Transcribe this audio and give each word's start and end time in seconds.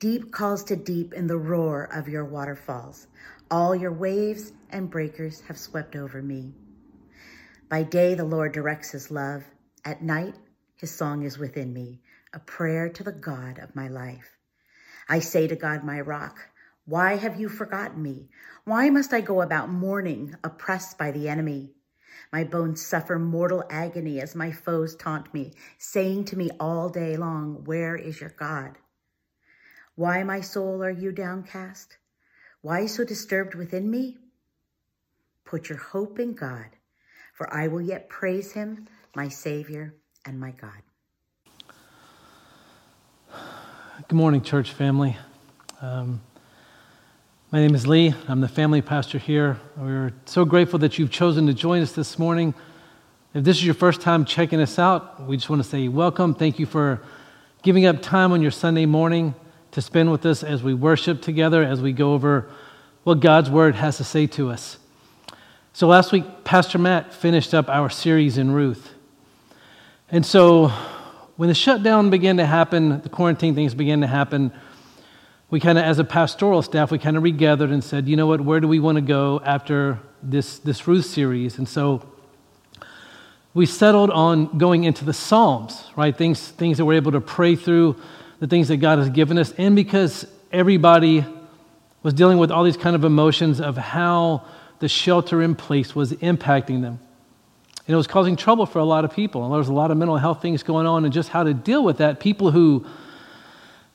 Deep 0.00 0.32
calls 0.32 0.64
to 0.64 0.76
deep 0.76 1.12
in 1.12 1.26
the 1.26 1.36
roar 1.36 1.84
of 1.92 2.08
your 2.08 2.24
waterfalls. 2.24 3.06
All 3.50 3.76
your 3.76 3.92
waves 3.92 4.50
and 4.70 4.88
breakers 4.88 5.42
have 5.42 5.58
swept 5.58 5.94
over 5.94 6.22
me. 6.22 6.54
By 7.68 7.82
day, 7.82 8.14
the 8.14 8.24
Lord 8.24 8.52
directs 8.52 8.92
his 8.92 9.10
love. 9.10 9.44
At 9.84 10.02
night, 10.02 10.36
his 10.76 10.90
song 10.90 11.24
is 11.24 11.36
within 11.36 11.74
me, 11.74 12.00
a 12.32 12.38
prayer 12.38 12.88
to 12.88 13.02
the 13.04 13.12
God 13.12 13.58
of 13.58 13.76
my 13.76 13.88
life. 13.88 14.38
I 15.06 15.18
say 15.18 15.46
to 15.46 15.54
God, 15.54 15.84
my 15.84 16.00
rock, 16.00 16.48
why 16.86 17.16
have 17.16 17.38
you 17.38 17.50
forgotten 17.50 18.02
me? 18.02 18.30
Why 18.64 18.88
must 18.88 19.12
I 19.12 19.20
go 19.20 19.42
about 19.42 19.68
mourning, 19.68 20.34
oppressed 20.42 20.96
by 20.96 21.10
the 21.10 21.28
enemy? 21.28 21.74
My 22.32 22.44
bones 22.44 22.80
suffer 22.80 23.18
mortal 23.18 23.64
agony 23.68 24.18
as 24.18 24.34
my 24.34 24.50
foes 24.50 24.96
taunt 24.96 25.34
me, 25.34 25.52
saying 25.76 26.24
to 26.26 26.38
me 26.38 26.48
all 26.58 26.88
day 26.88 27.18
long, 27.18 27.64
Where 27.64 27.96
is 27.96 28.18
your 28.18 28.30
God? 28.30 28.78
Why, 29.96 30.22
my 30.22 30.40
soul, 30.40 30.82
are 30.82 30.90
you 30.90 31.12
downcast? 31.12 31.96
Why 32.62 32.86
so 32.86 33.04
disturbed 33.04 33.54
within 33.54 33.90
me? 33.90 34.18
Put 35.44 35.68
your 35.68 35.78
hope 35.78 36.18
in 36.18 36.34
God, 36.34 36.68
for 37.34 37.52
I 37.52 37.66
will 37.68 37.80
yet 37.80 38.08
praise 38.08 38.52
him, 38.52 38.86
my 39.14 39.28
Savior 39.28 39.94
and 40.24 40.38
my 40.38 40.52
God. 40.52 40.70
Good 44.08 44.16
morning, 44.16 44.42
church 44.42 44.72
family. 44.72 45.16
Um, 45.82 46.20
my 47.50 47.60
name 47.60 47.74
is 47.74 47.86
Lee. 47.86 48.14
I'm 48.28 48.40
the 48.40 48.48
family 48.48 48.82
pastor 48.82 49.18
here. 49.18 49.58
We're 49.76 50.12
so 50.24 50.44
grateful 50.44 50.78
that 50.80 50.98
you've 50.98 51.10
chosen 51.10 51.46
to 51.46 51.54
join 51.54 51.82
us 51.82 51.92
this 51.92 52.18
morning. 52.18 52.54
If 53.34 53.44
this 53.44 53.56
is 53.56 53.64
your 53.64 53.74
first 53.74 54.00
time 54.00 54.24
checking 54.24 54.60
us 54.60 54.78
out, 54.78 55.26
we 55.26 55.36
just 55.36 55.50
want 55.50 55.62
to 55.62 55.68
say 55.68 55.88
welcome. 55.88 56.34
Thank 56.34 56.58
you 56.58 56.66
for 56.66 57.02
giving 57.62 57.86
up 57.86 58.02
time 58.02 58.32
on 58.32 58.40
your 58.40 58.50
Sunday 58.50 58.86
morning 58.86 59.34
to 59.72 59.80
spend 59.80 60.10
with 60.10 60.26
us 60.26 60.42
as 60.42 60.62
we 60.62 60.74
worship 60.74 61.22
together, 61.22 61.62
as 61.62 61.80
we 61.80 61.92
go 61.92 62.12
over 62.14 62.50
what 63.04 63.20
God's 63.20 63.50
Word 63.50 63.76
has 63.76 63.96
to 63.98 64.04
say 64.04 64.26
to 64.28 64.50
us. 64.50 64.78
So 65.72 65.86
last 65.86 66.12
week, 66.12 66.44
Pastor 66.44 66.78
Matt 66.78 67.14
finished 67.14 67.54
up 67.54 67.68
our 67.68 67.88
series 67.88 68.36
in 68.36 68.50
Ruth. 68.50 68.92
And 70.10 70.26
so 70.26 70.68
when 71.36 71.48
the 71.48 71.54
shutdown 71.54 72.10
began 72.10 72.36
to 72.38 72.46
happen, 72.46 73.00
the 73.00 73.08
quarantine 73.08 73.54
things 73.54 73.72
began 73.74 74.00
to 74.00 74.06
happen, 74.06 74.52
we 75.48 75.60
kind 75.60 75.78
of, 75.78 75.84
as 75.84 75.98
a 75.98 76.04
pastoral 76.04 76.62
staff, 76.62 76.90
we 76.90 76.98
kind 76.98 77.16
of 77.16 77.22
regathered 77.22 77.70
and 77.70 77.82
said, 77.82 78.08
you 78.08 78.16
know 78.16 78.26
what, 78.26 78.40
where 78.40 78.60
do 78.60 78.68
we 78.68 78.80
want 78.80 78.96
to 78.96 79.02
go 79.02 79.40
after 79.44 79.98
this, 80.22 80.58
this 80.58 80.86
Ruth 80.86 81.06
series? 81.06 81.58
And 81.58 81.68
so 81.68 82.06
we 83.54 83.66
settled 83.66 84.10
on 84.10 84.58
going 84.58 84.84
into 84.84 85.04
the 85.04 85.12
Psalms, 85.12 85.84
right? 85.96 86.16
Things, 86.16 86.48
things 86.48 86.78
that 86.78 86.84
we're 86.84 86.94
able 86.94 87.12
to 87.12 87.20
pray 87.20 87.56
through 87.56 87.96
the 88.40 88.46
things 88.46 88.68
that 88.68 88.78
God 88.78 88.98
has 88.98 89.10
given 89.10 89.38
us, 89.38 89.52
and 89.56 89.76
because 89.76 90.26
everybody 90.50 91.24
was 92.02 92.14
dealing 92.14 92.38
with 92.38 92.50
all 92.50 92.64
these 92.64 92.76
kind 92.76 92.96
of 92.96 93.04
emotions 93.04 93.60
of 93.60 93.76
how 93.76 94.44
the 94.78 94.88
shelter 94.88 95.42
in 95.42 95.54
place 95.54 95.94
was 95.94 96.12
impacting 96.14 96.80
them. 96.80 96.98
And 97.86 97.94
it 97.94 97.96
was 97.96 98.06
causing 98.06 98.36
trouble 98.36 98.66
for 98.66 98.78
a 98.78 98.84
lot 98.84 99.04
of 99.04 99.12
people. 99.12 99.44
And 99.44 99.52
there 99.52 99.58
was 99.58 99.68
a 99.68 99.72
lot 99.72 99.90
of 99.90 99.98
mental 99.98 100.16
health 100.16 100.40
things 100.40 100.62
going 100.62 100.86
on, 100.86 101.04
and 101.04 101.12
just 101.12 101.28
how 101.28 101.42
to 101.42 101.52
deal 101.52 101.84
with 101.84 101.98
that. 101.98 102.18
People 102.18 102.50
who, 102.50 102.86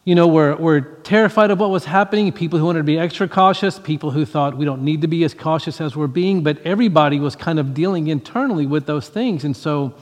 you 0.04 0.14
know, 0.14 0.28
were, 0.28 0.56
were 0.58 0.82
terrified 0.82 1.50
of 1.50 1.60
what 1.60 1.72
was 1.72 1.86
happening, 1.86 2.32
people 2.32 2.60
who 2.60 2.66
wanted 2.66 2.80
to 2.80 2.84
be 2.84 3.00
extra 3.00 3.28
cautious, 3.28 3.80
people 3.80 4.12
who 4.12 4.26
thought 4.26 4.56
we 4.56 4.66
don't 4.66 4.84
need 4.84 5.02
to 5.02 5.08
be 5.08 5.24
as 5.24 5.34
cautious 5.34 5.82
as 5.82 5.96
we're 5.96 6.06
being, 6.06 6.44
but 6.44 6.60
everybody 6.64 7.20
was 7.20 7.36
kind 7.36 7.58
of 7.58 7.74
dealing 7.74 8.08
internally 8.08 8.68
with 8.68 8.86
those 8.86 9.10
things. 9.10 9.44
And 9.44 9.58
so, 9.58 9.96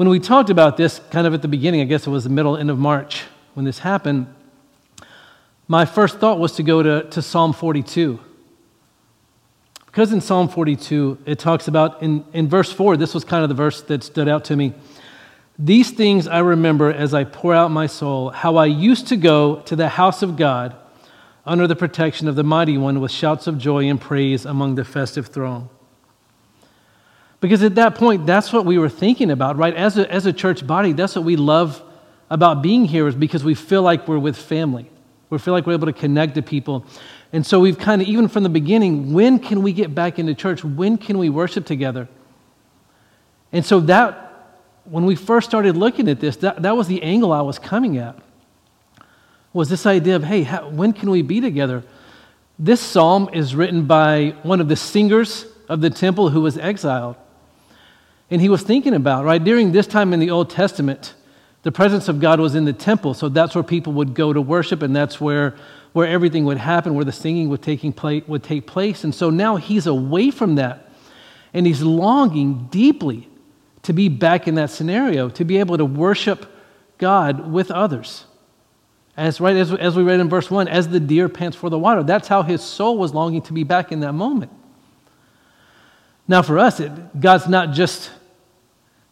when 0.00 0.08
we 0.08 0.18
talked 0.18 0.48
about 0.48 0.78
this 0.78 0.98
kind 1.10 1.26
of 1.26 1.34
at 1.34 1.42
the 1.42 1.48
beginning, 1.48 1.82
I 1.82 1.84
guess 1.84 2.06
it 2.06 2.10
was 2.10 2.24
the 2.24 2.30
middle, 2.30 2.56
end 2.56 2.70
of 2.70 2.78
March 2.78 3.24
when 3.52 3.66
this 3.66 3.80
happened, 3.80 4.34
my 5.68 5.84
first 5.84 6.18
thought 6.18 6.38
was 6.38 6.52
to 6.52 6.62
go 6.62 6.82
to, 6.82 7.02
to 7.10 7.20
Psalm 7.20 7.52
42. 7.52 8.18
Because 9.84 10.14
in 10.14 10.22
Psalm 10.22 10.48
42, 10.48 11.18
it 11.26 11.38
talks 11.38 11.68
about, 11.68 12.02
in, 12.02 12.24
in 12.32 12.48
verse 12.48 12.72
4, 12.72 12.96
this 12.96 13.12
was 13.12 13.24
kind 13.24 13.42
of 13.42 13.50
the 13.50 13.54
verse 13.54 13.82
that 13.82 14.02
stood 14.02 14.26
out 14.26 14.46
to 14.46 14.56
me. 14.56 14.72
These 15.58 15.90
things 15.90 16.26
I 16.26 16.38
remember 16.38 16.90
as 16.90 17.12
I 17.12 17.24
pour 17.24 17.52
out 17.52 17.70
my 17.70 17.86
soul, 17.86 18.30
how 18.30 18.56
I 18.56 18.64
used 18.64 19.06
to 19.08 19.18
go 19.18 19.56
to 19.66 19.76
the 19.76 19.90
house 19.90 20.22
of 20.22 20.38
God 20.38 20.74
under 21.44 21.66
the 21.66 21.76
protection 21.76 22.26
of 22.26 22.36
the 22.36 22.42
Mighty 22.42 22.78
One 22.78 23.02
with 23.02 23.10
shouts 23.10 23.46
of 23.46 23.58
joy 23.58 23.84
and 23.84 24.00
praise 24.00 24.46
among 24.46 24.76
the 24.76 24.84
festive 24.86 25.26
throng. 25.26 25.68
Because 27.40 27.62
at 27.62 27.74
that 27.76 27.94
point, 27.94 28.26
that's 28.26 28.52
what 28.52 28.66
we 28.66 28.76
were 28.78 28.90
thinking 28.90 29.30
about, 29.30 29.56
right? 29.56 29.74
As 29.74 29.96
a, 29.96 30.10
as 30.12 30.26
a 30.26 30.32
church 30.32 30.66
body, 30.66 30.92
that's 30.92 31.16
what 31.16 31.24
we 31.24 31.36
love 31.36 31.82
about 32.28 32.62
being 32.62 32.84
here, 32.84 33.08
is 33.08 33.14
because 33.14 33.42
we 33.42 33.54
feel 33.54 33.82
like 33.82 34.06
we're 34.06 34.18
with 34.18 34.36
family. 34.36 34.90
We 35.30 35.38
feel 35.38 35.54
like 35.54 35.66
we're 35.66 35.72
able 35.72 35.86
to 35.86 35.92
connect 35.92 36.34
to 36.34 36.42
people. 36.42 36.84
And 37.32 37.46
so 37.46 37.60
we've 37.60 37.78
kind 37.78 38.02
of, 38.02 38.08
even 38.08 38.28
from 38.28 38.42
the 38.42 38.48
beginning, 38.48 39.12
when 39.12 39.38
can 39.38 39.62
we 39.62 39.72
get 39.72 39.94
back 39.94 40.18
into 40.18 40.34
church? 40.34 40.62
When 40.64 40.98
can 40.98 41.16
we 41.18 41.30
worship 41.30 41.64
together? 41.64 42.08
And 43.52 43.64
so 43.64 43.80
that, 43.80 44.26
when 44.84 45.06
we 45.06 45.14
first 45.14 45.48
started 45.48 45.76
looking 45.76 46.08
at 46.08 46.20
this, 46.20 46.36
that, 46.38 46.62
that 46.62 46.76
was 46.76 46.88
the 46.88 47.02
angle 47.02 47.32
I 47.32 47.40
was 47.40 47.58
coming 47.58 47.96
at. 47.96 48.18
Was 49.52 49.68
this 49.68 49.86
idea 49.86 50.16
of, 50.16 50.24
hey, 50.24 50.42
how, 50.42 50.68
when 50.68 50.92
can 50.92 51.10
we 51.10 51.22
be 51.22 51.40
together? 51.40 51.84
This 52.58 52.80
psalm 52.80 53.30
is 53.32 53.54
written 53.54 53.86
by 53.86 54.34
one 54.42 54.60
of 54.60 54.68
the 54.68 54.76
singers 54.76 55.46
of 55.68 55.80
the 55.80 55.90
temple 55.90 56.28
who 56.28 56.42
was 56.42 56.58
exiled. 56.58 57.16
And 58.30 58.40
he 58.40 58.48
was 58.48 58.62
thinking 58.62 58.94
about, 58.94 59.24
right, 59.24 59.42
during 59.42 59.72
this 59.72 59.86
time 59.86 60.12
in 60.12 60.20
the 60.20 60.30
Old 60.30 60.50
Testament, 60.50 61.14
the 61.62 61.72
presence 61.72 62.08
of 62.08 62.20
God 62.20 62.40
was 62.40 62.54
in 62.54 62.64
the 62.64 62.72
temple, 62.72 63.12
so 63.12 63.28
that's 63.28 63.54
where 63.54 63.64
people 63.64 63.92
would 63.94 64.14
go 64.14 64.32
to 64.32 64.40
worship, 64.40 64.82
and 64.82 64.94
that's 64.94 65.20
where, 65.20 65.56
where 65.92 66.06
everything 66.06 66.44
would 66.44 66.58
happen, 66.58 66.94
where 66.94 67.04
the 67.04 67.12
singing 67.12 67.48
would, 67.50 67.62
taking 67.62 67.92
place, 67.92 68.22
would 68.26 68.42
take 68.42 68.66
place. 68.66 69.04
And 69.04 69.14
so 69.14 69.30
now 69.30 69.56
he's 69.56 69.86
away 69.86 70.30
from 70.30 70.54
that, 70.54 70.90
and 71.52 71.66
he's 71.66 71.82
longing 71.82 72.68
deeply 72.70 73.28
to 73.82 73.92
be 73.92 74.08
back 74.08 74.46
in 74.46 74.54
that 74.54 74.70
scenario, 74.70 75.28
to 75.30 75.44
be 75.44 75.58
able 75.58 75.76
to 75.76 75.84
worship 75.84 76.46
God 76.98 77.50
with 77.52 77.70
others. 77.70 78.24
As, 79.16 79.40
right, 79.40 79.56
as, 79.56 79.72
as 79.72 79.96
we 79.96 80.02
read 80.02 80.20
in 80.20 80.28
verse 80.28 80.50
1, 80.50 80.68
as 80.68 80.88
the 80.88 81.00
deer 81.00 81.28
pants 81.28 81.56
for 81.56 81.68
the 81.68 81.78
water. 81.78 82.02
That's 82.02 82.28
how 82.28 82.42
his 82.42 82.62
soul 82.62 82.96
was 82.96 83.12
longing 83.12 83.42
to 83.42 83.52
be 83.52 83.64
back 83.64 83.90
in 83.90 84.00
that 84.00 84.12
moment. 84.12 84.52
Now, 86.28 86.42
for 86.42 86.58
us, 86.58 86.78
it, 86.80 87.20
God's 87.20 87.48
not 87.48 87.72
just 87.72 88.10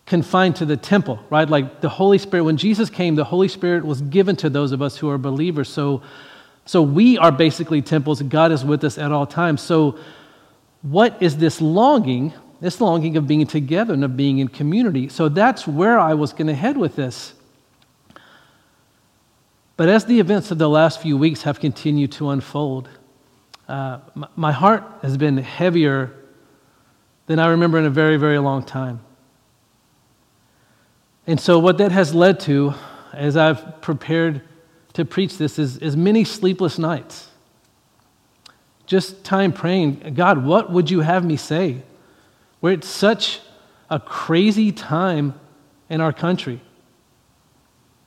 confined 0.09 0.57
to 0.57 0.65
the 0.65 0.77
temple, 0.77 1.21
right? 1.29 1.49
Like 1.49 1.83
the 1.83 1.89
Holy 1.89 2.17
Spirit, 2.17 2.45
when 2.45 2.57
Jesus 2.57 2.89
came, 2.89 3.15
the 3.15 3.25
Holy 3.25 3.47
Spirit 3.47 3.85
was 3.85 4.01
given 4.01 4.37
to 4.37 4.49
those 4.49 4.73
of 4.73 4.81
us 4.81 4.97
who 4.97 5.09
are 5.11 5.19
believers. 5.19 5.69
So, 5.69 6.03
so 6.65 6.83
we 6.83 7.19
are 7.19 7.31
basically 7.31 7.83
temples. 7.83 8.23
God 8.23 8.51
is 8.51 8.65
with 8.65 8.83
us 8.85 8.97
at 8.97 9.13
all 9.13 9.27
times. 9.27 9.61
So, 9.61 9.99
what 10.81 11.23
is 11.23 11.37
this 11.37 11.61
longing? 11.61 12.33
This 12.61 12.81
longing 12.81 13.19
of 13.19 13.27
being 13.27 13.47
together 13.47 13.93
and 13.93 14.03
of 14.03 14.17
being 14.17 14.39
in 14.39 14.49
community. 14.49 15.11
So, 15.11 15.29
that's 15.29 15.69
where 15.69 15.99
I 15.99 16.15
was 16.15 16.33
going 16.33 16.47
to 16.47 16.55
head 16.55 16.79
with 16.79 16.97
this. 16.97 17.35
But 19.77 19.91
as 19.91 20.07
the 20.07 20.19
events 20.19 20.51
of 20.51 20.59
the 20.59 20.69
last 20.69 21.03
few 21.03 21.19
weeks 21.19 21.43
have 21.43 21.61
continued 21.61 22.13
to 22.13 22.31
unfold, 22.31 22.89
uh, 23.69 23.99
my 24.35 24.53
heart 24.53 24.83
has 25.03 25.19
been 25.19 25.37
heavier 25.37 26.15
than 27.27 27.39
I 27.39 27.49
remember 27.49 27.79
in 27.79 27.85
a 27.85 27.91
very, 27.91 28.17
very 28.17 28.39
long 28.39 28.65
time. 28.65 29.01
And 31.29 31.39
so, 31.39 31.59
what 31.59 31.77
that 31.77 31.93
has 31.93 32.15
led 32.15 32.41
to, 32.41 32.73
as 33.13 33.37
I've 33.37 33.83
prepared 33.83 34.41
to 34.95 35.05
preach 35.05 35.37
this, 35.37 35.59
is, 35.59 35.77
is 35.77 35.95
many 35.95 36.25
sleepless 36.25 36.79
nights. 36.79 37.29
just 38.87 39.25
time 39.25 39.53
praying, 39.53 40.15
God, 40.15 40.43
what 40.43 40.73
would 40.73 40.91
you 40.91 41.01
have 41.01 41.27
me 41.27 41.37
say? 41.37 41.83
We're 42.63 42.73
at 42.73 42.83
such 42.83 43.41
a 43.91 44.01
crazy 44.01 44.73
time 44.73 45.39
in 45.91 46.01
our 46.01 46.15
country. 46.15 46.63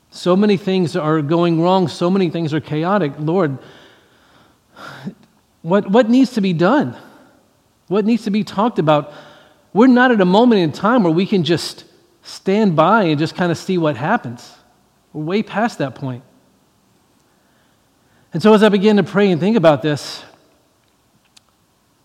So 0.10 0.36
many 0.36 0.58
things 0.58 0.96
are 0.96 1.22
going 1.22 1.62
wrong, 1.62 1.88
so 1.88 2.10
many 2.10 2.32
things 2.32 2.56
are 2.56 2.60
chaotic. 2.60 3.14
Lord, 3.20 3.60
what, 5.62 5.92
what 5.92 6.10
needs 6.10 6.32
to 6.32 6.42
be 6.42 6.54
done? 6.54 6.98
What 7.88 8.04
needs 8.04 8.24
to 8.24 8.32
be 8.32 8.44
talked 8.44 8.80
about? 8.80 9.14
We're 9.74 9.86
not 9.86 10.10
at 10.10 10.22
a 10.22 10.26
moment 10.26 10.62
in 10.62 10.72
time 10.72 11.04
where 11.04 11.14
we 11.14 11.28
can 11.28 11.44
just 11.44 11.86
stand 12.22 12.76
by 12.76 13.04
and 13.04 13.20
just 13.20 13.36
kind 13.36 13.52
of 13.52 13.58
see 13.58 13.78
what 13.78 13.96
happens. 13.98 14.56
We're 15.14 15.24
way 15.24 15.44
past 15.44 15.80
that 15.80 15.96
point. 15.96 16.24
And 18.34 18.42
so, 18.42 18.54
as 18.54 18.64
I 18.64 18.70
began 18.70 18.98
to 18.98 19.04
pray 19.04 19.32
and 19.32 19.42
think 19.42 19.58
about 19.58 19.82
this, 19.82 20.24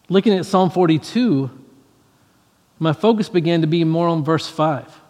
looking 0.08 0.32
at 0.32 0.44
Psalm 0.44 0.70
42, 0.70 1.50
my 2.78 2.92
focus 2.92 3.28
began 3.28 3.60
to 3.60 3.66
be 3.66 3.84
more 3.84 4.08
on 4.08 4.24
verse 4.24 4.48
5. 4.48 5.00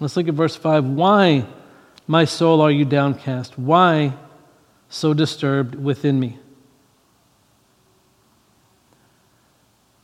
Let's 0.00 0.16
look 0.16 0.28
at 0.28 0.34
verse 0.34 0.56
5. 0.56 0.84
Why, 0.86 1.46
my 2.06 2.24
soul, 2.24 2.60
are 2.60 2.70
you 2.70 2.84
downcast? 2.84 3.58
Why 3.58 4.14
so 4.88 5.14
disturbed 5.14 5.74
within 5.74 6.18
me? 6.18 6.38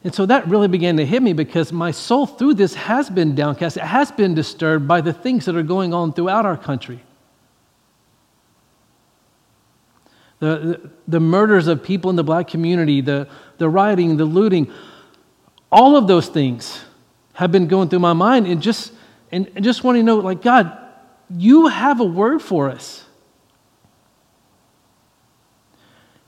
And 0.04 0.14
so 0.14 0.26
that 0.26 0.48
really 0.48 0.68
began 0.68 0.96
to 0.96 1.06
hit 1.06 1.22
me 1.22 1.32
because 1.32 1.72
my 1.72 1.92
soul 1.92 2.26
through 2.26 2.54
this 2.54 2.74
has 2.74 3.08
been 3.08 3.34
downcast. 3.34 3.76
It 3.76 3.84
has 3.84 4.10
been 4.10 4.34
disturbed 4.34 4.88
by 4.88 5.00
the 5.00 5.12
things 5.12 5.44
that 5.44 5.54
are 5.54 5.62
going 5.62 5.94
on 5.94 6.12
throughout 6.12 6.44
our 6.44 6.56
country. 6.56 7.00
The, 10.40 10.90
the, 11.06 11.20
murders 11.20 11.68
of 11.68 11.84
people 11.84 12.10
in 12.10 12.16
the 12.16 12.24
black 12.24 12.48
community, 12.48 13.00
the, 13.00 13.28
the 13.58 13.68
rioting, 13.68 14.16
the 14.16 14.24
looting, 14.24 14.72
all 15.70 15.96
of 15.96 16.08
those 16.08 16.26
things 16.26 16.84
have 17.34 17.52
been 17.52 17.68
going 17.68 17.88
through 17.88 18.00
my 18.00 18.12
mind 18.12 18.48
and 18.48 18.60
just, 18.60 18.92
and, 19.30 19.48
and 19.54 19.64
just 19.64 19.84
wanting 19.84 20.02
to 20.02 20.06
know, 20.06 20.16
like, 20.16 20.42
God, 20.42 20.76
you 21.30 21.68
have 21.68 22.00
a 22.00 22.04
word 22.04 22.42
for 22.42 22.68
us. 22.68 23.04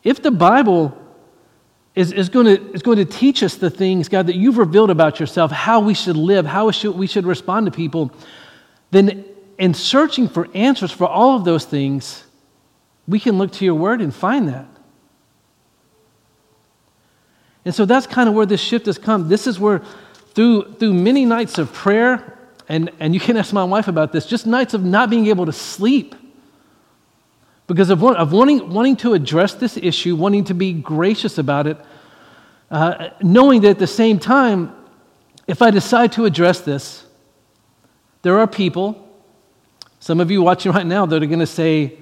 If 0.05 0.23
the 0.23 0.31
Bible 0.31 0.97
is, 1.95 2.13
is, 2.13 2.29
going 2.29 2.47
to, 2.47 2.73
is 2.73 2.83
going 2.83 2.99
to 2.99 3.05
teach 3.05 3.43
us 3.43 3.55
the 3.55 3.71
things, 3.71 4.09
God, 4.09 4.27
that 4.27 4.35
you've 4.35 4.59
revealed 4.59 4.91
about 4.91 5.21
yourself, 5.21 5.51
how 5.51 5.81
we 5.81 5.95
should 5.95 6.17
live, 6.17 6.45
how 6.45 6.67
we 6.67 6.73
should, 6.73 6.97
we 6.97 7.07
should 7.07 7.25
respond 7.25 7.67
to 7.67 7.73
people, 7.73 8.11
then 8.91 9.25
in 9.59 9.75
searching 9.75 10.29
for 10.29 10.49
answers 10.55 10.91
for 10.91 11.07
all 11.07 11.37
of 11.37 11.45
those 11.45 11.65
things, 11.65 12.25
we 13.07 13.21
can 13.21 13.39
look 13.39 13.53
to 13.53 13.65
your 13.65 13.75
word 13.75 14.01
and 14.01 14.13
find 14.13 14.49
that. 14.49 14.67
And 17.65 17.75
so 17.75 17.85
that's 17.85 18.07
kind 18.07 18.29
of 18.29 18.35
where 18.35 18.47
this 18.47 18.61
shift 18.61 18.87
has 18.87 18.99
come. 18.99 19.29
This 19.29 19.47
is 19.47 19.61
where, 19.61 19.83
through, 20.35 20.75
through 20.75 20.95
many 20.95 21.25
nights 21.25 21.59
of 21.59 21.73
prayer, 21.73 22.39
and, 22.69 22.91
and 22.99 23.15
you 23.15 23.21
can 23.21 23.37
ask 23.37 23.53
my 23.53 23.65
wife 23.65 23.89
about 23.89 24.13
this, 24.13 24.27
just 24.27 24.47
nights 24.47 24.75
of 24.75 24.85
not 24.85 25.11
being 25.11 25.27
able 25.27 25.47
to 25.47 25.53
sleep 25.53 26.15
because 27.67 27.91
of, 27.91 28.03
of 28.03 28.33
wanting, 28.33 28.71
wanting 28.71 28.97
to 28.97 29.15
address 29.15 29.55
this 29.55 29.77
issue, 29.77 30.17
wanting 30.17 30.45
to 30.45 30.55
be 30.55 30.73
gracious 30.73 31.39
about 31.39 31.67
it, 31.67 31.79
uh, 32.71 33.11
knowing 33.23 33.63
that 33.63 33.71
at 33.71 33.79
the 33.79 33.87
same 33.87 34.19
time, 34.19 34.75
if 35.47 35.63
I 35.63 35.71
decide 35.71 36.13
to 36.13 36.25
address 36.25 36.61
this, 36.61 37.05
there 38.23 38.39
are 38.39 38.47
people, 38.47 39.09
some 40.01 40.21
of 40.21 40.31
you 40.31 40.43
watching 40.43 40.73
right 40.73 40.87
now, 40.87 41.07
that 41.07 41.23
are 41.23 41.27
going 41.27 41.41
to 41.41 41.47
say, 41.47 41.99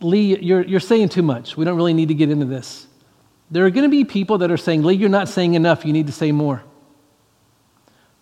Lee, 0.00 0.38
you're, 0.38 0.62
you're 0.62 0.80
saying 0.80 1.08
too 1.08 1.22
much. 1.22 1.56
We 1.56 1.64
don't 1.64 1.76
really 1.76 1.94
need 1.94 2.08
to 2.08 2.14
get 2.14 2.30
into 2.30 2.46
this. 2.46 2.86
There 3.50 3.64
are 3.64 3.70
going 3.70 3.84
to 3.84 3.88
be 3.88 4.04
people 4.04 4.38
that 4.38 4.50
are 4.50 4.56
saying, 4.56 4.82
Lee, 4.82 4.94
you're 4.94 5.08
not 5.08 5.28
saying 5.28 5.54
enough. 5.54 5.84
You 5.84 5.92
need 5.92 6.06
to 6.06 6.12
say 6.12 6.32
more. 6.32 6.62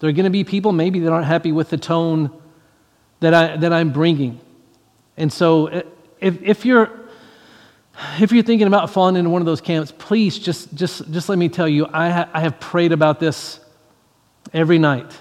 There 0.01 0.11
are 0.11 0.13
going 0.13 0.25
to 0.25 0.31
be 0.31 0.45
people 0.45 0.73
maybe 0.73 1.01
that 1.01 1.13
aren't 1.13 1.27
happy 1.27 1.53
with 1.53 1.71
the 1.71 1.79
tone 1.79 2.31
that, 3.21 3.33
I, 3.33 3.57
that 3.57 3.73
I'm 3.73 3.91
bringing. 3.91 4.41
And 5.17 5.33
so 5.33 5.69
uh, 5.69 5.83
if, 6.25 6.43
if 6.43 6.65
you're 6.65 6.91
if 8.19 8.33
you're 8.33 8.43
thinking 8.43 8.67
about 8.67 8.91
falling 8.91 9.17
into 9.17 9.31
one 9.31 9.41
of 9.41 9.47
those 9.47 9.61
camps, 9.61 9.93
please 9.97 10.39
just, 10.39 10.75
just, 10.75 11.09
just 11.13 11.29
let 11.29 11.39
me 11.39 11.49
tell 11.49 11.69
you, 11.69 11.87
I, 11.93 12.11
ha- 12.11 12.29
I 12.33 12.41
have 12.41 12.59
prayed 12.59 12.91
about 12.91 13.21
this 13.21 13.61
every 14.53 14.79
night. 14.79 15.17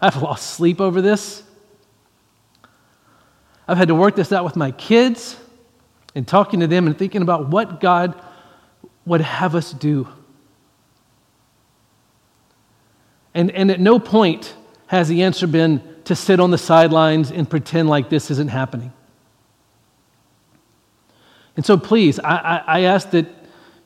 I've 0.00 0.16
lost 0.22 0.50
sleep 0.50 0.80
over 0.80 1.00
this. 1.00 1.42
I've 3.66 3.78
had 3.78 3.88
to 3.88 3.94
work 3.94 4.14
this 4.14 4.30
out 4.32 4.44
with 4.44 4.56
my 4.56 4.72
kids 4.72 5.36
and 6.14 6.28
talking 6.28 6.60
to 6.60 6.66
them 6.66 6.86
and 6.86 6.98
thinking 6.98 7.22
about 7.22 7.48
what 7.48 7.80
God 7.80 8.20
would 9.06 9.22
have 9.22 9.54
us 9.54 9.72
do. 9.72 10.06
And, 13.32 13.50
and 13.52 13.70
at 13.70 13.80
no 13.80 13.98
point 13.98 14.54
has 14.88 15.08
the 15.08 15.22
answer 15.22 15.46
been 15.46 15.82
to 16.04 16.14
sit 16.14 16.40
on 16.40 16.50
the 16.50 16.58
sidelines 16.58 17.30
and 17.30 17.48
pretend 17.48 17.88
like 17.88 18.10
this 18.10 18.30
isn't 18.30 18.50
happening. 18.50 18.92
And 21.56 21.64
so, 21.64 21.76
please, 21.76 22.18
I, 22.18 22.36
I, 22.36 22.56
I 22.66 22.80
ask 22.82 23.10
that 23.10 23.26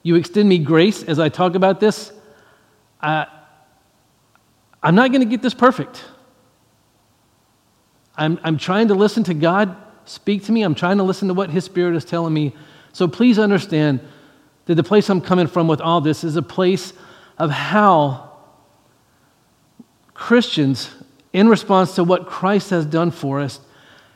you 0.03 0.15
extend 0.15 0.49
me 0.49 0.59
grace 0.59 1.03
as 1.03 1.19
I 1.19 1.29
talk 1.29 1.55
about 1.55 1.81
this. 1.81 2.13
I, 3.01 3.27
I'm 4.83 4.95
not 4.95 5.11
going 5.11 5.23
to 5.23 5.29
get 5.29 5.43
this 5.43 5.55
perfect. 5.55 6.05
I'm, 8.17 8.39
I'm 8.45 8.57
trying 8.57 8.89
to 8.89 8.95
listen 8.95 9.25
to 9.25 9.35
God 9.35 9.77
speak 10.07 10.45
to 10.45 10.53
me. 10.53 10.63
I'm 10.63 10.75
trying 10.75 10.97
to 10.99 11.03
listen 11.03 11.29
to 11.29 11.35
what 11.35 11.51
His 11.51 11.65
Spirit 11.65 11.97
is 11.97 12.05
telling 12.05 12.33
me. 12.33 12.55
So 12.93 13.07
please 13.07 13.39
understand 13.39 14.01
that 14.65 14.77
the 14.77 14.83
place 14.83 15.11
I'm 15.11 15.21
coming 15.21 15.47
from 15.47 15.69
with 15.69 15.81
all 15.81 16.01
this 16.01 16.25
is 16.25 16.37
a 16.37 16.43
place 16.43 16.93
of 17.39 17.51
how 17.51 18.33
Christians, 20.15 20.91
in 21.33 21.49
response 21.49 21.95
to 21.97 22.05
what 22.05 22.27
Christ 22.27 22.71
has 22.71 22.87
done 22.87 23.11
for 23.11 23.41
us, 23.41 23.61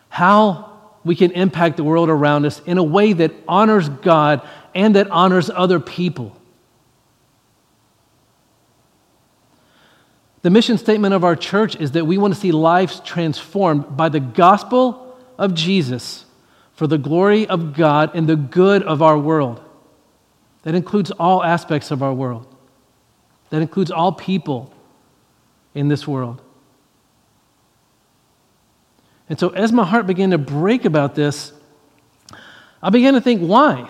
how 0.09 0.70
we 1.05 1.17
can 1.17 1.31
impact 1.33 1.77
the 1.77 1.85
world 1.85 2.09
around 2.11 2.45
us 2.45 2.61
in 2.67 2.79
a 2.79 2.83
way 2.83 3.13
that 3.13 3.33
honors 3.49 3.89
God 3.89 4.47
and 4.75 4.95
that 4.97 5.11
honors 5.11 5.51
other 5.51 5.81
people. 5.81 6.37
The 10.43 10.51
mission 10.51 10.79
statement 10.79 11.15
of 11.15 11.25
our 11.25 11.37
church 11.37 11.77
is 11.77 11.93
that 11.93 12.07
we 12.07 12.17
want 12.17 12.35
to 12.35 12.41
see 12.41 12.53
lives 12.53 13.01
transformed 13.01 13.97
by 13.97 14.09
the 14.09 14.21
gospel 14.21 15.19
of 15.37 15.55
Jesus 15.55 16.25
for 16.75 16.87
the 16.87 16.99
glory 16.99 17.47
of 17.47 17.75
God 17.75 18.13
and 18.15 18.27
the 18.27 18.37
good 18.37 18.83
of 18.83 19.03
our 19.03 19.19
world. 19.19 19.61
That 20.63 20.75
includes 20.75 21.11
all 21.11 21.43
aspects 21.43 21.91
of 21.91 22.03
our 22.03 22.13
world, 22.13 22.47
that 23.51 23.63
includes 23.63 23.91
all 23.91 24.13
people 24.13 24.73
in 25.75 25.89
this 25.89 26.07
world. 26.07 26.41
And 29.31 29.39
so, 29.39 29.51
as 29.51 29.73
my 29.73 29.85
heart 29.85 30.09
began 30.09 30.33
to 30.33 30.39
break 30.39 30.85
about 30.85 31.15
this, 31.15 31.53
I 32.83 32.91
began 32.91 33.15
to 33.15 33.21
think, 33.21 33.41
why? 33.41 33.89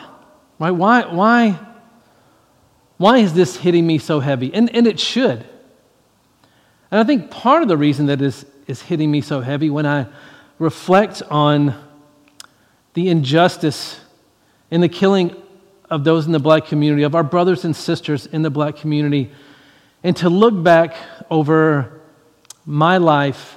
Why, 0.58 0.70
why, 0.70 1.06
why, 1.06 1.58
why 2.98 3.18
is 3.18 3.32
this 3.32 3.56
hitting 3.56 3.86
me 3.86 3.96
so 3.96 4.20
heavy? 4.20 4.52
And, 4.52 4.72
and 4.76 4.86
it 4.86 5.00
should. 5.00 5.42
And 6.90 7.00
I 7.00 7.04
think 7.04 7.30
part 7.30 7.62
of 7.62 7.68
the 7.68 7.78
reason 7.78 8.06
that 8.06 8.20
is, 8.20 8.44
is 8.66 8.82
hitting 8.82 9.10
me 9.10 9.22
so 9.22 9.40
heavy 9.40 9.70
when 9.70 9.86
I 9.86 10.06
reflect 10.58 11.22
on 11.30 11.74
the 12.92 13.08
injustice 13.08 13.98
in 14.70 14.82
the 14.82 14.90
killing 14.90 15.34
of 15.88 16.04
those 16.04 16.26
in 16.26 16.32
the 16.32 16.38
black 16.38 16.66
community, 16.66 17.02
of 17.02 17.14
our 17.14 17.22
brothers 17.24 17.64
and 17.64 17.74
sisters 17.74 18.26
in 18.26 18.42
the 18.42 18.50
black 18.50 18.76
community, 18.76 19.32
and 20.04 20.14
to 20.18 20.28
look 20.28 20.62
back 20.62 20.94
over 21.30 22.02
my 22.66 22.98
life 22.98 23.56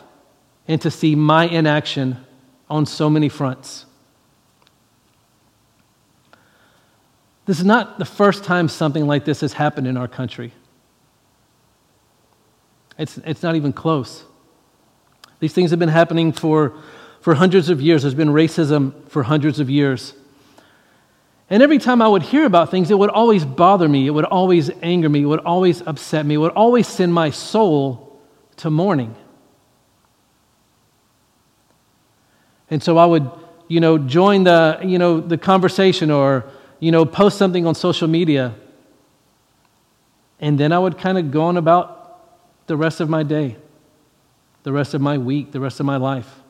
and 0.68 0.82
to 0.82 0.92
see 0.92 1.16
my 1.16 1.46
inaction 1.46 2.18
on 2.70 2.86
so 2.86 3.10
many 3.10 3.30
fronts. 3.30 3.86
This 7.46 7.60
is 7.60 7.66
not 7.66 8.00
the 8.00 8.06
first 8.06 8.44
time 8.44 8.70
something 8.70 9.06
like 9.06 9.26
this 9.26 9.42
has 9.42 9.54
happened 9.54 9.88
in 9.88 9.98
our 9.98 10.08
country. 10.08 10.54
It's, 12.98 13.18
it's 13.20 13.44
not 13.44 13.56
even 13.56 13.74
close. 13.74 14.24
These 15.40 15.54
things 15.54 15.72
have 15.72 15.80
been 15.80 15.90
happening 15.90 16.32
for, 16.32 16.74
for 17.20 17.34
hundreds 17.34 17.70
of 17.70 17.82
years. 17.82 18.04
There's 18.04 18.14
been 18.14 18.30
racism 18.30 19.10
for 19.10 19.24
hundreds 19.24 19.60
of 19.60 19.70
years. 19.70 20.14
And 21.50 21.62
every 21.62 21.80
time 21.80 22.02
I 22.02 22.08
would 22.08 22.24
hear 22.24 22.46
about 22.46 22.72
things, 22.72 22.90
it 22.90 22.98
would 22.98 23.10
always 23.10 23.44
bother 23.44 23.90
me. 23.90 24.08
It 24.08 24.12
would 24.12 24.26
always 24.26 24.72
anger 24.82 25.10
me. 25.10 25.24
It 25.24 25.26
would 25.26 25.42
always 25.42 25.82
upset 25.82 26.26
me. 26.26 26.36
It 26.36 26.38
would 26.38 26.54
always 26.54 26.88
send 26.88 27.14
my 27.14 27.30
soul 27.30 28.22
to 28.58 28.70
mourning. 28.70 29.16
And 32.70 32.82
so 32.82 32.98
I 32.98 33.06
would, 33.06 33.30
you 33.68 33.80
know, 33.80 33.98
join 33.98 34.44
the, 34.44 34.80
you 34.84 34.98
know, 34.98 35.20
the 35.20 35.38
conversation 35.38 36.12
or, 36.12 36.46
you 36.80 36.92
know, 36.92 37.06
post 37.06 37.38
something 37.38 37.66
on 37.66 37.76
social 37.76 38.08
media. 38.08 38.56
And 40.40 40.60
then 40.60 40.72
I 40.72 40.80
would 40.80 40.98
kind 40.98 41.18
of 41.18 41.32
go 41.32 41.44
on 41.44 41.58
about 41.58 42.68
the 42.68 42.76
rest 42.76 43.00
of 43.00 43.10
my 43.10 43.24
day, 43.24 43.58
the 44.64 44.72
rest 44.72 44.94
of 44.94 45.02
my 45.02 45.18
week, 45.18 45.52
the 45.52 45.60
rest 45.60 45.80
of 45.80 45.86
my 45.86 45.98
life. 45.98 46.42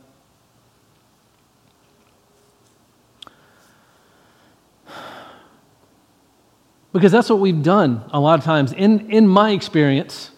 Because 6.94 7.12
that's 7.12 7.30
what 7.30 7.40
we've 7.40 7.64
done 7.64 8.04
a 8.12 8.20
lot 8.20 8.38
of 8.38 8.46
times. 8.46 8.72
In, 8.72 9.12
in 9.12 9.28
my 9.28 9.50
experience, 9.52 10.30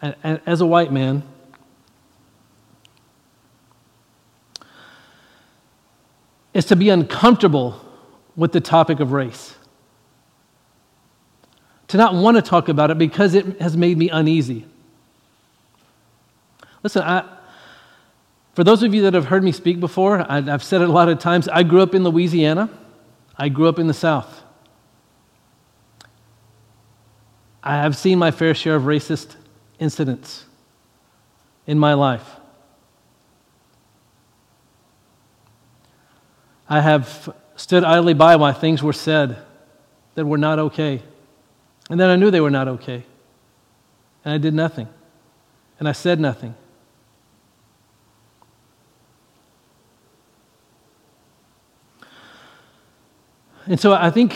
as 0.00 0.60
a 0.60 0.66
white 0.66 0.90
man, 0.90 1.22
is 6.58 6.64
to 6.64 6.74
be 6.74 6.88
uncomfortable 6.88 7.80
with 8.34 8.50
the 8.50 8.60
topic 8.60 8.98
of 8.98 9.12
race. 9.12 9.54
To 11.86 11.96
not 11.96 12.14
want 12.14 12.36
to 12.36 12.42
talk 12.42 12.68
about 12.68 12.90
it 12.90 12.98
because 12.98 13.34
it 13.34 13.60
has 13.60 13.76
made 13.76 13.96
me 13.96 14.08
uneasy. 14.08 14.66
Listen, 16.82 17.02
I, 17.02 17.24
for 18.54 18.64
those 18.64 18.82
of 18.82 18.92
you 18.92 19.02
that 19.02 19.14
have 19.14 19.26
heard 19.26 19.44
me 19.44 19.52
speak 19.52 19.78
before, 19.78 20.20
I, 20.28 20.38
I've 20.38 20.64
said 20.64 20.82
it 20.82 20.88
a 20.88 20.92
lot 20.92 21.08
of 21.08 21.20
times. 21.20 21.46
I 21.46 21.62
grew 21.62 21.80
up 21.80 21.94
in 21.94 22.02
Louisiana, 22.02 22.68
I 23.36 23.50
grew 23.50 23.68
up 23.68 23.78
in 23.78 23.86
the 23.86 23.94
South. 23.94 24.42
I 27.62 27.76
have 27.76 27.96
seen 27.96 28.18
my 28.18 28.32
fair 28.32 28.52
share 28.52 28.74
of 28.74 28.82
racist 28.82 29.36
incidents 29.78 30.44
in 31.68 31.78
my 31.78 31.94
life. 31.94 32.37
I 36.68 36.80
have 36.80 37.34
stood 37.56 37.82
idly 37.82 38.14
by 38.14 38.36
while 38.36 38.52
things 38.52 38.82
were 38.82 38.92
said 38.92 39.38
that 40.14 40.26
were 40.26 40.38
not 40.38 40.58
okay. 40.58 41.02
And 41.90 41.98
then 41.98 42.10
I 42.10 42.16
knew 42.16 42.30
they 42.30 42.40
were 42.40 42.50
not 42.50 42.68
okay. 42.68 43.04
And 44.24 44.34
I 44.34 44.38
did 44.38 44.52
nothing. 44.52 44.88
And 45.78 45.88
I 45.88 45.92
said 45.92 46.20
nothing. 46.20 46.54
And 53.66 53.78
so 53.78 53.92
I 53.92 54.10
think 54.10 54.34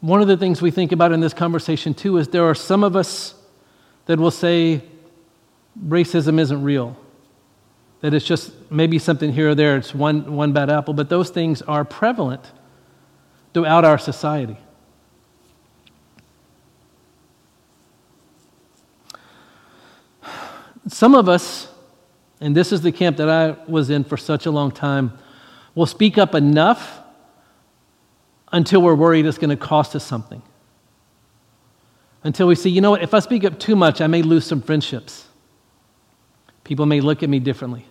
one 0.00 0.22
of 0.22 0.28
the 0.28 0.36
things 0.36 0.60
we 0.60 0.70
think 0.70 0.92
about 0.92 1.12
in 1.12 1.20
this 1.20 1.34
conversation 1.34 1.94
too 1.94 2.16
is 2.16 2.28
there 2.28 2.44
are 2.44 2.54
some 2.54 2.82
of 2.82 2.96
us 2.96 3.34
that 4.06 4.18
will 4.18 4.30
say 4.30 4.82
racism 5.86 6.40
isn't 6.40 6.62
real 6.62 6.96
that 8.02 8.12
it's 8.12 8.26
just 8.26 8.52
maybe 8.70 8.98
something 8.98 9.32
here 9.32 9.50
or 9.50 9.54
there, 9.54 9.76
it's 9.76 9.94
one, 9.94 10.34
one 10.34 10.52
bad 10.52 10.68
apple, 10.68 10.92
but 10.92 11.08
those 11.08 11.30
things 11.30 11.62
are 11.62 11.84
prevalent 11.84 12.50
throughout 13.54 13.84
our 13.84 13.96
society. 13.96 14.56
Some 20.88 21.14
of 21.14 21.28
us, 21.28 21.68
and 22.40 22.56
this 22.56 22.72
is 22.72 22.80
the 22.80 22.90
camp 22.90 23.18
that 23.18 23.28
I 23.28 23.52
was 23.70 23.88
in 23.88 24.02
for 24.02 24.16
such 24.16 24.46
a 24.46 24.50
long 24.50 24.72
time, 24.72 25.16
will 25.76 25.86
speak 25.86 26.18
up 26.18 26.34
enough 26.34 26.98
until 28.50 28.82
we're 28.82 28.96
worried 28.96 29.26
it's 29.26 29.38
going 29.38 29.50
to 29.50 29.56
cost 29.56 29.94
us 29.94 30.04
something. 30.04 30.42
Until 32.24 32.48
we 32.48 32.56
see, 32.56 32.68
you 32.68 32.80
know 32.80 32.90
what, 32.90 33.02
if 33.02 33.14
I 33.14 33.20
speak 33.20 33.44
up 33.44 33.60
too 33.60 33.76
much, 33.76 34.00
I 34.00 34.08
may 34.08 34.22
lose 34.22 34.44
some 34.44 34.60
friendships. 34.60 35.28
People 36.64 36.86
may 36.86 37.00
look 37.00 37.22
at 37.22 37.28
me 37.28 37.38
differently. 37.38 37.86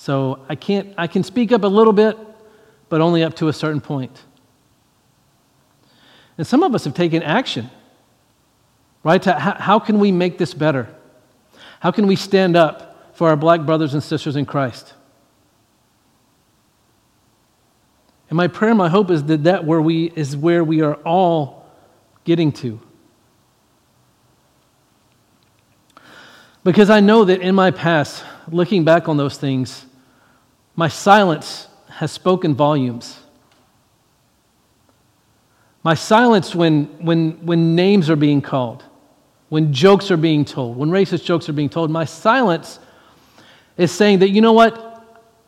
So 0.00 0.46
I 0.48 0.54
can't 0.54 0.94
I 0.96 1.06
can 1.08 1.22
speak 1.22 1.52
up 1.52 1.62
a 1.62 1.66
little 1.66 1.92
bit, 1.92 2.16
but 2.88 3.02
only 3.02 3.22
up 3.22 3.34
to 3.36 3.48
a 3.48 3.52
certain 3.52 3.82
point. 3.82 4.24
And 6.38 6.46
some 6.46 6.62
of 6.62 6.74
us 6.74 6.84
have 6.84 6.94
taken 6.94 7.22
action. 7.22 7.68
Right? 9.04 9.22
How 9.22 9.78
can 9.78 9.98
we 9.98 10.10
make 10.10 10.38
this 10.38 10.54
better? 10.54 10.88
How 11.80 11.90
can 11.90 12.06
we 12.06 12.16
stand 12.16 12.56
up 12.56 13.14
for 13.14 13.28
our 13.28 13.36
black 13.36 13.66
brothers 13.66 13.92
and 13.92 14.02
sisters 14.02 14.36
in 14.36 14.46
Christ? 14.46 14.94
And 18.30 18.38
my 18.38 18.48
prayer, 18.48 18.74
my 18.74 18.88
hope 18.88 19.10
is 19.10 19.24
that 19.24 19.44
that 19.44 19.66
where 19.66 19.82
we 19.82 20.06
is 20.16 20.34
where 20.34 20.64
we 20.64 20.80
are 20.80 20.94
all 20.94 21.70
getting 22.24 22.52
to. 22.52 22.80
Because 26.64 26.88
I 26.88 27.00
know 27.00 27.26
that 27.26 27.42
in 27.42 27.54
my 27.54 27.70
past, 27.70 28.24
looking 28.48 28.82
back 28.82 29.06
on 29.06 29.18
those 29.18 29.36
things, 29.36 29.84
my 30.76 30.88
silence 30.88 31.68
has 31.88 32.10
spoken 32.10 32.54
volumes. 32.54 33.18
My 35.82 35.94
silence 35.94 36.54
when, 36.54 36.84
when, 37.04 37.44
when 37.44 37.74
names 37.74 38.10
are 38.10 38.16
being 38.16 38.42
called, 38.42 38.84
when 39.48 39.72
jokes 39.72 40.10
are 40.10 40.16
being 40.16 40.44
told, 40.44 40.76
when 40.76 40.90
racist 40.90 41.24
jokes 41.24 41.48
are 41.48 41.52
being 41.52 41.68
told, 41.68 41.90
my 41.90 42.04
silence 42.04 42.78
is 43.76 43.90
saying 43.90 44.20
that, 44.20 44.28
you 44.28 44.40
know 44.40 44.52
what, 44.52 44.86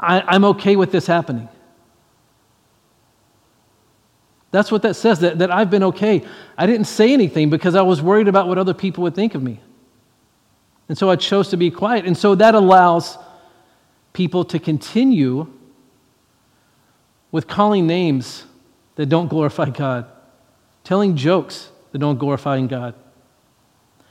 I, 0.01 0.21
I'm 0.23 0.45
okay 0.47 0.75
with 0.75 0.91
this 0.91 1.07
happening. 1.07 1.49
That's 4.51 4.71
what 4.71 4.83
that 4.83 4.95
says, 4.95 5.21
that, 5.21 5.39
that 5.39 5.51
I've 5.51 5.71
been 5.71 5.83
okay. 5.85 6.23
I 6.59 6.67
didn't 6.67 6.87
say 6.87 7.13
anything 7.13 7.49
because 7.49 7.75
I 7.75 7.83
was 7.83 8.03
worried 8.03 8.29
about 8.29 8.49
what 8.49 8.59
other 8.59 8.75
people 8.75 9.03
would 9.05 9.15
think 9.15 9.35
of 9.35 9.43
me. 9.43 9.61
And 10.89 10.99
so 10.99 11.09
I 11.09 11.17
chose 11.17 11.49
to 11.49 11.57
be 11.57 11.71
quiet. 11.71 12.05
And 12.05 12.17
so 12.17 12.35
that 12.35 12.55
allows 12.55 13.17
people 14.13 14.45
to 14.45 14.59
continue 14.59 15.51
with 17.31 17.49
calling 17.49 17.87
names 17.87 18.45
that 18.97 19.07
don't 19.07 19.29
glorify 19.29 19.71
God, 19.71 20.07
telling 20.85 21.17
jokes 21.17 21.71
that 21.93 21.99
don't 21.99 22.19
glorify 22.19 22.61
God, 22.67 22.95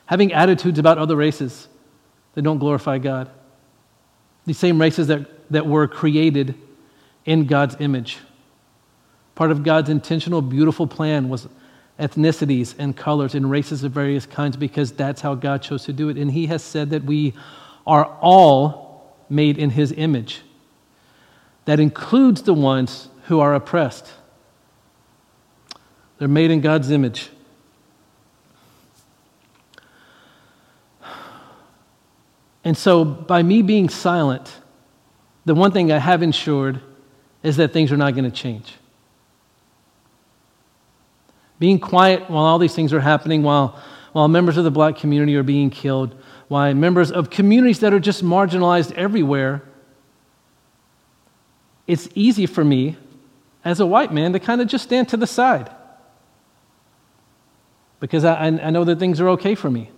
having 0.06 0.34
attitudes 0.34 0.80
about 0.80 0.98
other 0.98 1.16
races 1.16 1.68
that 2.34 2.42
don't 2.42 2.58
glorify 2.58 2.98
God. 2.98 3.30
These 4.46 4.58
same 4.58 4.82
races 4.82 5.08
that, 5.08 5.28
that 5.52 5.68
were 5.68 5.88
created 5.88 6.56
in 7.26 7.46
God's 7.46 7.76
image. 7.80 8.18
Part 9.36 9.52
of 9.52 9.64
God's 9.64 9.90
intentional, 9.90 10.42
beautiful 10.42 10.88
plan 10.88 11.30
was 11.30 11.48
ethnicities 12.00 12.74
and 12.80 12.98
colors 12.98 13.36
and 13.36 13.50
races 13.50 13.84
of 13.84 13.92
various 13.92 14.26
kinds 14.26 14.58
because 14.58 14.92
that's 14.92 15.22
how 15.22 15.36
God 15.36 15.62
chose 15.62 15.86
to 15.86 15.94
do 15.94 16.10
it. 16.10 16.18
And 16.18 16.32
He 16.32 16.48
has 16.48 16.64
said 16.64 16.90
that 16.90 17.04
we 17.04 17.34
are 17.86 18.06
all 18.22 18.81
made 19.32 19.58
in 19.58 19.72
his 19.72 19.92
image. 19.94 20.42
That 21.66 21.80
includes 21.80 22.42
the 22.44 22.54
ones 22.54 23.08
who 23.24 23.40
are 23.40 23.56
oppressed. 23.56 24.12
They're 26.18 26.28
made 26.28 26.52
in 26.52 26.62
God's 26.62 26.92
image. 26.92 27.30
And 32.64 32.78
so, 32.78 33.04
by 33.04 33.42
me 33.42 33.64
being 33.64 33.90
silent, 33.90 34.56
the 35.46 35.56
one 35.56 35.72
thing 35.72 35.92
I 35.92 35.98
have 35.98 36.22
ensured 36.22 36.80
is 37.42 37.58
that 37.58 37.74
things 37.74 37.92
are 37.92 37.98
not 37.98 38.14
going 38.14 38.30
to 38.30 38.32
change. 38.32 38.76
Being 41.58 41.80
quiet 41.80 42.30
while 42.30 42.44
all 42.44 42.60
these 42.60 42.76
things 42.76 42.94
are 42.94 43.00
happening, 43.00 43.42
while, 43.42 43.80
while 44.14 44.28
members 44.28 44.58
of 44.58 44.64
the 44.64 44.72
black 44.72 44.98
community 44.98 45.36
are 45.36 45.44
being 45.44 45.70
killed, 45.70 46.16
why 46.52 46.74
members 46.74 47.14
of 47.14 47.30
communities 47.30 47.80
that 47.80 47.94
are 47.94 48.00
just 48.00 48.26
marginalized 48.26 48.92
everywhere, 48.92 49.62
it's 51.88 52.10
easy 52.14 52.46
for 52.46 52.62
me 52.62 52.98
as 53.64 53.80
a 53.80 53.86
white 53.86 54.12
man 54.12 54.34
to 54.34 54.40
kind 54.40 54.60
of 54.60 54.68
just 54.68 54.84
stand 54.84 55.08
to 55.08 55.16
the 55.16 55.26
side 55.26 55.72
because 58.02 58.26
I, 58.26 58.48
I 58.48 58.70
know 58.70 58.84
that 58.84 59.00
things 59.00 59.22
are 59.22 59.30
okay 59.30 59.56
for 59.56 59.72
me. 59.72 59.92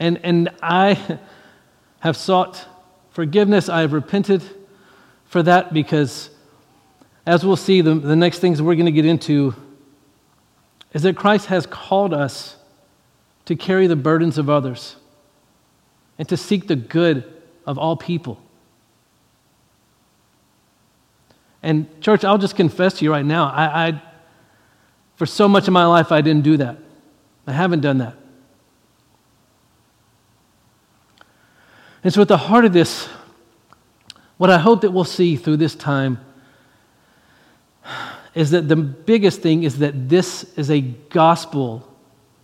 And, 0.00 0.18
and 0.24 0.48
I 0.60 1.20
have 2.00 2.16
sought 2.16 2.66
forgiveness. 3.12 3.68
I 3.68 3.82
have 3.82 3.92
repented 3.92 4.42
for 5.26 5.44
that 5.44 5.72
because, 5.72 6.28
as 7.24 7.46
we'll 7.46 7.54
see, 7.54 7.82
the, 7.82 7.94
the 7.94 8.16
next 8.16 8.40
things 8.40 8.60
we're 8.60 8.74
going 8.74 8.86
to 8.86 8.90
get 8.90 9.06
into 9.06 9.54
is 10.92 11.02
that 11.02 11.16
Christ 11.16 11.46
has 11.46 11.66
called 11.66 12.12
us 12.12 12.56
to 13.46 13.56
carry 13.56 13.86
the 13.86 13.96
burdens 13.96 14.38
of 14.38 14.48
others 14.48 14.96
and 16.18 16.28
to 16.28 16.36
seek 16.36 16.68
the 16.68 16.76
good 16.76 17.24
of 17.66 17.78
all 17.78 17.96
people. 17.96 18.40
And, 21.62 22.00
church, 22.00 22.24
I'll 22.24 22.38
just 22.38 22.56
confess 22.56 22.94
to 22.94 23.04
you 23.04 23.12
right 23.12 23.24
now, 23.24 23.46
I, 23.46 23.88
I, 23.88 24.02
for 25.16 25.26
so 25.26 25.48
much 25.48 25.68
of 25.68 25.72
my 25.72 25.86
life, 25.86 26.10
I 26.10 26.20
didn't 26.20 26.44
do 26.44 26.56
that. 26.56 26.76
I 27.46 27.52
haven't 27.52 27.80
done 27.80 27.98
that. 27.98 28.16
And 32.04 32.12
so, 32.12 32.20
at 32.20 32.28
the 32.28 32.36
heart 32.36 32.64
of 32.64 32.72
this, 32.72 33.08
what 34.36 34.50
I 34.50 34.58
hope 34.58 34.80
that 34.80 34.90
we'll 34.90 35.04
see 35.04 35.36
through 35.36 35.58
this 35.58 35.76
time 35.76 36.18
is 38.34 38.50
that 38.50 38.68
the 38.68 38.76
biggest 38.76 39.40
thing 39.42 39.62
is 39.62 39.78
that 39.78 40.08
this 40.08 40.44
is 40.56 40.70
a 40.70 40.80
gospel 40.80 41.88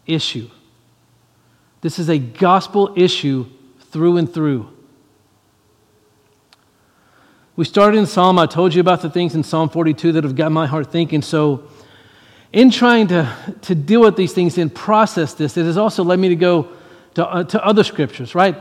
issue. 0.07 0.49
This 1.81 1.99
is 1.99 2.09
a 2.09 2.19
gospel 2.19 2.93
issue 2.97 3.47
through 3.91 4.19
and 4.19 4.33
through. 4.33 4.69
We 7.57 7.65
started 7.65 7.99
in 7.99 8.07
Psalm. 8.07 8.39
I 8.39 8.47
told 8.47 8.75
you 8.75 8.81
about 8.81 9.03
the 9.03 9.11
things 9.11 9.35
in 9.35 9.43
Psalm 9.43 9.69
42 9.69 10.13
that 10.13 10.25
have 10.25 10.37
got 10.37 10.53
my 10.53 10.67
heart 10.67 10.93
thinking. 10.93 11.23
So, 11.23 11.65
in 12.53 12.71
trying 12.71 13.09
to, 13.09 13.31
to 13.63 13.75
deal 13.75 14.01
with 14.01 14.17
these 14.17 14.33
things 14.33 14.57
and 14.57 14.75
process 14.75 15.35
this, 15.35 15.57
it 15.57 15.65
has 15.65 15.77
also 15.77 16.03
led 16.03 16.19
me 16.19 16.31
to 16.31 16.37
go 16.37 16.69
to, 17.15 17.27
uh, 17.27 17.45
to 17.45 17.65
other 17.65 17.85
scriptures, 17.85 18.35
right? 18.35 18.57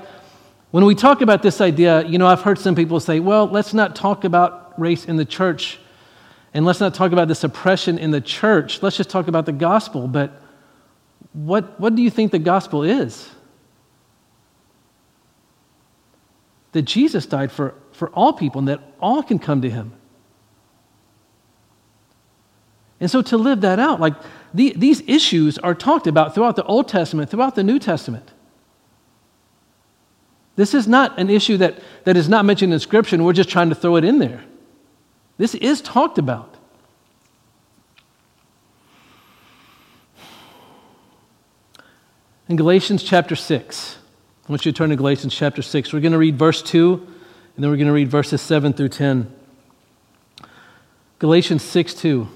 When 0.72 0.84
we 0.84 0.96
talk 0.96 1.22
about 1.22 1.42
this 1.42 1.62
idea, 1.62 2.06
you 2.06 2.18
know, 2.18 2.28
I've 2.28 2.42
heard 2.42 2.60
some 2.60 2.76
people 2.76 3.00
say, 3.00 3.20
well, 3.20 3.46
let's 3.46 3.74
not 3.74 3.96
talk 3.96 4.26
about 4.26 4.78
race 4.80 5.06
in 5.06 5.16
the 5.16 5.26
church 5.26 5.80
And 6.58 6.66
let's 6.66 6.80
not 6.80 6.96
talk 6.96 7.12
about 7.12 7.28
this 7.28 7.44
oppression 7.44 8.00
in 8.00 8.10
the 8.10 8.20
church. 8.20 8.82
Let's 8.82 8.98
just 8.98 9.12
talk 9.12 9.28
about 9.28 9.46
the 9.46 9.52
gospel. 9.52 10.08
But 10.08 10.42
what, 11.32 11.80
what 11.80 11.96
do 11.96 12.02
you 12.02 12.10
think 12.10 12.32
the 12.32 12.40
gospel 12.40 12.82
is? 12.82 13.30
That 16.72 16.82
Jesus 16.82 17.28
died 17.28 17.52
for, 17.52 17.76
for 17.92 18.10
all 18.10 18.34
people 18.34 18.58
and 18.58 18.70
that 18.70 18.82
all 19.00 19.22
can 19.22 19.38
come 19.38 19.62
to 19.62 19.70
him. 19.70 19.94
And 23.00 23.12
so 23.12 23.22
to 23.22 23.38
live 23.38 23.62
that 23.62 23.78
out, 23.78 24.00
like 24.00 24.16
the, 24.52 24.74
these 24.76 25.02
issues 25.02 25.60
are 25.60 25.76
talked 25.76 26.08
about 26.08 26.34
throughout 26.34 26.56
the 26.56 26.66
Old 26.66 26.88
Testament, 26.88 27.30
throughout 27.30 27.54
the 27.54 27.64
New 27.64 27.78
Testament. 27.78 28.32
This 30.56 30.74
is 30.74 30.88
not 30.88 31.20
an 31.20 31.30
issue 31.30 31.58
that, 31.58 31.78
that 32.06 32.18
is 32.18 32.28
not 32.28 32.46
mentioned 32.46 32.74
in 32.74 32.80
Scripture, 32.80 33.16
and 33.16 33.24
we're 33.24 33.34
just 33.34 33.50
trying 33.50 33.70
to 33.70 33.76
throw 33.76 33.96
it 33.96 34.04
in 34.04 34.18
there. 34.18 34.44
This 35.38 35.54
is 35.56 35.82
talked 35.82 36.18
about. 36.18 36.56
In 42.50 42.56
Galatians 42.56 43.04
chapter 43.04 43.36
6, 43.36 43.98
I 44.48 44.52
want 44.52 44.66
you 44.66 44.72
to 44.72 44.78
turn 44.78 44.90
to 44.90 44.96
Galatians 44.96 45.36
chapter 45.36 45.62
6. 45.62 45.92
We're 45.92 46.00
going 46.00 46.14
to 46.14 46.18
read 46.18 46.40
verse 46.40 46.62
2, 46.62 46.94
and 46.94 47.64
then 47.64 47.70
we're 47.70 47.76
going 47.76 47.88
to 47.88 47.94
read 47.94 48.10
verses 48.10 48.42
7 48.42 48.74
through 48.74 48.90
10. 48.90 49.34
Galatians 51.20 51.64
6 51.64 51.94
2. 51.96 52.28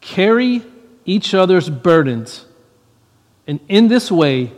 Carry 0.00 0.62
each 1.04 1.34
other's 1.34 1.68
burdens, 1.68 2.46
and 3.46 3.58
in 3.68 3.88
this 3.88 4.10
way 4.10 4.52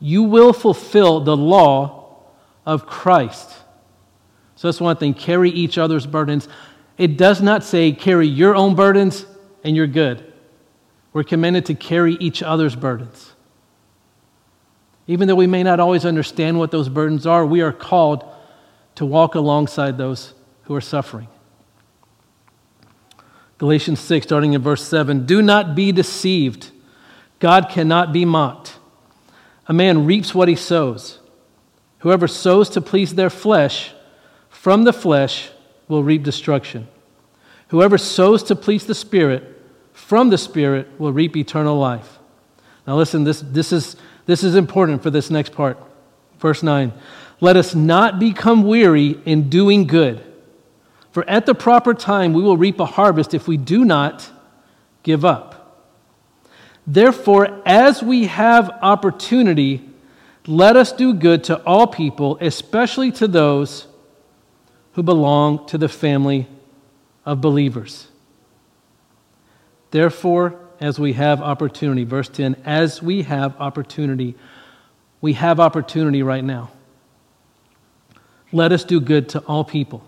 you 0.00 0.24
will 0.24 0.52
fulfill 0.52 1.20
the 1.20 1.36
law 1.36 2.16
of 2.66 2.86
Christ. 2.86 3.50
So 4.56 4.68
that's 4.68 4.80
one 4.80 4.96
thing 4.96 5.14
carry 5.14 5.50
each 5.50 5.78
other's 5.78 6.06
burdens. 6.06 6.48
It 6.98 7.16
does 7.16 7.40
not 7.40 7.64
say 7.64 7.92
carry 7.92 8.26
your 8.26 8.54
own 8.54 8.74
burdens 8.74 9.26
and 9.64 9.76
you're 9.76 9.86
good. 9.86 10.32
We're 11.12 11.24
commanded 11.24 11.66
to 11.66 11.74
carry 11.74 12.14
each 12.14 12.42
other's 12.42 12.74
burdens. 12.74 13.32
Even 15.06 15.28
though 15.28 15.34
we 15.34 15.46
may 15.46 15.62
not 15.62 15.80
always 15.80 16.04
understand 16.04 16.58
what 16.58 16.70
those 16.70 16.88
burdens 16.88 17.26
are, 17.26 17.44
we 17.44 17.60
are 17.60 17.72
called 17.72 18.24
to 18.94 19.04
walk 19.04 19.34
alongside 19.34 19.98
those 19.98 20.34
who 20.64 20.74
are 20.74 20.80
suffering. 20.80 21.28
Galatians 23.58 24.00
6, 24.00 24.26
starting 24.26 24.54
in 24.54 24.62
verse 24.62 24.82
7 24.82 25.26
Do 25.26 25.42
not 25.42 25.74
be 25.74 25.92
deceived. 25.92 26.70
God 27.38 27.68
cannot 27.68 28.12
be 28.12 28.24
mocked. 28.24 28.78
A 29.66 29.72
man 29.72 30.06
reaps 30.06 30.34
what 30.34 30.48
he 30.48 30.56
sows. 30.56 31.18
Whoever 31.98 32.26
sows 32.26 32.68
to 32.70 32.80
please 32.80 33.14
their 33.14 33.30
flesh, 33.30 33.92
from 34.48 34.84
the 34.84 34.92
flesh 34.92 35.50
will 35.88 36.02
reap 36.02 36.22
destruction. 36.22 36.88
Whoever 37.68 37.98
sows 37.98 38.42
to 38.44 38.56
please 38.56 38.86
the 38.86 38.94
Spirit, 38.94 39.60
from 39.92 40.30
the 40.30 40.38
Spirit 40.38 40.88
will 40.98 41.12
reap 41.12 41.36
eternal 41.36 41.78
life. 41.78 42.18
Now, 42.86 42.96
listen, 42.96 43.24
this, 43.24 43.40
this, 43.40 43.72
is, 43.72 43.96
this 44.26 44.42
is 44.42 44.56
important 44.56 45.02
for 45.02 45.10
this 45.10 45.30
next 45.30 45.52
part. 45.52 45.78
Verse 46.38 46.62
9 46.62 46.92
Let 47.40 47.56
us 47.56 47.74
not 47.74 48.18
become 48.18 48.64
weary 48.64 49.18
in 49.24 49.48
doing 49.48 49.86
good. 49.86 50.22
For 51.12 51.28
at 51.28 51.46
the 51.46 51.54
proper 51.54 51.94
time 51.94 52.32
we 52.32 52.42
will 52.42 52.56
reap 52.56 52.80
a 52.80 52.86
harvest 52.86 53.34
if 53.34 53.46
we 53.46 53.56
do 53.56 53.84
not 53.84 54.28
give 55.02 55.24
up. 55.24 55.88
Therefore, 56.86 57.62
as 57.64 58.02
we 58.02 58.26
have 58.26 58.70
opportunity, 58.82 59.88
let 60.46 60.76
us 60.76 60.90
do 60.90 61.14
good 61.14 61.44
to 61.44 61.62
all 61.64 61.86
people, 61.86 62.38
especially 62.40 63.12
to 63.12 63.28
those 63.28 63.86
who 64.92 65.02
belong 65.02 65.66
to 65.66 65.78
the 65.78 65.88
family 65.88 66.46
of 67.24 67.40
believers. 67.40 68.08
Therefore, 69.90 70.58
as 70.80 70.98
we 70.98 71.12
have 71.14 71.40
opportunity, 71.40 72.04
verse 72.04 72.28
10, 72.28 72.56
as 72.64 73.02
we 73.02 73.22
have 73.22 73.54
opportunity, 73.60 74.34
we 75.20 75.34
have 75.34 75.60
opportunity 75.60 76.22
right 76.22 76.44
now. 76.44 76.70
Let 78.52 78.72
us 78.72 78.84
do 78.84 79.00
good 79.00 79.28
to 79.30 79.40
all 79.40 79.64
people 79.64 80.04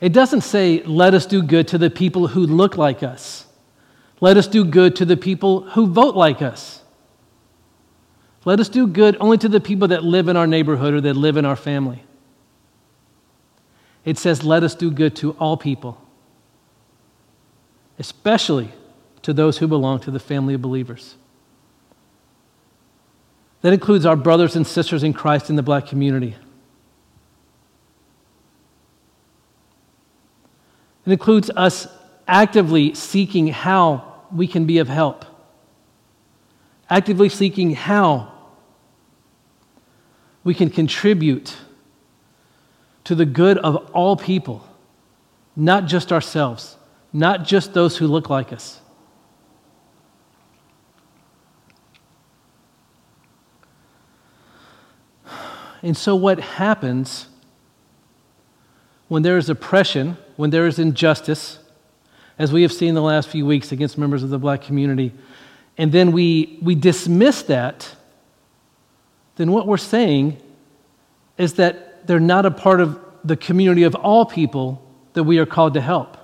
It 0.00 0.12
doesn't 0.12 0.42
say, 0.42 0.82
let 0.84 1.14
us 1.14 1.26
do 1.26 1.42
good 1.42 1.68
to 1.68 1.78
the 1.78 1.90
people 1.90 2.28
who 2.28 2.46
look 2.46 2.76
like 2.76 3.02
us. 3.02 3.46
Let 4.20 4.36
us 4.36 4.46
do 4.46 4.64
good 4.64 4.96
to 4.96 5.04
the 5.04 5.16
people 5.16 5.62
who 5.70 5.86
vote 5.88 6.14
like 6.14 6.40
us. 6.40 6.77
Let 8.48 8.60
us 8.60 8.70
do 8.70 8.86
good 8.86 9.14
only 9.20 9.36
to 9.36 9.48
the 9.50 9.60
people 9.60 9.88
that 9.88 10.04
live 10.04 10.26
in 10.26 10.34
our 10.34 10.46
neighborhood 10.46 10.94
or 10.94 11.02
that 11.02 11.12
live 11.12 11.36
in 11.36 11.44
our 11.44 11.54
family. 11.54 12.02
It 14.06 14.16
says, 14.16 14.42
let 14.42 14.62
us 14.62 14.74
do 14.74 14.90
good 14.90 15.14
to 15.16 15.32
all 15.32 15.58
people, 15.58 16.00
especially 17.98 18.70
to 19.20 19.34
those 19.34 19.58
who 19.58 19.68
belong 19.68 20.00
to 20.00 20.10
the 20.10 20.18
family 20.18 20.54
of 20.54 20.62
believers. 20.62 21.16
That 23.60 23.74
includes 23.74 24.06
our 24.06 24.16
brothers 24.16 24.56
and 24.56 24.66
sisters 24.66 25.04
in 25.04 25.12
Christ 25.12 25.50
in 25.50 25.56
the 25.56 25.62
black 25.62 25.86
community. 25.86 26.34
It 31.04 31.12
includes 31.12 31.50
us 31.54 31.86
actively 32.26 32.94
seeking 32.94 33.48
how 33.48 34.22
we 34.34 34.46
can 34.46 34.64
be 34.64 34.78
of 34.78 34.88
help, 34.88 35.26
actively 36.88 37.28
seeking 37.28 37.74
how 37.74 38.36
we 40.48 40.54
can 40.54 40.70
contribute 40.70 41.58
to 43.04 43.14
the 43.14 43.26
good 43.26 43.58
of 43.58 43.76
all 43.92 44.16
people, 44.16 44.66
not 45.54 45.84
just 45.84 46.10
ourselves, 46.10 46.78
not 47.12 47.44
just 47.44 47.74
those 47.74 47.98
who 47.98 48.06
look 48.06 48.30
like 48.30 48.50
us. 48.50 48.80
And 55.82 55.94
so, 55.94 56.16
what 56.16 56.40
happens 56.40 57.26
when 59.08 59.22
there 59.22 59.36
is 59.36 59.50
oppression? 59.50 60.16
when 60.36 60.48
there 60.48 60.66
is 60.66 60.78
injustice, 60.78 61.58
as 62.38 62.54
we 62.54 62.62
have 62.62 62.72
seen 62.72 62.94
the 62.94 63.02
last 63.02 63.28
few 63.28 63.44
weeks 63.44 63.70
against 63.70 63.98
members 63.98 64.22
of 64.22 64.30
the 64.30 64.38
black 64.38 64.62
community, 64.62 65.12
and 65.76 65.92
then 65.92 66.10
we, 66.10 66.58
we 66.62 66.74
dismiss 66.74 67.42
that, 67.42 67.94
then 69.38 69.52
what 69.52 69.66
we're 69.66 69.78
saying 69.78 70.36
is 71.38 71.54
that 71.54 72.06
they're 72.06 72.20
not 72.20 72.44
a 72.44 72.50
part 72.50 72.80
of 72.80 72.98
the 73.24 73.36
community 73.36 73.84
of 73.84 73.94
all 73.94 74.26
people 74.26 74.84
that 75.14 75.24
we 75.24 75.38
are 75.38 75.46
called 75.46 75.74
to 75.74 75.80
help. 75.80 76.16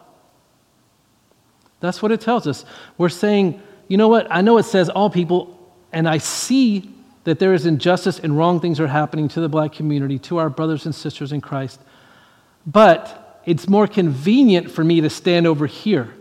That's 1.80 2.02
what 2.02 2.12
it 2.12 2.20
tells 2.20 2.46
us. 2.46 2.64
We're 2.98 3.08
saying, 3.08 3.62
you 3.88 3.96
know 3.96 4.08
what? 4.08 4.26
I 4.30 4.40
know 4.40 4.58
it 4.58 4.64
says 4.64 4.88
all 4.88 5.10
people, 5.10 5.58
and 5.92 6.08
I 6.08 6.18
see 6.18 6.90
that 7.24 7.38
there 7.38 7.54
is 7.54 7.66
injustice 7.66 8.18
and 8.18 8.36
wrong 8.36 8.60
things 8.60 8.80
are 8.80 8.86
happening 8.86 9.28
to 9.28 9.40
the 9.40 9.48
black 9.48 9.72
community, 9.72 10.18
to 10.20 10.38
our 10.38 10.50
brothers 10.50 10.84
and 10.84 10.94
sisters 10.94 11.32
in 11.32 11.40
Christ. 11.40 11.80
But 12.66 13.40
it's 13.46 13.68
more 13.68 13.86
convenient 13.86 14.70
for 14.70 14.82
me 14.82 15.00
to 15.02 15.10
stand 15.10 15.46
over 15.46 15.66
here 15.66 16.14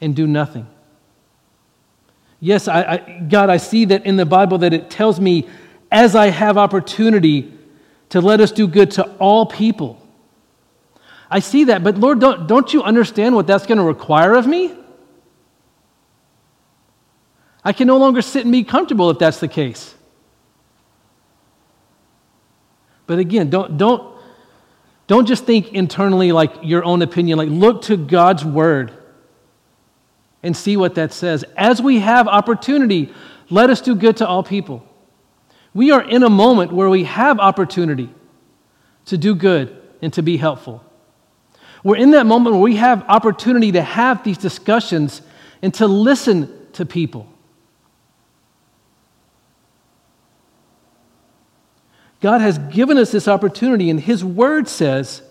and 0.00 0.16
do 0.16 0.26
nothing. 0.26 0.66
Yes, 2.40 2.68
I, 2.68 2.82
I, 2.82 3.20
God, 3.28 3.50
I 3.50 3.58
see 3.58 3.84
that 3.86 4.06
in 4.06 4.16
the 4.16 4.24
Bible 4.24 4.58
that 4.58 4.72
it 4.72 4.88
tells 4.90 5.20
me 5.20 5.46
as 5.92 6.16
I 6.16 6.28
have 6.28 6.56
opportunity 6.56 7.52
to 8.08 8.20
let 8.20 8.40
us 8.40 8.50
do 8.50 8.66
good 8.66 8.90
to 8.92 9.04
all 9.18 9.44
people. 9.44 10.00
I 11.30 11.40
see 11.40 11.64
that, 11.64 11.84
but 11.84 11.98
Lord, 11.98 12.18
don't, 12.18 12.46
don't 12.46 12.72
you 12.72 12.82
understand 12.82 13.34
what 13.34 13.46
that's 13.46 13.66
going 13.66 13.78
to 13.78 13.84
require 13.84 14.34
of 14.34 14.46
me? 14.46 14.74
I 17.62 17.72
can 17.72 17.86
no 17.86 17.98
longer 17.98 18.22
sit 18.22 18.44
and 18.44 18.52
be 18.52 18.64
comfortable 18.64 19.10
if 19.10 19.18
that's 19.18 19.38
the 19.38 19.46
case. 19.46 19.94
But 23.06 23.18
again, 23.18 23.50
don't, 23.50 23.76
don't, 23.76 24.16
don't 25.06 25.26
just 25.26 25.44
think 25.44 25.72
internally 25.72 26.32
like 26.32 26.52
your 26.62 26.84
own 26.84 27.02
opinion. 27.02 27.36
Like, 27.36 27.48
look 27.50 27.82
to 27.82 27.96
God's 27.96 28.44
word 28.44 28.92
and 30.42 30.56
see 30.56 30.76
what 30.76 30.94
that 30.94 31.12
says. 31.12 31.44
As 31.56 31.82
we 31.82 32.00
have 32.00 32.26
opportunity, 32.26 33.12
let 33.50 33.70
us 33.70 33.80
do 33.80 33.94
good 33.94 34.16
to 34.18 34.26
all 34.26 34.42
people. 34.42 34.86
We 35.74 35.90
are 35.90 36.02
in 36.02 36.22
a 36.22 36.30
moment 36.30 36.72
where 36.72 36.88
we 36.88 37.04
have 37.04 37.38
opportunity 37.38 38.10
to 39.06 39.18
do 39.18 39.34
good 39.34 39.76
and 40.02 40.12
to 40.14 40.22
be 40.22 40.36
helpful. 40.36 40.84
We're 41.82 41.96
in 41.96 42.10
that 42.12 42.26
moment 42.26 42.54
where 42.54 42.62
we 42.62 42.76
have 42.76 43.04
opportunity 43.08 43.72
to 43.72 43.82
have 43.82 44.22
these 44.24 44.38
discussions 44.38 45.22
and 45.62 45.72
to 45.74 45.86
listen 45.86 46.68
to 46.74 46.84
people. 46.84 47.26
God 52.20 52.42
has 52.42 52.58
given 52.58 52.98
us 52.98 53.10
this 53.12 53.26
opportunity, 53.26 53.88
and 53.88 53.98
His 53.98 54.22
Word 54.22 54.68
says, 54.68 55.22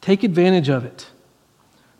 take 0.00 0.24
advantage 0.24 0.70
of 0.70 0.84
it. 0.86 1.06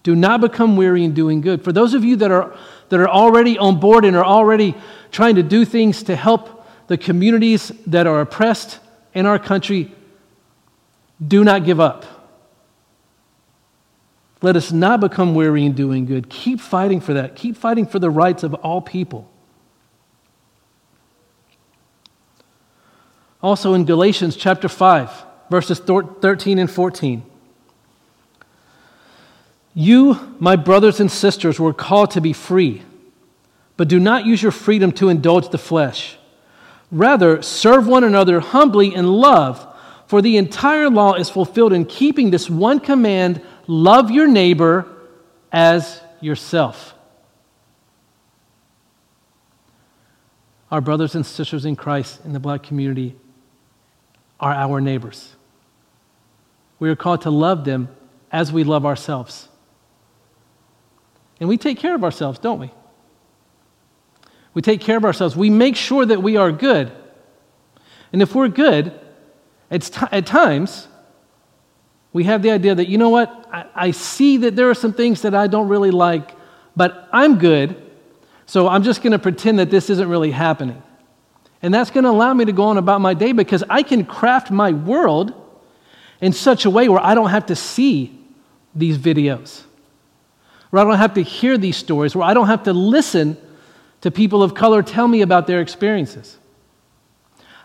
Do 0.09 0.17
not 0.17 0.41
become 0.41 0.79
weary 0.79 1.05
in 1.05 1.13
doing 1.13 1.43
good. 1.43 1.63
For 1.63 1.71
those 1.71 1.93
of 1.93 2.03
you 2.03 2.17
that 2.17 2.31
are, 2.31 2.57
that 2.89 2.99
are 2.99 3.11
already 3.11 3.59
on 3.59 3.79
board 3.79 4.07
and 4.07 4.17
are 4.17 4.25
already 4.25 4.75
trying 5.11 5.35
to 5.35 5.43
do 5.43 5.67
things 5.67 6.05
to 6.05 6.17
help 6.17 6.67
the 6.87 6.97
communities 6.97 7.71
that 7.87 8.07
are 8.07 8.23
oppressed 8.23 8.81
in 9.13 9.27
our 9.27 9.39
country 9.39 9.95
do 11.23 11.45
not 11.45 11.67
give 11.67 11.79
up. 11.79 12.07
Let 14.41 14.57
us 14.57 14.73
not 14.73 15.01
become 15.01 15.35
weary 15.35 15.67
in 15.67 15.75
doing 15.75 16.07
good. 16.07 16.31
Keep 16.31 16.63
fighting 16.63 17.03
for 17.03 17.13
that. 17.13 17.37
Keep 17.37 17.59
fighting 17.59 17.85
for 17.85 17.99
the 17.99 18.09
rights 18.09 18.43
of 18.43 18.55
all 18.55 18.81
people. 18.81 19.31
Also 23.43 23.75
in 23.75 23.85
Galatians 23.85 24.37
chapter 24.37 24.71
5, 24.71 25.27
verses 25.51 25.79
13 25.81 26.59
and 26.59 26.71
14. 26.71 27.23
You, 29.79 30.35
my 30.41 30.57
brothers 30.57 30.99
and 30.99 31.09
sisters, 31.09 31.61
were 31.61 31.73
called 31.73 32.11
to 32.11 32.21
be 32.21 32.33
free, 32.33 32.83
but 33.77 33.87
do 33.87 34.01
not 34.01 34.27
use 34.27 34.43
your 34.43 34.51
freedom 34.51 34.91
to 34.95 35.09
indulge 35.09 35.51
the 35.51 35.57
flesh. 35.57 36.19
Rather, 36.91 37.43
serve 37.43 37.87
one 37.87 38.03
another 38.03 38.41
humbly 38.41 38.93
in 38.93 39.07
love, 39.07 39.65
for 40.09 40.21
the 40.21 40.37
entire 40.37 40.91
law 40.91 41.15
is 41.15 41.31
fulfilled 41.31 41.73
in 41.73 41.85
keeping 41.85 42.33
this 42.33 42.51
one 42.51 42.81
command 42.81 43.41
love 43.69 44.11
your 44.11 44.27
neighbor 44.27 44.85
as 45.53 46.01
yourself. 46.21 46.93
Our 50.73 50.81
brothers 50.81 51.15
and 51.15 51.25
sisters 51.25 51.65
in 51.65 51.77
Christ 51.77 52.19
in 52.25 52.33
the 52.33 52.41
black 52.41 52.65
community 52.65 53.15
are 54.41 54.55
our 54.55 54.81
neighbors. 54.81 55.37
We 56.81 56.91
are 56.91 56.97
called 56.97 57.23
to 57.23 57.31
love 57.31 57.65
them 57.65 57.91
as 58.33 58.51
we 58.51 58.65
love 58.65 58.85
ourselves. 58.85 59.48
And 61.41 61.49
we 61.49 61.57
take 61.57 61.79
care 61.79 61.95
of 61.95 62.05
ourselves, 62.05 62.39
don't 62.39 62.59
we? 62.59 62.73
We 64.55 64.63
take 64.63 64.81
care 64.81 64.97
of 64.97 65.05
ourselves. 65.05 65.37
We 65.37 65.51
make 65.51 65.77
sure 65.77 66.05
that 66.05 66.23
we 66.23 66.37
are 66.37 66.51
good. 66.51 66.91
And 68.13 68.23
if 68.23 68.35
we're 68.35 68.49
good, 68.49 68.99
it's 69.71 69.91
t- 69.91 70.07
at 70.11 70.27
times, 70.27 70.89
we 72.13 72.25
have 72.25 72.43
the 72.43 72.51
idea 72.51 72.75
that, 72.75 72.89
you 72.89 72.99
know 72.99 73.11
what, 73.11 73.49
I, 73.53 73.67
I 73.75 73.91
see 73.91 74.39
that 74.39 74.57
there 74.57 74.71
are 74.71 74.75
some 74.75 74.93
things 74.93 75.23
that 75.23 75.35
I 75.35 75.47
don't 75.47 75.69
really 75.69 75.91
like, 75.91 76.33
but 76.75 77.09
I'm 77.13 77.39
good, 77.39 77.81
so 78.47 78.67
I'm 78.67 78.83
just 78.83 79.03
going 79.03 79.13
to 79.13 79.19
pretend 79.19 79.59
that 79.59 79.71
this 79.71 79.91
isn't 79.91 80.09
really 80.09 80.31
happening. 80.31 80.83
And 81.61 81.75
that's 81.75 81.91
going 81.91 82.05
to 82.05 82.11
allow 82.11 82.33
me 82.33 82.45
to 82.47 82.53
go 82.53 82.65
on 82.65 82.79
about 82.79 83.01
my 83.01 83.15
day 83.15 83.33
because 83.33 83.63
I 83.69 83.83
can 83.83 84.05
craft 84.05 84.51
my 84.51 84.73
world 84.73 85.35
in 86.21 86.33
such 86.33 86.65
a 86.65 86.71
way 86.71 86.89
where 86.89 87.01
I 87.01 87.15
don't 87.15 87.31
have 87.31 87.47
to 87.47 87.57
see 87.57 88.19
these 88.75 88.97
videos, 88.97 89.65
where 90.71 90.83
I 90.83 90.85
don't 90.85 90.99
have 90.99 91.15
to 91.15 91.23
hear 91.23 91.57
these 91.57 91.77
stories, 91.77 92.15
where 92.15 92.27
I 92.27 92.35
don't 92.35 92.47
have 92.47 92.65
to 92.65 92.73
listen 92.73 93.37
to 94.01 94.11
people 94.11 94.43
of 94.43 94.55
color 94.55 94.83
tell 94.83 95.09
me 95.09 95.23
about 95.23 95.47
their 95.47 95.61
experiences. 95.61 96.39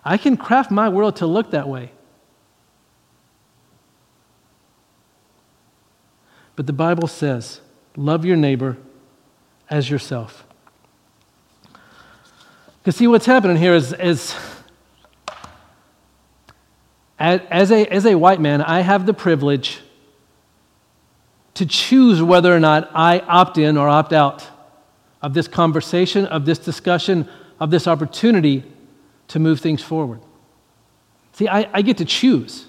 I 0.05 0.17
can 0.17 0.37
craft 0.37 0.71
my 0.71 0.89
world 0.89 1.17
to 1.17 1.27
look 1.27 1.51
that 1.51 1.67
way. 1.67 1.91
But 6.55 6.67
the 6.67 6.73
Bible 6.73 7.07
says, 7.07 7.61
love 7.95 8.25
your 8.25 8.37
neighbor 8.37 8.77
as 9.69 9.89
yourself. 9.89 10.45
Because, 12.79 12.97
see, 12.97 13.07
what's 13.07 13.25
happening 13.25 13.57
here 13.57 13.73
is, 13.73 13.93
is 13.93 14.35
as, 17.17 17.71
a, 17.71 17.85
as 17.87 18.05
a 18.05 18.15
white 18.15 18.41
man, 18.41 18.61
I 18.61 18.81
have 18.81 19.05
the 19.05 19.13
privilege 19.13 19.79
to 21.55 21.65
choose 21.65 22.21
whether 22.21 22.55
or 22.55 22.59
not 22.59 22.89
I 22.93 23.19
opt 23.19 23.57
in 23.57 23.77
or 23.77 23.87
opt 23.87 24.13
out 24.13 24.47
of 25.21 25.33
this 25.33 25.47
conversation, 25.47 26.25
of 26.25 26.45
this 26.45 26.59
discussion, 26.59 27.29
of 27.59 27.71
this 27.71 27.87
opportunity 27.87 28.63
to 29.29 29.39
move 29.39 29.59
things 29.59 29.81
forward. 29.81 30.19
See, 31.33 31.47
I, 31.47 31.69
I 31.73 31.81
get 31.81 31.97
to 31.97 32.05
choose. 32.05 32.67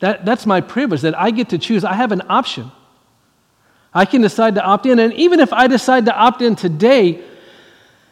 That, 0.00 0.24
that's 0.24 0.46
my 0.46 0.60
privilege, 0.60 1.00
that 1.02 1.18
I 1.18 1.30
get 1.30 1.48
to 1.50 1.58
choose. 1.58 1.84
I 1.84 1.94
have 1.94 2.12
an 2.12 2.22
option. 2.28 2.70
I 3.94 4.04
can 4.04 4.20
decide 4.20 4.56
to 4.56 4.62
opt 4.62 4.84
in. 4.86 4.98
And 4.98 5.12
even 5.14 5.40
if 5.40 5.52
I 5.52 5.66
decide 5.68 6.04
to 6.04 6.14
opt 6.14 6.42
in 6.42 6.54
today, 6.54 7.24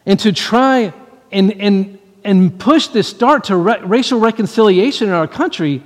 and 0.06 0.18
to 0.20 0.32
try 0.32 0.92
and, 1.32 1.52
and, 1.52 1.98
and 2.24 2.58
push 2.58 2.88
this 2.88 3.08
start 3.08 3.44
to 3.44 3.56
re- 3.56 3.80
racial 3.82 4.20
reconciliation 4.20 5.08
in 5.08 5.14
our 5.14 5.28
country, 5.28 5.82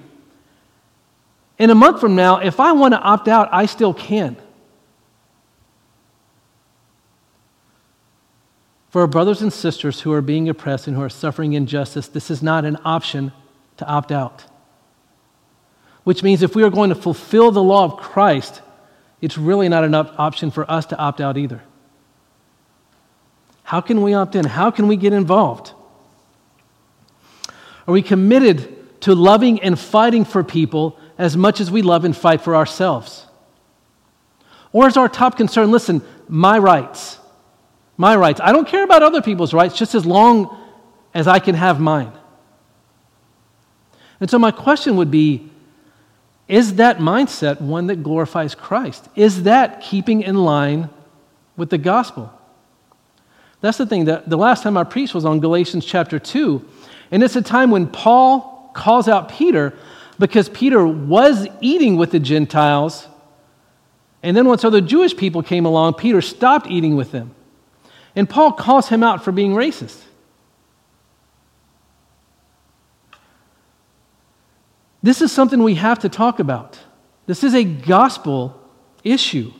in 1.59 1.71
a 1.71 1.75
month 1.75 2.01
from 2.01 2.15
now, 2.15 2.39
if 2.39 2.61
I 2.61 2.73
want 2.73 2.95
to 2.95 3.01
opt 3.01 3.29
out, 3.29 3.49
I 3.53 3.67
still 3.67 3.93
can. 3.93 4.37
For 8.91 9.03
our 9.03 9.07
brothers 9.07 9.43
and 9.43 9.53
sisters 9.53 10.01
who 10.01 10.13
are 10.13 10.23
being 10.23 10.49
oppressed 10.49 10.87
and 10.87 10.97
who 10.97 11.03
are 11.03 11.11
suffering 11.11 11.53
injustice, 11.53 12.09
this 12.09 12.31
is 12.31 12.43
not 12.43 12.65
an 12.65 12.79
option 12.85 13.33
to 13.77 13.87
opt 13.87 14.13
out. 14.13 14.45
Which 16.05 16.23
means 16.23 16.43
if 16.43 16.55
we 16.55 16.63
are 16.63 16.71
going 16.71 16.89
to 16.89 16.95
fulfill 16.95 17.51
the 17.51 17.63
law 17.63 17.85
of 17.85 17.97
Christ, 17.99 18.63
it's 19.21 19.37
really 19.37 19.69
not 19.69 19.85
an 19.85 19.95
option 19.95 20.51
for 20.51 20.69
us 20.71 20.87
to 20.87 20.97
opt 20.97 21.21
out 21.21 21.37
either. 21.37 21.63
How 23.65 23.83
can 23.83 24.01
we 24.01 24.15
opt 24.15 24.35
in? 24.35 24.47
How 24.47 24.71
can 24.71 24.89
we 24.89 24.97
get 24.97 25.13
involved? 25.13 25.73
Are 27.87 27.93
we 27.93 28.01
committed 28.01 29.01
to 29.03 29.15
loving 29.15 29.61
and 29.61 29.79
fighting 29.79 30.25
for 30.25 30.43
people 30.43 30.98
as 31.19 31.37
much 31.37 31.61
as 31.61 31.71
we 31.71 31.83
love 31.83 32.05
and 32.05 32.17
fight 32.17 32.41
for 32.41 32.57
ourselves? 32.57 33.27
Or 34.73 34.87
is 34.87 34.97
our 34.97 35.09
top 35.09 35.37
concern, 35.37 35.71
listen, 35.71 36.03
my 36.29 36.59
rights? 36.59 37.19
My 37.97 38.15
rights. 38.15 38.41
I 38.43 38.53
don't 38.53 38.69
care 38.69 38.85
about 38.85 39.03
other 39.03 39.21
people's 39.21 39.53
rights 39.53 39.77
just 39.77 39.95
as 39.95 40.07
long 40.07 40.57
as 41.13 41.27
I 41.27 41.41
can 41.41 41.57
have 41.57 41.81
mine. 41.81 42.13
And 44.21 44.31
so, 44.31 44.39
my 44.39 44.51
question 44.51 44.97
would 44.97 45.11
be 45.11 45.51
is 46.49 46.77
that 46.77 46.99
mindset 46.99 47.61
one 47.61 47.89
that 47.89 48.03
glorifies 48.03 48.55
Christ? 48.55 49.09
Is 49.15 49.43
that 49.43 49.83
keeping 49.83 50.23
in 50.23 50.37
line 50.37 50.89
with 51.57 51.69
the 51.69 51.79
gospel? 51.79 52.33
That's 53.61 53.77
the 53.77 53.87
thing. 53.87 54.07
That 54.07 54.31
the 54.31 54.39
last 54.39 54.63
time 54.63 54.77
I 54.77 54.85
preached 54.85 55.15
was 55.15 55.27
on 55.27 55.41
Galatians 55.41 55.85
chapter 55.85 56.19
2. 56.19 56.65
And 57.11 57.23
it's 57.23 57.37
a 57.37 57.43
time 57.43 57.71
when 57.71 57.87
Paul 57.87 58.71
calls 58.75 59.09
out 59.09 59.29
Peter 59.29 59.77
because 60.19 60.49
Peter 60.49 60.87
was 60.87 61.47
eating 61.61 61.97
with 61.97 62.11
the 62.11 62.19
Gentiles. 62.19 63.07
And 64.23 64.37
then 64.37 64.49
once 64.49 64.65
other 64.65 64.81
Jewish 64.81 65.17
people 65.17 65.43
came 65.43 65.65
along, 65.65 65.95
Peter 65.95 66.21
stopped 66.21 66.69
eating 66.69 66.97
with 66.97 67.13
them. 67.13 67.35
And 68.17 68.29
Paul 68.29 68.53
calls 68.53 68.89
him 68.89 69.03
out 69.03 69.25
for 69.25 69.31
being 69.31 69.53
racist. 69.53 70.03
This 75.03 75.23
is 75.23 75.31
something 75.31 75.63
we 75.63 75.77
have 75.77 76.01
to 76.01 76.09
talk 76.09 76.41
about. 76.41 76.79
This 77.27 77.45
is 77.45 77.55
a 77.55 77.63
gospel 77.63 78.61
issue. 79.05 79.53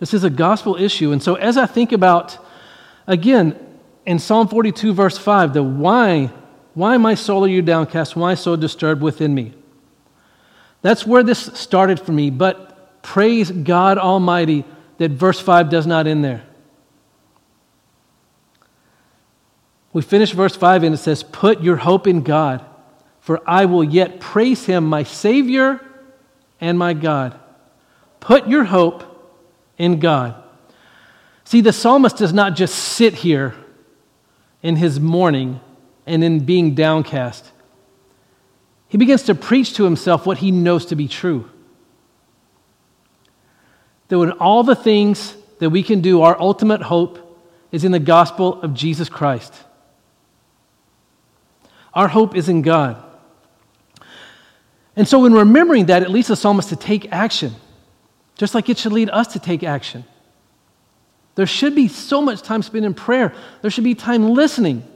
This 0.00 0.12
is 0.12 0.24
a 0.24 0.30
gospel 0.30 0.76
issue. 0.76 1.12
And 1.12 1.22
so, 1.22 1.36
as 1.36 1.56
I 1.56 1.66
think 1.66 1.92
about, 1.92 2.38
again, 3.06 3.56
in 4.04 4.18
Psalm 4.18 4.48
42, 4.48 4.92
verse 4.92 5.16
5, 5.16 5.54
the 5.54 5.62
why, 5.62 6.30
why, 6.76 6.98
my 6.98 7.14
soul, 7.14 7.46
are 7.46 7.48
you 7.48 7.62
downcast? 7.62 8.16
Why 8.16 8.34
so 8.34 8.54
disturbed 8.54 9.00
within 9.00 9.34
me? 9.34 9.54
That's 10.82 11.06
where 11.06 11.22
this 11.22 11.38
started 11.54 11.98
for 11.98 12.12
me. 12.12 12.28
But 12.28 13.02
praise 13.02 13.50
God 13.50 13.96
Almighty 13.96 14.62
that 14.98 15.12
verse 15.12 15.40
5 15.40 15.70
does 15.70 15.86
not 15.86 16.06
end 16.06 16.22
there. 16.22 16.44
We 19.94 20.02
finish 20.02 20.32
verse 20.32 20.54
5 20.54 20.82
and 20.82 20.94
it 20.94 20.98
says, 20.98 21.22
Put 21.22 21.62
your 21.62 21.76
hope 21.76 22.06
in 22.06 22.20
God, 22.20 22.62
for 23.20 23.40
I 23.46 23.64
will 23.64 23.82
yet 23.82 24.20
praise 24.20 24.66
him, 24.66 24.84
my 24.84 25.02
Savior 25.02 25.80
and 26.60 26.78
my 26.78 26.92
God. 26.92 27.40
Put 28.20 28.48
your 28.48 28.64
hope 28.64 29.02
in 29.78 29.98
God. 29.98 30.34
See, 31.44 31.62
the 31.62 31.72
psalmist 31.72 32.18
does 32.18 32.34
not 32.34 32.54
just 32.54 32.74
sit 32.74 33.14
here 33.14 33.54
in 34.62 34.76
his 34.76 35.00
mourning 35.00 35.60
and 36.06 36.22
in 36.22 36.40
being 36.40 36.74
downcast. 36.74 37.50
He 38.88 38.98
begins 38.98 39.24
to 39.24 39.34
preach 39.34 39.74
to 39.74 39.84
himself 39.84 40.26
what 40.26 40.38
he 40.38 40.50
knows 40.50 40.86
to 40.86 40.96
be 40.96 41.08
true. 41.08 41.50
That 44.08 44.18
in 44.18 44.30
all 44.32 44.62
the 44.62 44.76
things 44.76 45.36
that 45.58 45.70
we 45.70 45.82
can 45.82 46.00
do, 46.00 46.22
our 46.22 46.40
ultimate 46.40 46.82
hope 46.82 47.18
is 47.72 47.84
in 47.84 47.92
the 47.92 47.98
gospel 47.98 48.62
of 48.62 48.72
Jesus 48.74 49.08
Christ. 49.08 49.52
Our 51.92 52.08
hope 52.08 52.36
is 52.36 52.48
in 52.48 52.62
God. 52.62 53.02
And 54.94 55.08
so, 55.08 55.24
in 55.24 55.32
remembering 55.32 55.86
that, 55.86 56.02
it 56.02 56.10
leads 56.10 56.28
the 56.28 56.36
psalmist 56.36 56.68
to 56.68 56.76
take 56.76 57.12
action 57.12 57.54
just 58.36 58.54
like 58.54 58.68
it 58.68 58.78
should 58.78 58.92
lead 58.92 59.10
us 59.10 59.28
to 59.28 59.38
take 59.38 59.62
action. 59.62 60.04
There 61.34 61.46
should 61.46 61.74
be 61.74 61.88
so 61.88 62.22
much 62.22 62.42
time 62.42 62.62
spent 62.62 62.84
in 62.84 62.94
prayer. 62.94 63.34
There 63.62 63.70
should 63.70 63.84
be 63.84 63.94
time 63.94 64.30
listening, 64.30 64.86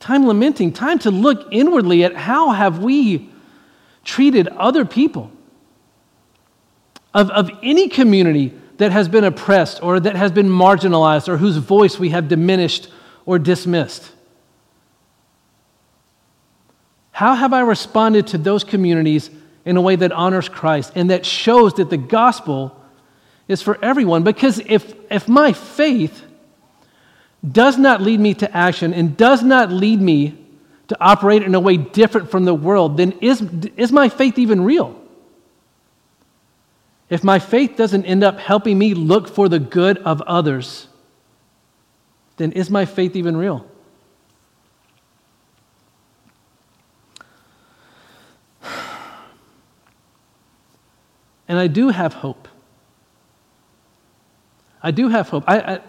time 0.00 0.26
lamenting, 0.26 0.72
time 0.72 0.98
to 0.98 1.10
look 1.10 1.46
inwardly 1.52 2.02
at 2.02 2.16
how 2.16 2.50
have 2.50 2.80
we 2.80 3.30
treated 4.02 4.48
other 4.48 4.84
people 4.84 5.30
of, 7.14 7.30
of 7.30 7.50
any 7.62 7.88
community 7.88 8.54
that 8.78 8.92
has 8.92 9.08
been 9.08 9.24
oppressed 9.24 9.82
or 9.82 10.00
that 10.00 10.16
has 10.16 10.32
been 10.32 10.48
marginalized 10.48 11.28
or 11.28 11.36
whose 11.36 11.58
voice 11.58 11.98
we 11.98 12.08
have 12.08 12.28
diminished 12.28 12.88
or 13.26 13.38
dismissed. 13.38 14.10
How 17.12 17.34
have 17.34 17.52
I 17.52 17.60
responded 17.60 18.28
to 18.28 18.38
those 18.38 18.64
communities 18.64 19.28
in 19.66 19.76
a 19.76 19.82
way 19.82 19.96
that 19.96 20.12
honors 20.12 20.48
Christ 20.48 20.92
and 20.94 21.10
that 21.10 21.26
shows 21.26 21.74
that 21.74 21.90
the 21.90 21.98
gospel 21.98 22.82
is 23.46 23.60
for 23.60 23.78
everyone? 23.84 24.22
Because 24.22 24.60
if, 24.60 24.94
if 25.10 25.28
my 25.28 25.52
faith 25.52 26.24
does 27.48 27.78
not 27.78 28.02
lead 28.02 28.20
me 28.20 28.34
to 28.34 28.56
action 28.56 28.92
and 28.92 29.16
does 29.16 29.42
not 29.42 29.70
lead 29.70 30.00
me 30.00 30.36
to 30.88 30.96
operate 31.00 31.42
in 31.42 31.54
a 31.54 31.60
way 31.60 31.76
different 31.76 32.30
from 32.30 32.44
the 32.44 32.54
world, 32.54 32.96
then 32.96 33.12
is, 33.20 33.40
is 33.76 33.92
my 33.92 34.08
faith 34.08 34.38
even 34.38 34.62
real? 34.62 35.00
If 37.08 37.24
my 37.24 37.38
faith 37.38 37.76
doesn't 37.76 38.04
end 38.04 38.22
up 38.22 38.38
helping 38.38 38.78
me 38.78 38.94
look 38.94 39.28
for 39.28 39.48
the 39.48 39.58
good 39.58 39.98
of 39.98 40.20
others, 40.22 40.88
then 42.36 42.52
is 42.52 42.70
my 42.70 42.84
faith 42.84 43.16
even 43.16 43.36
real? 43.36 43.66
And 51.48 51.58
I 51.58 51.66
do 51.66 51.88
have 51.88 52.14
hope. 52.14 52.46
I 54.80 54.92
do 54.92 55.08
have 55.08 55.28
hope. 55.28 55.42
I, 55.48 55.58
I, 55.58 55.80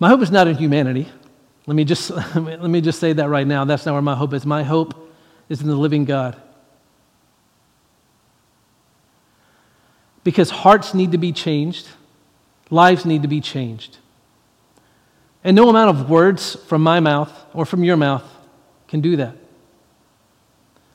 my 0.00 0.08
hope 0.08 0.22
is 0.22 0.30
not 0.30 0.48
in 0.48 0.56
humanity. 0.56 1.08
Let 1.66 1.74
me, 1.76 1.84
just, 1.84 2.10
let 2.34 2.62
me 2.62 2.80
just 2.80 2.98
say 2.98 3.12
that 3.12 3.28
right 3.28 3.46
now. 3.46 3.64
That's 3.64 3.86
not 3.86 3.92
where 3.92 4.02
my 4.02 4.16
hope 4.16 4.32
is. 4.32 4.44
My 4.44 4.64
hope 4.64 5.12
is 5.48 5.60
in 5.60 5.68
the 5.68 5.76
living 5.76 6.04
God. 6.04 6.40
Because 10.24 10.50
hearts 10.50 10.94
need 10.94 11.12
to 11.12 11.18
be 11.18 11.32
changed, 11.32 11.88
lives 12.70 13.04
need 13.04 13.22
to 13.22 13.28
be 13.28 13.40
changed. 13.40 13.98
And 15.44 15.54
no 15.54 15.68
amount 15.68 15.90
of 15.90 16.10
words 16.10 16.56
from 16.66 16.82
my 16.82 17.00
mouth 17.00 17.32
or 17.54 17.64
from 17.64 17.84
your 17.84 17.96
mouth 17.96 18.24
can 18.88 19.00
do 19.00 19.16
that. 19.16 19.36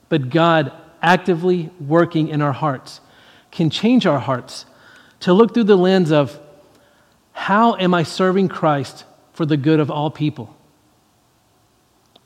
But 0.09 0.29
God 0.29 0.71
actively 1.01 1.69
working 1.79 2.27
in 2.27 2.41
our 2.41 2.51
hearts 2.51 3.01
can 3.51 3.69
change 3.69 4.05
our 4.05 4.19
hearts 4.19 4.65
to 5.21 5.33
look 5.33 5.53
through 5.53 5.63
the 5.63 5.77
lens 5.77 6.11
of 6.11 6.39
how 7.35 7.75
am 7.75 7.93
I 7.93 8.03
serving 8.03 8.47
Christ 8.47 9.03
for 9.33 9.45
the 9.45 9.57
good 9.57 9.81
of 9.81 9.91
all 9.91 10.09
people? 10.09 10.55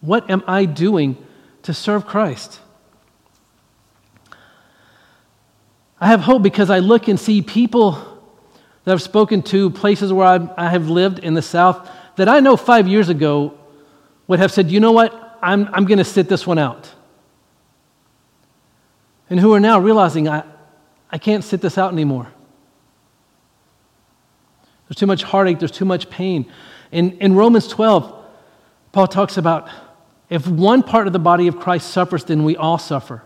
What 0.01 0.29
am 0.29 0.43
I 0.47 0.65
doing 0.65 1.17
to 1.63 1.73
serve 1.73 2.05
Christ? 2.05 2.59
I 5.99 6.07
have 6.07 6.21
hope 6.21 6.43
because 6.43 6.69
I 6.69 6.79
look 6.79 7.07
and 7.07 7.19
see 7.19 7.41
people 7.41 7.97
that 8.85 8.93
I've 8.93 9.01
spoken 9.01 9.41
to, 9.43 9.71
places 9.71 10.13
where 10.13 10.27
I've, 10.27 10.49
I 10.55 10.69
have 10.69 10.89
lived 10.89 11.19
in 11.19 11.33
the 11.33 11.41
South, 11.41 11.89
that 12.15 12.29
I 12.29 12.39
know 12.39 12.55
five 12.55 12.87
years 12.87 13.09
ago 13.09 13.57
would 14.27 14.39
have 14.39 14.51
said, 14.51 14.69
you 14.69 14.79
know 14.79 14.91
what, 14.91 15.39
I'm, 15.41 15.67
I'm 15.73 15.85
going 15.85 15.97
to 15.97 16.05
sit 16.05 16.29
this 16.29 16.45
one 16.45 16.59
out. 16.59 16.89
And 19.27 19.39
who 19.39 19.53
are 19.53 19.59
now 19.59 19.79
realizing, 19.79 20.29
I, 20.29 20.43
I 21.11 21.17
can't 21.17 21.43
sit 21.43 21.61
this 21.61 21.79
out 21.79 21.91
anymore. 21.91 22.31
There's 24.89 24.97
too 24.97 25.06
much 25.06 25.21
heartache, 25.21 25.60
there's 25.60 25.71
too 25.71 25.86
much 25.86 26.10
pain. 26.10 26.52
In, 26.91 27.12
in 27.19 27.36
Romans 27.36 27.67
12, 27.67 28.25
Paul 28.91 29.08
talks 29.08 29.38
about 29.38 29.69
if 30.30 30.47
one 30.47 30.82
part 30.82 31.06
of 31.06 31.13
the 31.13 31.19
body 31.19 31.47
of 31.47 31.60
Christ 31.60 31.91
suffers, 31.91 32.23
then 32.23 32.43
we 32.43 32.58
all 32.58 32.80
suffer. 32.80 33.21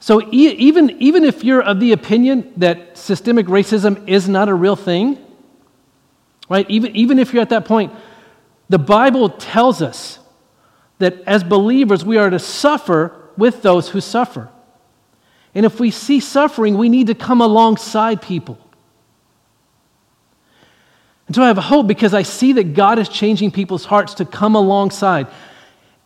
So 0.00 0.28
even, 0.32 0.90
even 1.00 1.22
if 1.22 1.44
you're 1.44 1.62
of 1.62 1.78
the 1.78 1.92
opinion 1.92 2.52
that 2.56 2.98
systemic 2.98 3.46
racism 3.46 4.08
is 4.08 4.28
not 4.28 4.48
a 4.48 4.54
real 4.54 4.74
thing, 4.74 5.24
right? 6.48 6.68
Even, 6.68 6.96
even 6.96 7.20
if 7.20 7.32
you're 7.32 7.42
at 7.42 7.50
that 7.50 7.64
point, 7.64 7.92
the 8.68 8.80
Bible 8.80 9.30
tells 9.30 9.80
us 9.80 10.18
that 10.98 11.20
as 11.22 11.44
believers, 11.44 12.04
we 12.04 12.16
are 12.16 12.30
to 12.30 12.40
suffer 12.40 13.16
with 13.36 13.62
those 13.62 13.90
who 13.90 14.00
suffer. 14.00 14.48
And 15.54 15.64
if 15.64 15.78
we 15.78 15.92
see 15.92 16.18
suffering, 16.18 16.76
we 16.76 16.88
need 16.88 17.06
to 17.06 17.14
come 17.14 17.40
alongside 17.40 18.22
people. 18.22 18.58
And 21.32 21.36
so 21.36 21.44
I 21.44 21.46
have 21.46 21.56
hope 21.56 21.86
because 21.86 22.12
I 22.12 22.24
see 22.24 22.52
that 22.52 22.74
God 22.74 22.98
is 22.98 23.08
changing 23.08 23.52
people's 23.52 23.86
hearts 23.86 24.12
to 24.16 24.26
come 24.26 24.54
alongside. 24.54 25.28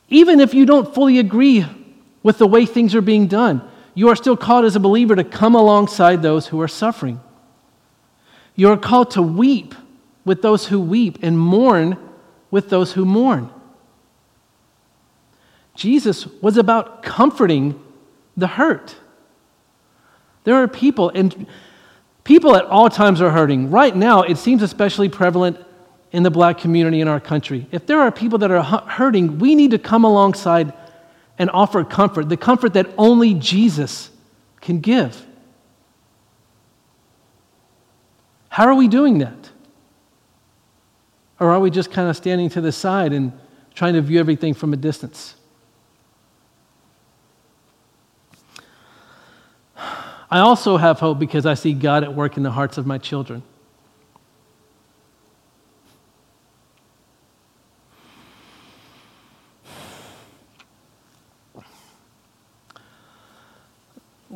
Even 0.09 0.39
if 0.39 0.55
you 0.55 0.65
don't 0.65 0.95
fully 0.95 1.19
agree 1.19 1.67
with 2.23 2.39
the 2.39 2.47
way 2.47 2.65
things 2.65 2.95
are 2.95 3.01
being 3.01 3.27
done, 3.27 3.69
you 3.93 4.09
are 4.09 4.15
still 4.15 4.37
called 4.37 4.65
as 4.65 4.77
a 4.77 4.79
believer 4.79 5.17
to 5.17 5.25
come 5.25 5.57
alongside 5.57 6.23
those 6.23 6.47
who 6.47 6.61
are 6.61 6.69
suffering. 6.69 7.21
You 8.55 8.71
are 8.71 8.77
called 8.77 9.11
to 9.11 9.23
weep 9.23 9.75
with 10.25 10.43
those 10.43 10.69
who 10.69 10.81
weep 10.81 11.19
and 11.23 11.37
mourn 11.37 11.99
with 12.53 12.71
those 12.71 12.93
who 12.93 13.05
mourn. 13.05 13.51
Jesus 15.75 16.29
was 16.41 16.57
about 16.57 17.03
comforting 17.03 17.83
the 18.37 18.47
hurt. 18.47 18.95
There 20.45 20.55
are 20.55 20.69
people, 20.69 21.09
and 21.09 21.49
people 22.27 22.57
at 22.57 22.65
all 22.65 22.91
times 22.91 23.21
are 23.21 23.31
hurting. 23.31 23.71
Right 23.71 23.95
now, 23.95 24.23
it 24.23 24.37
seems 24.37 24.61
especially 24.61 25.09
prevalent 25.09 25.65
in 26.11 26.25
the 26.25 26.31
black 26.31 26.59
community 26.59 27.01
in 27.01 27.07
our 27.07 27.21
country. 27.21 27.69
If 27.71 27.87
there 27.87 28.01
are 28.01 28.11
people 28.11 28.39
that 28.39 28.51
are 28.51 28.63
hurting, 28.63 29.39
we 29.39 29.55
need 29.55 29.71
to 29.71 29.79
come 29.79 30.03
alongside 30.03 30.73
and 31.39 31.49
offer 31.51 31.85
comfort, 31.85 32.29
the 32.29 32.37
comfort 32.37 32.73
that 32.73 32.91
only 32.99 33.35
Jesus 33.35 34.11
can 34.61 34.81
give. 34.81 35.25
How 38.49 38.67
are 38.67 38.75
we 38.75 38.89
doing 38.89 39.19
that? 39.19 39.51
Or 41.39 41.53
are 41.53 41.61
we 41.61 41.71
just 41.71 41.93
kind 41.93 42.11
of 42.11 42.17
standing 42.17 42.49
to 42.51 42.61
the 42.61 42.73
side 42.73 43.13
and 43.13 43.33
trying 43.73 43.95
to 43.95 44.01
view 44.01 44.19
everything 44.19 44.53
from 44.53 44.73
a 44.73 44.77
distance? 44.77 45.37
I 50.31 50.41
also 50.41 50.77
have 50.77 50.99
hope 51.01 51.19
because 51.19 51.47
I 51.47 51.55
see 51.55 51.73
God 51.73 52.03
at 52.03 52.15
work 52.15 52.37
in 52.37 52.43
the 52.43 52.51
hearts 52.51 52.79
of 52.79 52.87
my 52.87 52.99
children. 52.99 53.43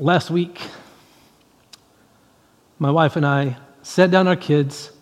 last 0.01 0.31
week, 0.31 0.59
my 2.79 2.91
wife 2.91 3.17
and 3.17 3.27
I 3.27 3.59
sat 3.83 4.11
down 4.11 4.27
our 4.27 4.37
kids 4.37 4.93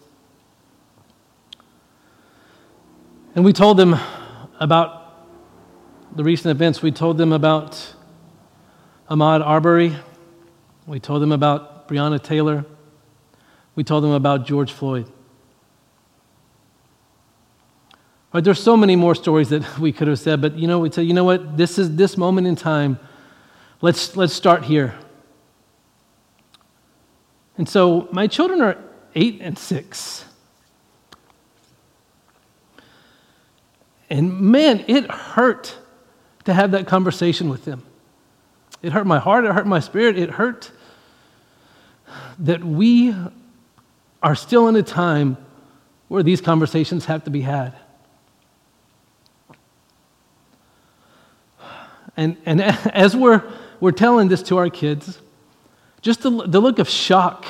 and 3.36 3.44
we 3.44 3.52
told 3.52 3.76
them 3.76 3.96
about 4.58 5.24
the 6.16 6.24
recent 6.24 6.50
events. 6.50 6.82
We 6.82 6.90
told 6.90 7.16
them 7.16 7.32
about 7.32 7.94
Ahmaud 9.08 9.46
Arbery. 9.46 9.96
We 10.88 10.98
told 10.98 11.22
them 11.22 11.32
about 11.32 11.86
Breonna 11.86 12.20
Taylor. 12.20 12.64
We 13.76 13.84
told 13.84 14.02
them 14.02 14.10
about 14.10 14.46
George 14.46 14.72
Floyd. 14.72 15.08
Right, 18.32 18.42
there's 18.42 18.60
so 18.60 18.76
many 18.76 18.96
more 18.96 19.14
stories 19.14 19.50
that 19.50 19.78
we 19.78 19.92
could 19.92 20.08
have 20.08 20.18
said, 20.18 20.40
but 20.40 20.54
you 20.54 20.66
know, 20.66 20.80
we 20.80 20.90
said, 20.90 21.02
you 21.02 21.14
know 21.14 21.24
what? 21.24 21.56
This 21.56 21.78
is 21.78 21.94
this 21.94 22.16
moment 22.16 22.46
in 22.46 22.56
time 22.56 22.98
Let's, 23.80 24.16
let's 24.16 24.32
start 24.32 24.64
here. 24.64 24.98
And 27.56 27.68
so 27.68 28.08
my 28.10 28.26
children 28.26 28.60
are 28.60 28.76
eight 29.14 29.38
and 29.40 29.56
six. 29.56 30.24
And 34.10 34.40
man, 34.40 34.84
it 34.88 35.10
hurt 35.10 35.76
to 36.44 36.54
have 36.54 36.72
that 36.72 36.86
conversation 36.86 37.48
with 37.48 37.64
them. 37.64 37.84
It 38.82 38.92
hurt 38.92 39.06
my 39.06 39.18
heart, 39.18 39.44
it 39.44 39.52
hurt 39.52 39.66
my 39.66 39.80
spirit, 39.80 40.18
it 40.18 40.30
hurt 40.30 40.72
that 42.38 42.64
we 42.64 43.14
are 44.22 44.34
still 44.34 44.68
in 44.68 44.76
a 44.76 44.82
time 44.82 45.36
where 46.08 46.22
these 46.22 46.40
conversations 46.40 47.04
have 47.06 47.24
to 47.24 47.30
be 47.30 47.42
had. 47.42 47.74
And, 52.16 52.36
and 52.46 52.60
as 52.92 53.16
we're 53.16 53.42
we're 53.80 53.92
telling 53.92 54.28
this 54.28 54.42
to 54.42 54.56
our 54.56 54.70
kids, 54.70 55.20
just 56.00 56.22
the, 56.22 56.30
the 56.30 56.60
look 56.60 56.80
of 56.80 56.88
shock 56.88 57.46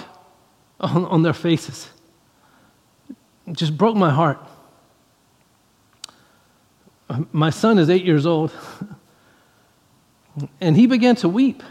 on, 0.79 1.07
on 1.07 1.23
their 1.23 1.33
faces 1.33 1.89
just 3.53 3.77
broke 3.77 3.97
my 3.97 4.11
heart. 4.11 4.39
My 7.33 7.51
son 7.51 7.79
is 7.79 7.89
eight 7.89 8.05
years 8.05 8.27
old, 8.27 8.53
and 10.61 10.77
he 10.77 10.87
began 10.87 11.17
to 11.17 11.29
weep. 11.29 11.63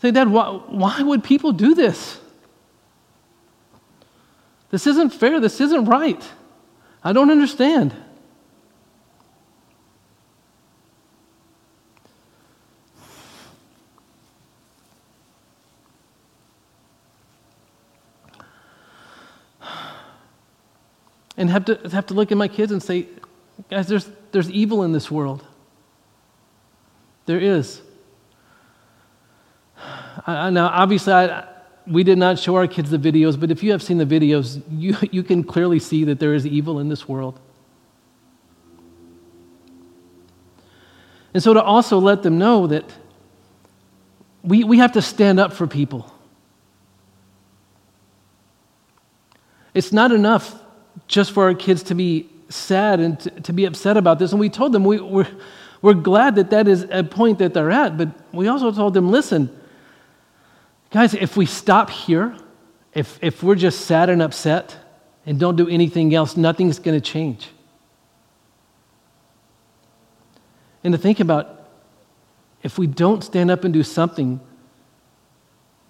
Say, 0.00 0.10
Dad, 0.12 0.28
why, 0.28 0.48
why 0.68 1.02
would 1.02 1.24
people 1.24 1.52
do 1.52 1.74
this? 1.74 2.20
This 4.70 4.86
isn't 4.86 5.10
fair. 5.10 5.40
This 5.40 5.60
isn't 5.60 5.86
right. 5.86 6.22
I 7.02 7.12
don't 7.12 7.30
understand. 7.30 7.94
and 21.38 21.48
have 21.50 21.64
to, 21.66 21.78
have 21.92 22.06
to 22.06 22.14
look 22.14 22.32
at 22.32 22.36
my 22.36 22.48
kids 22.48 22.72
and 22.72 22.82
say, 22.82 23.06
guys, 23.70 23.86
there's, 23.86 24.10
there's 24.32 24.50
evil 24.50 24.82
in 24.82 24.92
this 24.92 25.08
world. 25.08 25.46
There 27.26 27.38
is. 27.38 27.80
I, 30.28 30.50
now, 30.50 30.68
obviously, 30.68 31.14
I, 31.14 31.48
we 31.86 32.04
did 32.04 32.18
not 32.18 32.38
show 32.38 32.56
our 32.56 32.66
kids 32.66 32.90
the 32.90 32.98
videos, 32.98 33.40
but 33.40 33.50
if 33.50 33.62
you 33.62 33.72
have 33.72 33.82
seen 33.82 33.96
the 33.96 34.04
videos, 34.04 34.62
you, 34.70 34.96
you 35.10 35.22
can 35.22 35.42
clearly 35.42 35.78
see 35.78 36.04
that 36.04 36.20
there 36.20 36.34
is 36.34 36.46
evil 36.46 36.78
in 36.78 36.88
this 36.88 37.08
world. 37.08 37.40
And 41.32 41.42
so 41.42 41.54
to 41.54 41.62
also 41.62 41.98
let 41.98 42.22
them 42.22 42.38
know 42.38 42.66
that 42.66 42.84
we, 44.42 44.64
we 44.64 44.78
have 44.78 44.92
to 44.92 45.02
stand 45.02 45.40
up 45.40 45.52
for 45.52 45.66
people. 45.66 46.12
It's 49.72 49.92
not 49.92 50.12
enough 50.12 50.60
just 51.06 51.32
for 51.32 51.44
our 51.44 51.54
kids 51.54 51.82
to 51.84 51.94
be 51.94 52.28
sad 52.48 53.00
and 53.00 53.20
to, 53.20 53.30
to 53.42 53.52
be 53.52 53.64
upset 53.64 53.96
about 53.96 54.18
this. 54.18 54.32
And 54.32 54.40
we 54.40 54.48
told 54.48 54.72
them 54.72 54.84
we, 54.84 54.98
we're, 55.00 55.28
we're 55.80 55.94
glad 55.94 56.34
that 56.36 56.50
that 56.50 56.66
is 56.66 56.86
a 56.90 57.04
point 57.04 57.38
that 57.38 57.54
they're 57.54 57.70
at, 57.70 57.96
but 57.96 58.08
we 58.32 58.48
also 58.48 58.72
told 58.72 58.94
them 58.94 59.10
listen, 59.10 59.54
guys, 60.90 61.14
if 61.14 61.36
we 61.36 61.46
stop 61.46 61.90
here, 61.90 62.36
if, 62.94 63.18
if 63.22 63.42
we're 63.42 63.54
just 63.54 63.86
sad 63.86 64.10
and 64.10 64.22
upset 64.22 64.76
and 65.26 65.38
don't 65.38 65.56
do 65.56 65.68
anything 65.68 66.14
else, 66.14 66.36
nothing's 66.36 66.78
going 66.78 66.98
to 66.98 67.04
change. 67.04 67.48
And 70.82 70.92
to 70.92 70.98
think 70.98 71.20
about 71.20 71.68
if 72.62 72.78
we 72.78 72.86
don't 72.86 73.22
stand 73.22 73.50
up 73.50 73.64
and 73.64 73.72
do 73.72 73.82
something, 73.82 74.40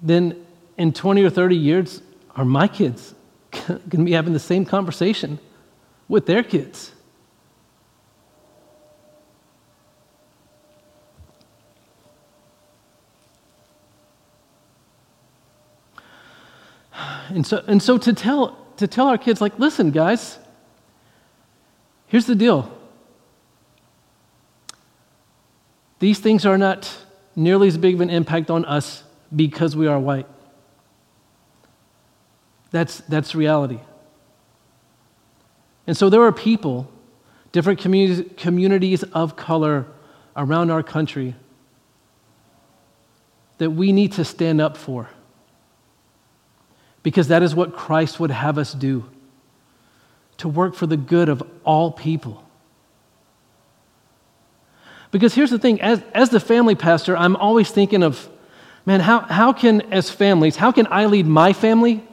then 0.03 0.45
in 0.77 0.93
20 0.93 1.23
or 1.25 1.31
30 1.31 1.57
years, 1.57 2.03
are 2.37 2.45
my 2.45 2.69
kids 2.69 3.15
going 3.67 3.81
to 3.89 4.05
be 4.05 4.13
having 4.13 4.33
the 4.33 4.39
same 4.39 4.65
conversation 4.65 5.39
with 6.09 6.27
their 6.27 6.43
kids? 6.43 6.93
And 17.29 17.47
so, 17.47 17.63
and 17.67 17.83
so 17.83 17.99
to, 17.99 18.13
tell, 18.13 18.57
to 18.77 18.87
tell 18.87 19.09
our 19.09 19.19
kids, 19.19 19.41
like, 19.41 19.59
listen, 19.59 19.91
guys, 19.91 20.39
here's 22.07 22.27
the 22.27 22.35
deal 22.35 22.73
These 25.99 26.21
things 26.21 26.47
are 26.47 26.59
not 26.59 26.97
nearly 27.35 27.69
as 27.69 27.77
big 27.77 27.95
of 27.95 28.01
an 28.01 28.11
impact 28.11 28.51
on 28.51 28.65
us 28.65 29.03
because 29.35 29.77
we 29.77 29.87
are 29.87 29.99
white. 29.99 30.27
That's, 32.71 32.99
that's 33.01 33.35
reality. 33.35 33.81
And 35.87 35.97
so 35.97 36.11
there 36.11 36.23
are 36.23 36.33
people, 36.33 36.91
different 37.51 37.81
communities, 37.81 38.31
communities 38.37 39.03
of 39.03 39.37
color 39.37 39.87
around 40.37 40.71
our 40.71 40.83
country 40.83 41.35
that 43.57 43.71
we 43.71 43.93
need 43.93 44.13
to 44.13 44.25
stand 44.25 44.61
up 44.61 44.77
for. 44.77 45.09
Because 47.03 47.29
that 47.29 47.43
is 47.43 47.55
what 47.55 47.75
Christ 47.75 48.19
would 48.21 48.31
have 48.31 48.59
us 48.59 48.73
do 48.73 49.09
to 50.39 50.49
work 50.49 50.75
for 50.75 50.87
the 50.87 50.97
good 50.97 51.29
of 51.29 51.43
all 51.65 51.91
people. 51.91 52.45
Because 55.11 55.35
here's 55.35 55.51
the 55.51 55.59
thing 55.59 55.81
as, 55.81 56.03
as 56.15 56.31
the 56.31 56.41
family 56.41 56.75
pastor, 56.75 57.17
I'm 57.17 57.37
always 57.37 57.71
thinking 57.71 58.03
of, 58.03 58.29
man, 58.87 59.01
how, 59.01 59.21
how 59.21 59.53
can, 59.53 59.81
as 59.93 60.11
families, 60.11 60.57
how 60.57 60.73
can 60.73 60.87
I 60.91 61.07
lead 61.07 61.27
my 61.27 61.53
family 61.53 62.05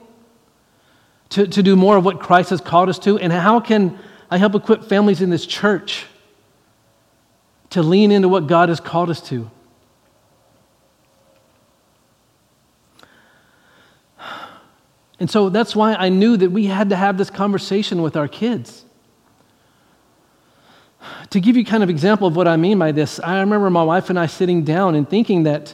to, 1.29 1.47
to 1.47 1.63
do 1.63 1.75
more 1.75 1.97
of 1.97 2.05
what 2.05 2.19
Christ 2.19 2.51
has 2.51 2.61
called 2.61 2.89
us 2.89 2.99
to? 2.99 3.17
And 3.17 3.31
how 3.33 3.59
can 3.59 3.97
I 4.29 4.37
help 4.37 4.55
equip 4.55 4.85
families 4.85 5.21
in 5.21 5.29
this 5.29 5.45
church 5.45 6.05
to 7.71 7.83
lean 7.83 8.11
into 8.11 8.29
what 8.29 8.47
God 8.47 8.69
has 8.69 8.79
called 8.79 9.09
us 9.09 9.21
to? 9.29 9.51
And 15.25 15.31
so 15.31 15.49
that's 15.49 15.75
why 15.75 15.95
I 15.95 16.09
knew 16.09 16.37
that 16.37 16.51
we 16.51 16.67
had 16.67 16.91
to 16.91 16.95
have 16.95 17.17
this 17.17 17.31
conversation 17.31 18.03
with 18.03 18.15
our 18.15 18.27
kids 18.27 18.85
to 21.31 21.39
give 21.39 21.57
you 21.57 21.65
kind 21.65 21.81
of 21.81 21.89
example 21.89 22.27
of 22.27 22.35
what 22.35 22.47
I 22.47 22.57
mean 22.57 22.77
by 22.77 22.91
this, 22.91 23.19
I 23.19 23.39
remember 23.39 23.71
my 23.71 23.81
wife 23.81 24.11
and 24.11 24.19
I 24.19 24.27
sitting 24.27 24.63
down 24.63 24.93
and 24.93 25.09
thinking 25.09 25.41
that, 25.41 25.73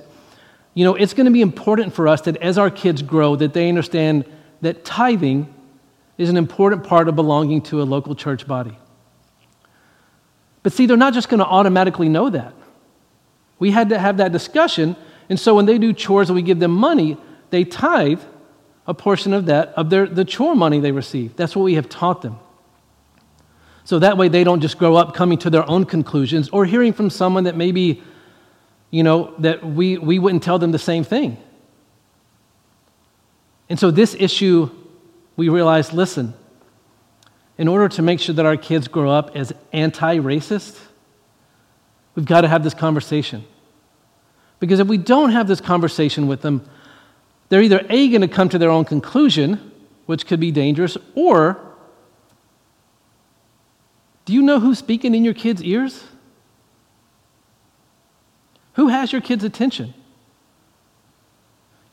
you 0.74 0.86
know, 0.86 0.96
it's 0.96 1.14
going 1.14 1.26
to 1.26 1.34
be 1.34 1.42
important 1.42 1.94
for 1.94 2.08
us 2.08 2.22
that 2.22 2.38
as 2.38 2.58
our 2.58 2.70
kids 2.70 3.02
grow, 3.02 3.36
that 3.36 3.52
they 3.52 3.68
understand 3.68 4.24
that 4.62 4.86
tithing 4.86 5.54
is 6.18 6.30
an 6.30 6.38
important 6.38 6.86
part 6.86 7.10
of 7.10 7.18
belonging 7.18 7.62
to 7.64 7.82
a 7.82 7.84
local 7.84 8.16
church 8.16 8.48
body. 8.48 8.80
But 10.64 10.72
see, 10.72 10.86
they're 10.86 10.96
not 10.96 11.14
just 11.14 11.28
going 11.28 11.42
to 11.42 11.46
automatically 11.46 12.08
know 12.08 12.30
that. 12.30 12.54
We 13.60 13.72
had 13.72 13.90
to 13.90 14.00
have 14.00 14.16
that 14.16 14.32
discussion, 14.32 14.96
and 15.28 15.38
so 15.38 15.56
when 15.56 15.66
they 15.66 15.78
do 15.78 15.92
chores 15.92 16.30
and 16.30 16.38
we 16.38 16.42
give 16.42 16.60
them 16.60 16.72
money, 16.72 17.18
they 17.50 17.66
tithe 17.66 18.22
a 18.88 18.94
portion 18.94 19.34
of 19.34 19.46
that, 19.46 19.70
of 19.70 19.90
their, 19.90 20.08
the 20.08 20.26
chore 20.26 20.56
money 20.56 20.80
they 20.80 20.92
receive. 20.92 21.36
That's 21.36 21.56
what 21.56 21.64
we 21.64 21.76
have 21.76 21.88
taught 21.88 22.22
them. 22.22 22.40
So 23.84 24.00
that 24.00 24.18
way 24.18 24.28
they 24.28 24.44
don't 24.44 24.62
just 24.62 24.78
grow 24.78 24.96
up 24.96 25.14
coming 25.14 25.38
to 25.40 25.50
their 25.50 25.68
own 25.70 25.86
conclusions 25.86 26.50
or 26.50 26.66
hearing 26.66 26.94
from 26.94 27.10
someone 27.10 27.46
that 27.46 27.56
maybe, 27.56 28.02
you 28.90 29.04
know, 29.04 29.34
that 29.40 29.66
we, 29.66 29.98
we 29.98 30.20
wouldn't 30.20 30.44
tell 30.44 30.60
them 30.60 30.72
the 30.72 30.80
same 30.80 31.04
thing. 31.04 31.38
And 33.70 33.80
so 33.80 33.90
this 33.90 34.16
issue, 34.20 34.70
we 35.36 35.50
realized 35.50 35.94
listen, 35.94 36.34
in 37.58 37.68
order 37.68 37.88
to 37.90 38.02
make 38.02 38.20
sure 38.20 38.36
that 38.36 38.46
our 38.46 38.58
kids 38.58 38.88
grow 38.88 39.10
up 39.10 39.36
as 39.36 39.54
anti 39.72 40.18
racist, 40.18 40.80
we've 42.16 42.26
got 42.26 42.42
to 42.42 42.48
have 42.48 42.64
this 42.64 42.74
conversation. 42.74 43.46
Because 44.60 44.80
if 44.80 44.88
we 44.88 44.98
don't 44.98 45.32
have 45.32 45.48
this 45.48 45.62
conversation 45.62 46.28
with 46.28 46.42
them, 46.42 46.68
they're 47.52 47.62
either 47.62 47.86
A, 47.90 48.08
going 48.08 48.22
to 48.22 48.30
come 48.30 48.48
to 48.48 48.58
their 48.58 48.70
own 48.70 48.86
conclusion, 48.86 49.74
which 50.06 50.26
could 50.26 50.40
be 50.40 50.52
dangerous, 50.52 50.98
or 51.16 51.60
do 54.24 54.32
you 54.32 54.42
know 54.42 54.62
who's 54.62 54.80
speaking 54.80 55.14
in 55.14 55.26
your 55.26 55.34
kids' 55.34 55.62
ears? 55.62 56.06
Who 58.76 58.88
has 58.88 59.12
your 59.12 59.20
kids' 59.20 59.44
attention? 59.44 59.94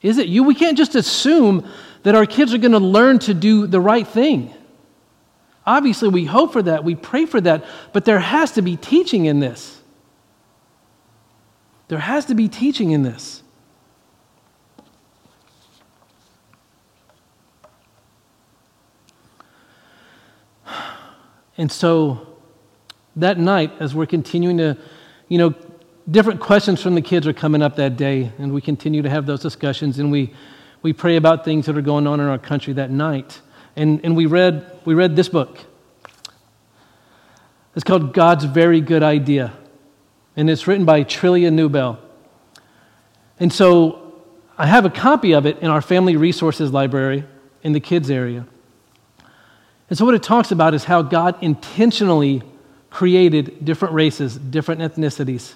Is 0.00 0.18
it 0.18 0.28
you? 0.28 0.44
We 0.44 0.54
can't 0.54 0.78
just 0.78 0.94
assume 0.94 1.68
that 2.04 2.14
our 2.14 2.24
kids 2.24 2.54
are 2.54 2.58
going 2.58 2.70
to 2.70 2.78
learn 2.78 3.18
to 3.18 3.34
do 3.34 3.66
the 3.66 3.80
right 3.80 4.06
thing. 4.06 4.54
Obviously, 5.66 6.08
we 6.08 6.24
hope 6.24 6.52
for 6.52 6.62
that, 6.62 6.84
we 6.84 6.94
pray 6.94 7.26
for 7.26 7.40
that, 7.40 7.64
but 7.92 8.04
there 8.04 8.20
has 8.20 8.52
to 8.52 8.62
be 8.62 8.76
teaching 8.76 9.26
in 9.26 9.40
this. 9.40 9.82
There 11.88 11.98
has 11.98 12.26
to 12.26 12.36
be 12.36 12.48
teaching 12.48 12.92
in 12.92 13.02
this. 13.02 13.42
And 21.58 21.70
so 21.70 22.26
that 23.16 23.36
night, 23.38 23.72
as 23.80 23.94
we're 23.94 24.06
continuing 24.06 24.58
to, 24.58 24.78
you 25.26 25.38
know, 25.38 25.54
different 26.10 26.40
questions 26.40 26.80
from 26.80 26.94
the 26.94 27.02
kids 27.02 27.26
are 27.26 27.32
coming 27.32 27.62
up 27.62 27.76
that 27.76 27.96
day, 27.96 28.32
and 28.38 28.52
we 28.52 28.60
continue 28.60 29.02
to 29.02 29.10
have 29.10 29.26
those 29.26 29.40
discussions, 29.40 29.98
and 29.98 30.10
we, 30.10 30.32
we 30.82 30.92
pray 30.92 31.16
about 31.16 31.44
things 31.44 31.66
that 31.66 31.76
are 31.76 31.82
going 31.82 32.06
on 32.06 32.20
in 32.20 32.26
our 32.26 32.38
country 32.38 32.72
that 32.74 32.90
night. 32.90 33.40
And, 33.76 34.00
and 34.04 34.16
we, 34.16 34.26
read, 34.26 34.70
we 34.84 34.94
read 34.94 35.16
this 35.16 35.28
book. 35.28 35.58
It's 37.74 37.84
called 37.84 38.14
God's 38.14 38.44
Very 38.44 38.80
Good 38.80 39.02
Idea, 39.02 39.52
and 40.36 40.48
it's 40.48 40.66
written 40.66 40.84
by 40.84 41.04
Trillia 41.04 41.52
Newbell. 41.52 41.98
And 43.40 43.52
so 43.52 44.22
I 44.56 44.66
have 44.66 44.84
a 44.84 44.90
copy 44.90 45.32
of 45.32 45.44
it 45.44 45.58
in 45.58 45.68
our 45.68 45.82
family 45.82 46.16
resources 46.16 46.72
library 46.72 47.24
in 47.62 47.72
the 47.72 47.80
kids 47.80 48.10
area. 48.10 48.46
And 49.88 49.98
so, 49.98 50.04
what 50.04 50.14
it 50.14 50.22
talks 50.22 50.50
about 50.50 50.74
is 50.74 50.84
how 50.84 51.02
God 51.02 51.42
intentionally 51.42 52.42
created 52.90 53.64
different 53.64 53.94
races, 53.94 54.36
different 54.36 54.80
ethnicities, 54.80 55.54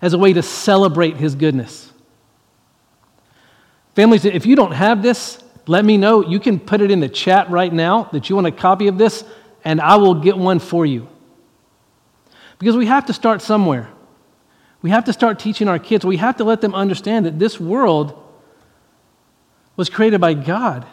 as 0.00 0.12
a 0.12 0.18
way 0.18 0.32
to 0.32 0.42
celebrate 0.42 1.16
His 1.16 1.34
goodness. 1.34 1.92
Families, 3.94 4.24
if 4.24 4.46
you 4.46 4.56
don't 4.56 4.72
have 4.72 5.02
this, 5.02 5.42
let 5.66 5.84
me 5.84 5.96
know. 5.96 6.22
You 6.22 6.38
can 6.38 6.60
put 6.60 6.80
it 6.80 6.90
in 6.90 7.00
the 7.00 7.08
chat 7.08 7.50
right 7.50 7.72
now 7.72 8.04
that 8.12 8.28
you 8.28 8.36
want 8.36 8.46
a 8.46 8.52
copy 8.52 8.88
of 8.88 8.98
this, 8.98 9.24
and 9.64 9.80
I 9.80 9.96
will 9.96 10.14
get 10.14 10.36
one 10.36 10.58
for 10.58 10.86
you. 10.86 11.08
Because 12.58 12.76
we 12.76 12.86
have 12.86 13.06
to 13.06 13.12
start 13.12 13.42
somewhere. 13.42 13.90
We 14.80 14.90
have 14.90 15.04
to 15.04 15.12
start 15.12 15.38
teaching 15.38 15.68
our 15.68 15.78
kids. 15.78 16.04
We 16.04 16.18
have 16.18 16.36
to 16.36 16.44
let 16.44 16.60
them 16.60 16.74
understand 16.74 17.26
that 17.26 17.38
this 17.38 17.58
world 17.58 18.22
was 19.76 19.90
created 19.90 20.20
by 20.20 20.34
God 20.34 20.86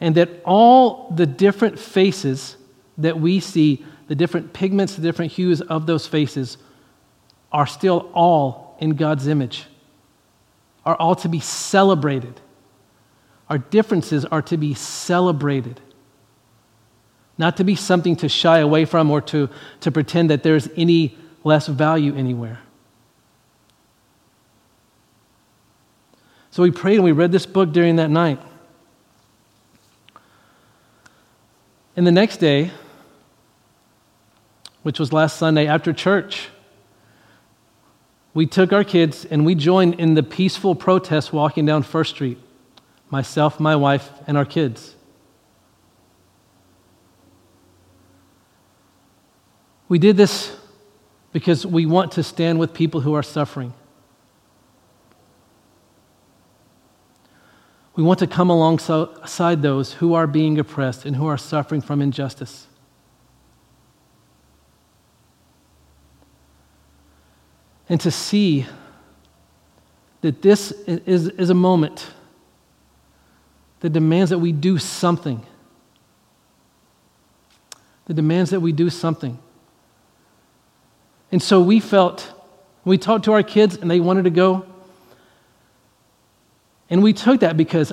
and 0.00 0.14
that 0.14 0.28
all 0.44 1.10
the 1.10 1.26
different 1.26 1.78
faces 1.78 2.56
that 2.98 3.18
we 3.18 3.40
see, 3.40 3.84
the 4.08 4.14
different 4.14 4.52
pigments, 4.52 4.96
the 4.96 5.02
different 5.02 5.32
hues 5.32 5.60
of 5.60 5.86
those 5.86 6.06
faces, 6.06 6.58
are 7.52 7.66
still 7.66 8.10
all 8.12 8.76
in 8.80 8.90
God's 8.90 9.26
image, 9.26 9.64
are 10.84 10.96
all 10.96 11.14
to 11.16 11.28
be 11.28 11.40
celebrated. 11.40 12.40
Our 13.48 13.58
differences 13.58 14.24
are 14.24 14.42
to 14.42 14.56
be 14.56 14.74
celebrated. 14.74 15.80
not 17.38 17.56
to 17.58 17.64
be 17.64 17.76
something 17.76 18.16
to 18.16 18.28
shy 18.28 18.58
away 18.58 18.84
from 18.84 19.10
or 19.10 19.20
to, 19.20 19.48
to 19.80 19.92
pretend 19.92 20.30
that 20.30 20.42
there's 20.42 20.68
any 20.76 21.16
less 21.44 21.66
value 21.66 22.14
anywhere. 22.14 22.60
So 26.50 26.62
we 26.62 26.70
prayed 26.70 26.96
and 26.96 27.04
we 27.04 27.12
read 27.12 27.32
this 27.32 27.44
book 27.44 27.72
during 27.72 27.96
that 27.96 28.08
night. 28.08 28.40
And 31.96 32.06
the 32.06 32.12
next 32.12 32.36
day, 32.36 32.70
which 34.82 35.00
was 35.00 35.12
last 35.12 35.38
Sunday 35.38 35.66
after 35.66 35.94
church, 35.94 36.50
we 38.34 38.46
took 38.46 38.70
our 38.72 38.84
kids 38.84 39.24
and 39.24 39.46
we 39.46 39.54
joined 39.54 39.94
in 39.94 40.12
the 40.12 40.22
peaceful 40.22 40.74
protest 40.74 41.32
walking 41.32 41.64
down 41.64 41.82
First 41.82 42.14
Street. 42.14 42.38
Myself, 43.08 43.58
my 43.58 43.74
wife, 43.74 44.10
and 44.26 44.36
our 44.36 44.44
kids. 44.44 44.94
We 49.88 49.98
did 49.98 50.16
this 50.18 50.54
because 51.32 51.64
we 51.64 51.86
want 51.86 52.12
to 52.12 52.22
stand 52.22 52.58
with 52.58 52.74
people 52.74 53.00
who 53.00 53.14
are 53.14 53.22
suffering. 53.22 53.72
We 57.96 58.02
want 58.02 58.18
to 58.18 58.26
come 58.26 58.50
alongside 58.50 59.62
those 59.62 59.94
who 59.94 60.12
are 60.12 60.26
being 60.26 60.58
oppressed 60.58 61.06
and 61.06 61.16
who 61.16 61.26
are 61.26 61.38
suffering 61.38 61.80
from 61.80 62.02
injustice. 62.02 62.66
And 67.88 67.98
to 68.02 68.10
see 68.10 68.66
that 70.20 70.42
this 70.42 70.72
is, 70.86 71.28
is 71.28 71.48
a 71.48 71.54
moment 71.54 72.08
that 73.80 73.90
demands 73.90 74.30
that 74.30 74.40
we 74.40 74.52
do 74.52 74.76
something. 74.76 75.46
That 78.06 78.14
demands 78.14 78.50
that 78.50 78.60
we 78.60 78.72
do 78.72 78.90
something. 78.90 79.38
And 81.32 81.42
so 81.42 81.62
we 81.62 81.80
felt, 81.80 82.32
we 82.84 82.98
talked 82.98 83.24
to 83.24 83.32
our 83.32 83.42
kids 83.42 83.76
and 83.76 83.90
they 83.90 84.00
wanted 84.00 84.24
to 84.24 84.30
go. 84.30 84.66
And 86.88 87.02
we 87.02 87.12
took 87.12 87.40
that 87.40 87.56
because 87.56 87.92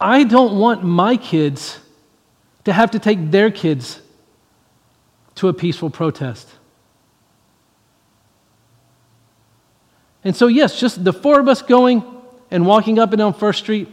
I 0.00 0.24
don't 0.24 0.58
want 0.58 0.82
my 0.82 1.16
kids 1.16 1.78
to 2.64 2.72
have 2.72 2.90
to 2.92 2.98
take 2.98 3.30
their 3.30 3.50
kids 3.50 4.00
to 5.36 5.48
a 5.48 5.52
peaceful 5.52 5.90
protest. 5.90 6.48
And 10.24 10.34
so, 10.34 10.48
yes, 10.48 10.80
just 10.80 11.04
the 11.04 11.12
four 11.12 11.38
of 11.38 11.46
us 11.46 11.62
going 11.62 12.02
and 12.50 12.66
walking 12.66 12.98
up 12.98 13.12
and 13.12 13.18
down 13.18 13.34
First 13.34 13.60
Street, 13.60 13.88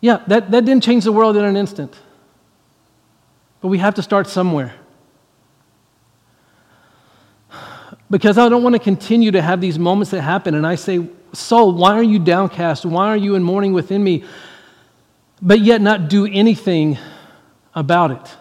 yeah, 0.00 0.22
that, 0.28 0.50
that 0.50 0.64
didn't 0.64 0.84
change 0.84 1.04
the 1.04 1.12
world 1.12 1.36
in 1.36 1.44
an 1.44 1.56
instant. 1.56 1.94
But 3.60 3.68
we 3.68 3.78
have 3.78 3.94
to 3.96 4.02
start 4.02 4.28
somewhere. 4.28 4.74
Because 8.10 8.38
I 8.38 8.48
don't 8.48 8.62
want 8.62 8.74
to 8.74 8.78
continue 8.78 9.30
to 9.32 9.42
have 9.42 9.60
these 9.60 9.78
moments 9.78 10.10
that 10.12 10.22
happen, 10.22 10.54
and 10.54 10.66
I 10.66 10.76
say, 10.76 11.08
Soul, 11.32 11.72
why 11.72 11.92
are 11.92 12.02
you 12.02 12.18
downcast? 12.18 12.84
Why 12.84 13.06
are 13.06 13.16
you 13.16 13.34
in 13.34 13.42
mourning 13.42 13.72
within 13.72 14.02
me? 14.02 14.24
But 15.40 15.60
yet 15.60 15.80
not 15.80 16.08
do 16.08 16.26
anything 16.26 16.98
about 17.74 18.10
it. 18.10 18.36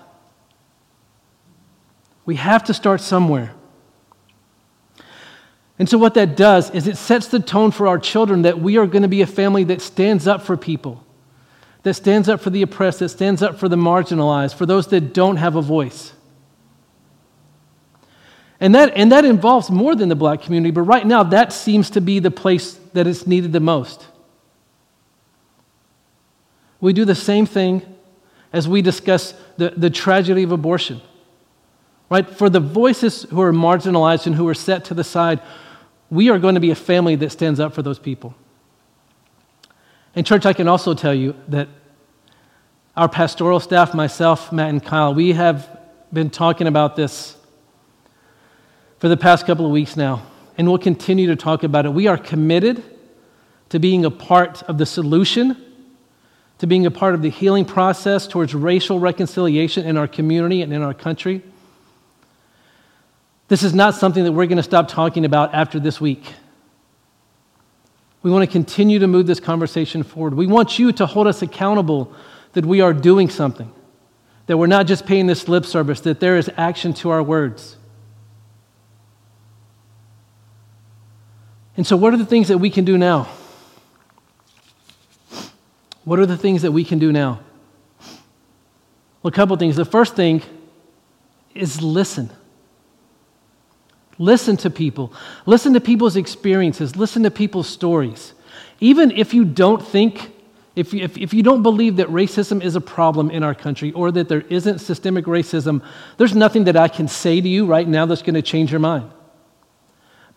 We 2.26 2.36
have 2.36 2.64
to 2.66 2.74
start 2.74 3.02
somewhere. 3.02 3.54
And 5.78 5.88
so, 5.88 5.98
what 5.98 6.14
that 6.16 6.36
does 6.36 6.70
is 6.72 6.88
it 6.88 6.98
sets 6.98 7.28
the 7.28 7.40
tone 7.40 7.72
for 7.72 7.88
our 7.88 7.98
children 7.98 8.42
that 8.42 8.60
we 8.60 8.78
are 8.78 8.86
going 8.86 9.04
to 9.04 9.08
be 9.08 9.22
a 9.22 9.28
family 9.28 9.64
that 9.66 9.82
stands 9.82 10.28
up 10.28 10.42
for 10.42 10.58
people, 10.58 11.06
that 11.84 11.94
stands 11.94 12.28
up 12.28 12.42
for 12.42 12.50
the 12.50 12.62
oppressed, 12.62 13.00
that 13.00 13.10
stands 13.10 13.42
up 13.42 13.58
for 13.58 13.70
the 13.70 13.78
marginalized, 13.78 14.56
for 14.56 14.66
those 14.66 14.88
that 14.88 15.14
don't 15.14 15.38
have 15.38 15.56
a 15.56 15.62
voice. 15.62 16.14
And 18.60 18.76
that, 18.76 18.92
and 18.96 19.12
that 19.12 19.24
involves 19.24 19.72
more 19.72 19.96
than 19.96 20.10
the 20.10 20.16
black 20.16 20.42
community, 20.42 20.72
but 20.72 20.82
right 20.82 21.06
now 21.06 21.24
that 21.24 21.54
seems 21.54 21.90
to 21.92 22.02
be 22.02 22.20
the 22.20 22.32
place 22.32 22.79
that 22.94 23.08
it's 23.08 23.28
needed 23.28 23.54
the 23.54 23.60
most. 23.60 24.08
We 26.82 26.94
do 26.94 27.06
the 27.06 27.16
same 27.16 27.46
thing 27.46 27.82
as 28.52 28.68
we 28.68 28.82
discuss 28.82 29.34
the, 29.58 29.72
the 29.76 29.90
tragedy 29.90 30.44
of 30.44 30.52
abortion. 30.52 31.02
Right? 32.10 32.28
For 32.28 32.50
the 32.50 32.60
voices 32.60 33.24
who 33.24 33.42
are 33.42 33.54
marginalized 33.54 34.26
and 34.26 34.36
who 34.36 34.48
are 34.48 34.56
set 34.56 34.86
to 34.86 34.94
the 34.94 35.04
side, 35.04 35.40
we 36.10 36.30
are 36.30 36.40
going 36.40 36.56
to 36.56 36.62
be 36.62 36.72
a 36.72 36.76
family 36.76 37.16
that 37.18 37.32
stands 37.32 37.60
up 37.60 37.74
for 37.74 37.84
those 37.84 38.00
people. 38.00 38.34
And, 40.16 40.26
church, 40.26 40.46
I 40.46 40.54
can 40.54 40.68
also 40.68 40.96
tell 40.96 41.14
you 41.14 41.36
that 41.50 41.68
our 42.98 43.08
pastoral 43.08 43.60
staff, 43.60 43.94
myself, 43.94 44.52
Matt, 44.52 44.70
and 44.70 44.84
Kyle, 44.84 45.14
we 45.14 45.34
have 45.34 45.80
been 46.12 46.30
talking 46.32 46.66
about 46.66 46.96
this 46.96 47.38
for 48.98 49.08
the 49.08 49.16
past 49.16 49.46
couple 49.46 49.66
of 49.66 49.72
weeks 49.72 49.96
now, 49.96 50.24
and 50.60 50.68
we'll 50.68 50.78
continue 50.78 51.28
to 51.28 51.38
talk 51.38 51.64
about 51.64 51.86
it. 51.86 51.94
We 51.94 52.08
are 52.08 52.18
committed 52.18 52.84
to 53.70 53.80
being 53.80 54.04
a 54.04 54.12
part 54.12 54.62
of 54.64 54.78
the 54.78 54.86
solution, 54.86 55.56
to 56.58 56.68
being 56.68 56.86
a 56.86 56.92
part 56.92 57.16
of 57.16 57.22
the 57.22 57.30
healing 57.30 57.64
process 57.64 58.28
towards 58.28 58.54
racial 58.54 59.00
reconciliation 59.00 59.86
in 59.86 59.96
our 59.96 60.06
community 60.06 60.62
and 60.62 60.74
in 60.74 60.82
our 60.82 60.94
country. 60.94 61.42
This 63.48 63.64
is 63.64 63.74
not 63.74 63.96
something 63.96 64.26
that 64.26 64.34
we're 64.34 64.48
going 64.48 64.58
to 64.58 64.64
stop 64.64 64.90
talking 64.90 65.24
about 65.24 65.54
after 65.54 65.80
this 65.80 66.02
week. 66.02 66.26
We 68.22 68.30
want 68.30 68.44
to 68.44 68.52
continue 68.52 69.00
to 69.00 69.08
move 69.08 69.28
this 69.28 69.40
conversation 69.40 70.04
forward. 70.04 70.34
We 70.34 70.46
want 70.46 70.78
you 70.78 70.92
to 70.92 71.06
hold 71.06 71.28
us 71.28 71.42
accountable 71.42 72.14
that 72.52 72.66
we 72.66 72.82
are 72.82 72.94
doing 72.94 73.30
something, 73.30 73.72
that 74.48 74.58
we're 74.58 74.68
not 74.68 74.88
just 74.88 75.06
paying 75.06 75.26
this 75.26 75.48
lip 75.48 75.66
service, 75.66 76.02
that 76.02 76.20
there 76.20 76.36
is 76.36 76.52
action 76.58 76.94
to 76.96 77.12
our 77.12 77.24
words. 77.24 77.78
And 81.80 81.88
so, 81.88 81.96
what 81.96 82.14
are 82.14 82.18
the 82.18 82.26
things 82.26 82.50
that 82.50 82.58
we 82.58 82.70
can 82.70 82.84
do 82.84 82.98
now? 82.98 83.30
What 86.04 86.20
are 86.20 86.26
the 86.26 86.36
things 86.36 86.64
that 86.64 86.74
we 86.74 86.84
can 86.84 87.00
do 87.00 87.14
now? 87.14 87.40
Well, 89.24 89.30
a 89.30 89.32
couple 89.32 89.56
things. 89.56 89.78
The 89.78 89.86
first 89.86 90.14
thing 90.14 90.44
is 91.56 91.82
listen. 91.82 92.32
Listen 94.18 94.58
to 94.58 94.70
people. 94.70 95.14
Listen 95.46 95.72
to 95.72 95.80
people's 95.80 96.18
experiences. 96.18 96.98
Listen 96.98 97.24
to 97.24 97.32
people's 97.32 97.70
stories. 97.70 98.34
Even 98.82 99.12
if 99.12 99.34
you 99.34 99.46
don't 99.46 99.82
think, 99.82 100.34
if 100.76 100.94
you, 100.94 101.02
if, 101.06 101.18
if 101.18 101.34
you 101.34 101.44
don't 101.44 101.64
believe 101.64 101.96
that 101.96 102.10
racism 102.10 102.62
is 102.62 102.76
a 102.76 102.82
problem 102.82 103.32
in 103.32 103.42
our 103.42 103.56
country 103.56 103.94
or 103.94 104.12
that 104.12 104.28
there 104.28 104.42
isn't 104.42 104.80
systemic 104.80 105.24
racism, 105.24 105.82
there's 106.18 106.36
nothing 106.36 106.66
that 106.66 106.76
I 106.76 106.90
can 106.90 107.08
say 107.08 107.40
to 107.40 107.48
you 107.48 107.66
right 107.66 107.88
now 107.88 108.06
that's 108.06 108.22
going 108.22 108.36
to 108.36 108.42
change 108.42 108.70
your 108.70 108.82
mind. 108.82 109.10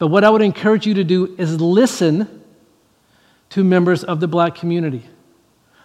But 0.02 0.08
what 0.08 0.24
I 0.24 0.30
would 0.30 0.42
encourage 0.42 0.84
you 0.84 0.94
to 0.94 1.04
do 1.04 1.32
is 1.38 1.60
listen 1.60 2.42
to 3.50 3.62
members 3.62 4.02
of 4.02 4.18
the 4.18 4.26
black 4.26 4.56
community. 4.56 5.04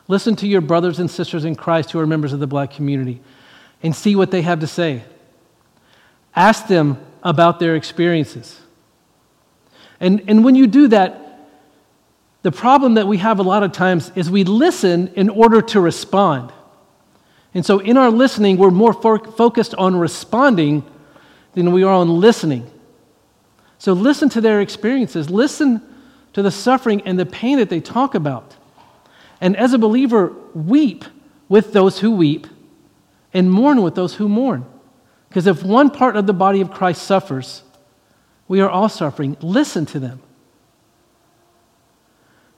Listen 0.07 0.36
to 0.38 0.47
your 0.47 0.61
brothers 0.61 0.97
and 0.97 1.07
sisters 1.07 1.45
in 1.45 1.53
Christ 1.53 1.91
who 1.91 1.99
are 1.99 2.07
members 2.07 2.34
of 2.34 2.39
the 2.39 2.47
black 2.47 2.72
community 2.72 3.22
and 3.84 3.95
see 3.95 4.15
what 4.15 4.32
they 4.32 4.41
have 4.41 4.61
to 4.61 4.65
say. 4.65 5.03
Ask 6.36 6.65
them 6.65 6.97
about 7.22 7.59
their 7.59 7.76
experiences. 7.76 8.59
And, 9.99 10.24
and 10.28 10.43
when 10.43 10.55
you 10.55 10.65
do 10.65 10.88
that, 10.88 11.51
the 12.41 12.51
problem 12.51 12.95
that 12.95 13.05
we 13.05 13.18
have 13.18 13.38
a 13.38 13.43
lot 13.43 13.61
of 13.61 13.72
times 13.72 14.11
is 14.15 14.32
we 14.32 14.45
listen 14.45 15.09
in 15.09 15.30
order 15.30 15.61
to 15.61 15.80
respond. 15.80 16.51
And 17.53 17.63
so 17.63 17.78
in 17.78 17.97
our 17.97 18.09
listening, 18.09 18.57
we're 18.57 18.72
more 18.72 18.93
focused 18.93 19.76
on 19.76 19.95
responding 19.95 20.84
than 21.53 21.72
we 21.72 21.84
are 21.84 21.93
on 21.93 22.20
listening. 22.20 22.72
So 23.80 23.94
listen 23.94 24.30
to 24.30 24.42
their 24.42 24.62
experiences, 24.62 25.30
listen 25.30 25.82
to 26.34 26.42
the 26.42 26.52
suffering 26.52 27.02
and 27.02 27.20
the 27.20 27.26
pain 27.26 27.58
that 27.58 27.70
they 27.70 27.80
talk 27.80 28.16
about. 28.16 28.56
And 29.40 29.56
as 29.56 29.74
a 29.74 29.78
believer, 29.78 30.34
weep 30.54 31.06
with 31.48 31.74
those 31.74 32.00
who 32.00 32.12
weep 32.12 32.48
and 33.34 33.52
mourn 33.52 33.82
with 33.82 33.96
those 33.96 34.16
who 34.16 34.28
mourn. 34.28 34.66
Because 35.30 35.46
if 35.46 35.64
one 35.64 35.92
part 35.92 36.16
of 36.16 36.26
the 36.26 36.34
body 36.34 36.62
of 36.62 36.72
Christ 36.72 37.04
suffers, 37.04 37.64
we 38.48 38.62
are 38.62 38.70
all 38.70 38.90
suffering. 38.90 39.38
Listen 39.42 39.86
to 39.88 40.00
them. 40.00 40.22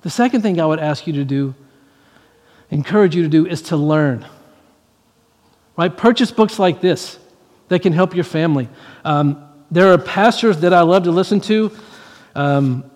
The 0.02 0.10
second 0.10 0.42
thing 0.42 0.62
I 0.62 0.66
would 0.66 0.80
ask 0.80 1.06
you 1.08 1.14
to 1.14 1.26
do, 1.26 1.56
encourage 2.70 3.16
you 3.16 3.24
to 3.24 3.30
do, 3.30 3.46
is 3.46 3.62
to 3.64 3.78
learn. 3.78 4.26
Right? 5.76 5.96
Purchase 5.96 6.32
books 6.32 6.60
like 6.60 6.80
this 6.80 7.18
that 7.68 7.82
can 7.82 7.94
help 7.94 8.16
your 8.16 8.24
family. 8.24 8.70
Um, 9.04 9.49
there 9.72 9.94
are 9.94 9.98
pastors 9.98 10.58
that 10.62 10.74
I 10.74 10.82
love 10.82 11.04
to 11.04 11.12
listen 11.12 11.40
to. 11.42 11.72
Um, 12.36 12.90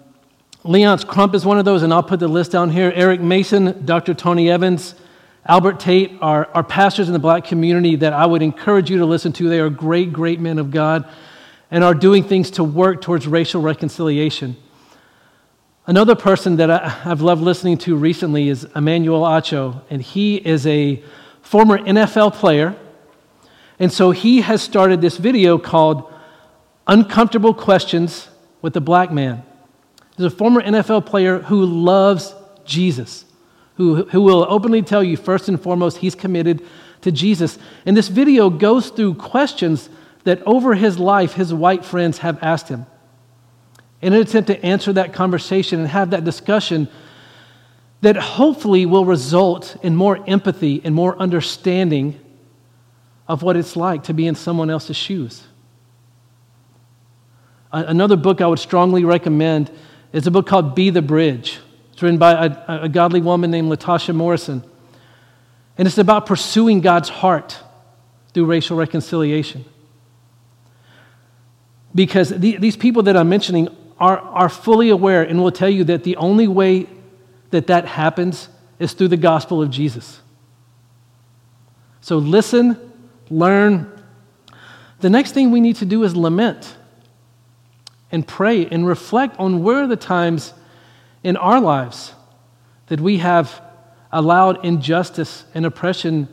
Leonce 0.64 1.06
Crump 1.06 1.36
is 1.36 1.46
one 1.46 1.60
of 1.60 1.66
those, 1.66 1.84
and 1.84 1.94
I'll 1.94 2.02
put 2.04 2.20
the 2.20 2.28
list 2.28 2.52
down 2.52 2.70
here. 2.72 2.92
Eric 2.96 3.22
Mason, 3.22 3.86
Dr. 3.86 4.14
Tony 4.14 4.50
Evans, 4.50 4.96
Albert 5.46 5.80
Tate 5.80 6.18
are, 6.22 6.50
are 6.54 6.64
pastors 6.64 7.08
in 7.08 7.14
the 7.14 7.20
black 7.20 7.44
community 7.44 7.98
that 7.98 8.14
I 8.14 8.26
would 8.26 8.42
encourage 8.42 8.90
you 8.90 8.98
to 9.00 9.06
listen 9.06 9.34
to. 9.34 9.50
They 9.50 9.60
are 9.60 9.70
great, 9.70 10.14
great 10.14 10.40
men 10.40 10.58
of 10.58 10.72
God 10.72 11.08
and 11.70 11.84
are 11.84 11.94
doing 11.94 12.24
things 12.24 12.52
to 12.52 12.64
work 12.64 13.02
towards 13.02 13.28
racial 13.28 13.62
reconciliation. 13.62 14.56
Another 15.86 16.16
person 16.16 16.56
that 16.56 16.72
I, 16.72 16.88
have 16.88 17.22
loved 17.22 17.42
listening 17.42 17.78
to 17.80 17.96
recently 17.96 18.48
is 18.48 18.66
Emmanuel 18.76 19.24
Acho, 19.24 19.82
and 19.90 20.02
he 20.02 20.38
is 20.38 20.66
a 20.66 21.04
former 21.42 21.78
NFL 21.78 22.36
player. 22.36 22.76
And 23.80 23.92
so 23.92 24.12
he 24.12 24.42
has 24.42 24.62
started 24.62 25.02
this 25.02 25.18
video 25.18 25.58
called 25.58 26.13
Uncomfortable 26.88 27.54
Questions 27.54 28.30
with 28.62 28.76
a 28.76 28.82
Black 28.82 29.12
Man. 29.12 29.44
He's 30.18 30.26
a 30.26 30.30
former 30.30 30.62
NFL 30.62 31.06
player 31.06 31.40
who 31.40 31.66
loves 31.66 32.36
Jesus, 32.66 33.26
who, 33.76 34.06
who 34.06 34.22
will 34.22 34.46
openly 34.48 34.82
tell 34.82 35.04
you, 35.04 35.18
first 35.18 35.48
and 35.50 35.62
foremost, 35.62 35.98
he's 35.98 36.16
committed 36.16 36.66
to 37.02 37.12
Jesus. 37.12 37.58
And 37.86 37.96
this 37.96 38.10
video 38.10 38.50
goes 38.50 38.90
through 38.90 39.16
questions 39.16 39.90
that 40.24 40.42
over 40.46 40.76
his 40.76 41.00
life 41.00 41.34
his 41.34 41.54
white 41.54 41.84
friends 41.84 42.20
have 42.20 42.42
asked 42.42 42.70
him. 42.70 42.86
In 44.02 44.14
an 44.14 44.22
attempt 44.22 44.48
to 44.48 44.66
answer 44.66 44.94
that 44.94 45.14
conversation 45.14 45.80
and 45.80 45.88
have 45.88 46.10
that 46.12 46.24
discussion 46.24 46.90
that 48.02 48.18
hopefully 48.18 48.86
will 48.86 49.06
result 49.06 49.78
in 49.82 49.96
more 49.96 50.22
empathy 50.28 50.82
and 50.84 50.94
more 50.94 51.18
understanding 51.18 52.20
of 53.28 53.42
what 53.42 53.56
it's 53.56 53.78
like 53.78 54.04
to 54.04 54.14
be 54.14 54.28
in 54.28 54.36
someone 54.36 54.70
else's 54.70 54.98
shoes. 54.98 55.44
Another 57.74 58.16
book 58.16 58.40
I 58.40 58.46
would 58.46 58.60
strongly 58.60 59.04
recommend 59.04 59.72
is 60.12 60.28
a 60.28 60.32
book 60.32 60.46
called 60.46 60.76
Be 60.76 60.92
the 60.92 61.02
Bridge. 61.02 61.60
It's 61.92 62.04
written 62.04 62.20
by 62.20 62.46
a, 62.46 62.84
a 62.84 62.90
godly 62.90 63.20
woman 63.20 63.50
named 63.50 63.72
Latasha 63.72 64.14
Morrison. 64.14 64.64
And 65.76 65.88
it's 65.88 65.98
about 65.98 66.28
pursuing 66.28 66.82
God's 66.82 67.10
heart 67.10 67.60
through 68.32 68.46
racial 68.46 68.78
reconciliation. 68.78 69.66
Because 71.96 72.30
the, 72.30 72.58
these 72.58 72.78
people 72.78 73.04
that 73.04 73.18
I'm 73.18 73.30
mentioning 73.30 73.70
are, 74.00 74.20
are 74.20 74.50
fully 74.50 74.90
aware 74.90 75.24
and 75.24 75.42
will 75.42 75.52
tell 75.52 75.70
you 75.70 75.84
that 75.86 76.04
the 76.04 76.16
only 76.18 76.48
way 76.48 76.88
that 77.50 77.68
that 77.68 77.86
happens 77.86 78.50
is 78.78 78.94
through 78.94 79.08
the 79.08 79.18
gospel 79.18 79.64
of 79.64 79.72
Jesus. 79.72 80.22
So 82.02 82.20
listen, 82.20 82.78
learn. 83.32 83.90
The 85.00 85.10
next 85.10 85.32
thing 85.32 85.50
we 85.50 85.60
need 85.60 85.78
to 85.78 85.86
do 85.86 86.04
is 86.04 86.16
lament 86.16 86.76
and 88.14 88.26
pray 88.26 88.66
and 88.68 88.86
reflect 88.88 89.36
on 89.40 89.64
where 89.64 89.88
the 89.88 89.98
times 89.98 90.54
in 91.24 91.36
our 91.36 91.60
lives 91.60 92.14
that 92.88 93.02
we 93.02 93.18
have 93.18 93.62
allowed 94.12 94.64
injustice 94.64 95.46
and 95.56 95.66
oppression 95.66 96.28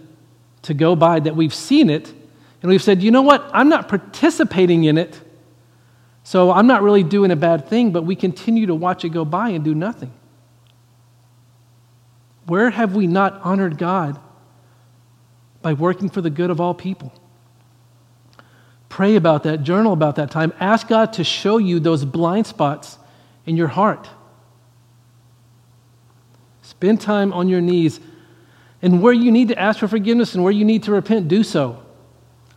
to 0.63 0.75
go 0.75 0.95
by, 0.95 1.19
that 1.19 1.35
we've 1.35 1.55
seen 1.55 1.89
it, 1.89 2.13
and 2.61 2.71
we've 2.71 2.83
said, 2.83 3.03
you 3.03 3.11
know 3.11 3.23
what, 3.23 3.49
I'm 3.55 3.71
not 3.71 3.89
participating 3.89 4.85
in 4.85 4.99
it, 4.99 5.19
so 6.23 6.53
I'm 6.53 6.67
not 6.67 6.83
really 6.83 7.03
doing 7.03 7.31
a 7.31 7.37
bad 7.37 7.67
thing, 7.67 7.93
but 7.93 8.03
we 8.03 8.15
continue 8.15 8.67
to 8.67 8.75
watch 8.75 9.05
it 9.07 9.09
go 9.09 9.25
by 9.25 9.49
and 9.49 9.65
do 9.65 9.75
nothing. 9.75 10.13
Where 12.45 12.69
have 12.69 12.95
we 12.95 13.07
not 13.07 13.41
honored 13.43 13.79
God 13.79 14.21
by 15.63 15.73
working 15.73 16.11
for 16.11 16.21
the 16.21 16.31
good 16.31 16.51
of 16.51 16.61
all 16.61 16.75
people? 16.75 17.13
Pray 19.01 19.17
about 19.17 19.45
that, 19.45 19.63
journal 19.63 19.95
about 19.95 20.17
that 20.17 20.31
time. 20.31 20.53
Ask 20.61 20.87
God 20.87 21.15
to 21.15 21.25
show 21.25 21.57
you 21.57 21.81
those 21.81 22.05
blind 22.05 22.47
spots 22.47 22.99
in 23.47 23.57
your 23.57 23.69
heart. 23.69 24.11
Spend 26.61 27.01
time 27.01 27.33
on 27.33 27.49
your 27.49 27.63
knees. 27.63 27.99
And 28.83 29.01
where 29.01 29.15
you 29.15 29.33
need 29.33 29.49
to 29.49 29.59
ask 29.59 29.79
for 29.79 29.89
forgiveness 29.89 30.35
and 30.35 30.45
where 30.45 30.53
you 30.53 30.67
need 30.67 30.83
to 30.83 30.93
repent, 30.93 31.29
do 31.29 31.43
so. 31.43 31.83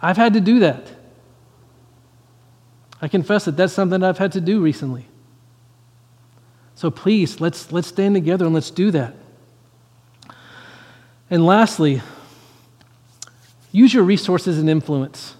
I've 0.01 0.17
had 0.17 0.33
to 0.33 0.41
do 0.41 0.59
that. 0.59 0.91
I 3.01 3.07
confess 3.07 3.45
that 3.45 3.55
that's 3.55 3.71
something 3.71 4.03
I've 4.03 4.17
had 4.17 4.33
to 4.33 4.41
do 4.41 4.59
recently. 4.59 5.07
So 6.75 6.91
please, 6.91 7.39
let's, 7.39 7.71
let's 7.71 7.87
stand 7.87 8.15
together 8.15 8.43
and 8.43 8.53
let's 8.53 8.69
do 8.69 8.91
that. 8.91 9.15
And 11.29 11.45
lastly, 11.45 12.01
use 13.71 13.93
your 13.93 14.03
resources 14.03 14.59
and 14.59 14.69
influence. 14.69 15.35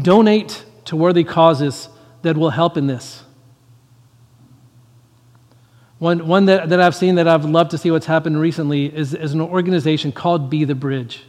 Donate 0.00 0.64
to 0.86 0.96
worthy 0.96 1.24
causes 1.24 1.88
that 2.22 2.36
will 2.36 2.50
help 2.50 2.76
in 2.76 2.86
this. 2.86 3.22
One, 5.98 6.26
one 6.26 6.46
that, 6.46 6.68
that 6.68 6.80
I've 6.80 6.94
seen 6.94 7.14
that 7.14 7.28
I've 7.28 7.44
loved 7.44 7.70
to 7.70 7.78
see 7.78 7.90
what's 7.90 8.06
happened 8.06 8.40
recently 8.40 8.94
is, 8.94 9.14
is 9.14 9.32
an 9.32 9.40
organization 9.40 10.12
called 10.12 10.50
Be 10.50 10.64
the 10.64 10.74
Bridge. 10.74 11.22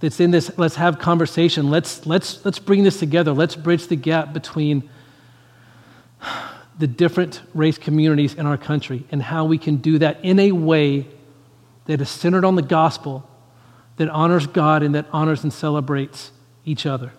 That's 0.00 0.18
in 0.18 0.30
this, 0.30 0.50
let's 0.58 0.74
have 0.76 0.98
conversation. 0.98 1.70
Let's, 1.70 2.06
let's, 2.06 2.44
let's 2.44 2.58
bring 2.58 2.82
this 2.84 2.98
together. 2.98 3.32
Let's 3.32 3.54
bridge 3.54 3.86
the 3.86 3.96
gap 3.96 4.32
between 4.32 4.90
the 6.78 6.86
different 6.86 7.42
race 7.54 7.78
communities 7.78 8.34
in 8.34 8.46
our 8.46 8.56
country 8.56 9.04
and 9.12 9.22
how 9.22 9.44
we 9.44 9.58
can 9.58 9.76
do 9.76 9.98
that 9.98 10.24
in 10.24 10.40
a 10.40 10.52
way 10.52 11.06
that 11.84 12.00
is 12.00 12.08
centered 12.08 12.44
on 12.44 12.56
the 12.56 12.62
gospel 12.62 13.29
that 13.96 14.08
honors 14.08 14.46
God 14.46 14.82
and 14.82 14.94
that 14.94 15.06
honors 15.12 15.42
and 15.42 15.52
celebrates 15.52 16.32
each 16.64 16.86
other. 16.86 17.12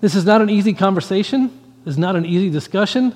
This 0.00 0.14
is 0.14 0.24
not 0.24 0.42
an 0.42 0.50
easy 0.50 0.74
conversation. 0.74 1.48
This 1.84 1.94
is 1.94 1.98
not 1.98 2.16
an 2.16 2.26
easy 2.26 2.50
discussion. 2.50 3.14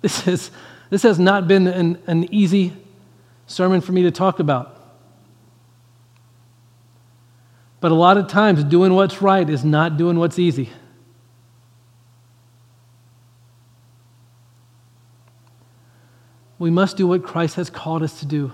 This, 0.00 0.26
is, 0.26 0.50
this 0.90 1.02
has 1.02 1.18
not 1.18 1.46
been 1.46 1.66
an, 1.66 2.02
an 2.06 2.32
easy 2.32 2.72
sermon 3.46 3.80
for 3.80 3.92
me 3.92 4.02
to 4.02 4.10
talk 4.10 4.40
about. 4.40 4.78
But 7.80 7.92
a 7.92 7.94
lot 7.94 8.16
of 8.16 8.28
times, 8.28 8.64
doing 8.64 8.94
what's 8.94 9.20
right 9.20 9.48
is 9.48 9.64
not 9.64 9.96
doing 9.96 10.18
what's 10.18 10.38
easy. 10.38 10.70
We 16.62 16.70
must 16.70 16.96
do 16.96 17.08
what 17.08 17.24
Christ 17.24 17.56
has 17.56 17.68
called 17.68 18.04
us 18.04 18.20
to 18.20 18.26
do 18.26 18.52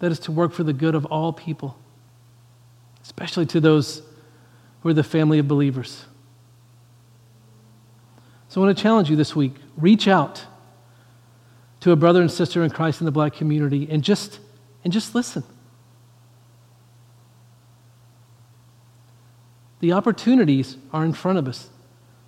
that 0.00 0.10
is 0.10 0.18
to 0.18 0.32
work 0.32 0.52
for 0.52 0.64
the 0.64 0.72
good 0.72 0.96
of 0.96 1.04
all 1.04 1.32
people, 1.32 1.78
especially 3.04 3.46
to 3.46 3.60
those 3.60 4.02
who 4.80 4.88
are 4.88 4.92
the 4.92 5.04
family 5.04 5.38
of 5.38 5.46
believers. 5.46 6.06
So 8.48 8.60
I 8.60 8.64
want 8.64 8.76
to 8.76 8.82
challenge 8.82 9.08
you 9.08 9.14
this 9.14 9.36
week 9.36 9.54
reach 9.76 10.08
out 10.08 10.44
to 11.82 11.92
a 11.92 11.96
brother 11.96 12.20
and 12.20 12.28
sister 12.28 12.64
in 12.64 12.70
Christ 12.70 13.00
in 13.00 13.04
the 13.04 13.12
black 13.12 13.34
community 13.34 13.86
and 13.88 14.02
just, 14.02 14.40
and 14.82 14.92
just 14.92 15.14
listen. 15.14 15.44
The 19.78 19.92
opportunities 19.92 20.78
are 20.92 21.04
in 21.04 21.12
front 21.12 21.38
of 21.38 21.46
us. 21.46 21.68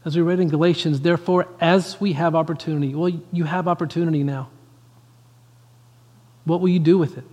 As 0.04 0.16
we 0.16 0.22
read 0.22 0.38
in 0.38 0.48
Galatians, 0.48 1.00
therefore, 1.00 1.48
as 1.60 1.98
we 1.98 2.12
have 2.12 2.34
opportunity, 2.34 2.94
well, 2.94 3.10
you 3.32 3.44
have 3.44 3.66
opportunity 3.66 4.22
now. 4.22 4.50
What 6.44 6.60
will 6.60 6.68
you 6.68 6.78
do 6.78 6.98
with 6.98 7.16
it? 7.16 7.24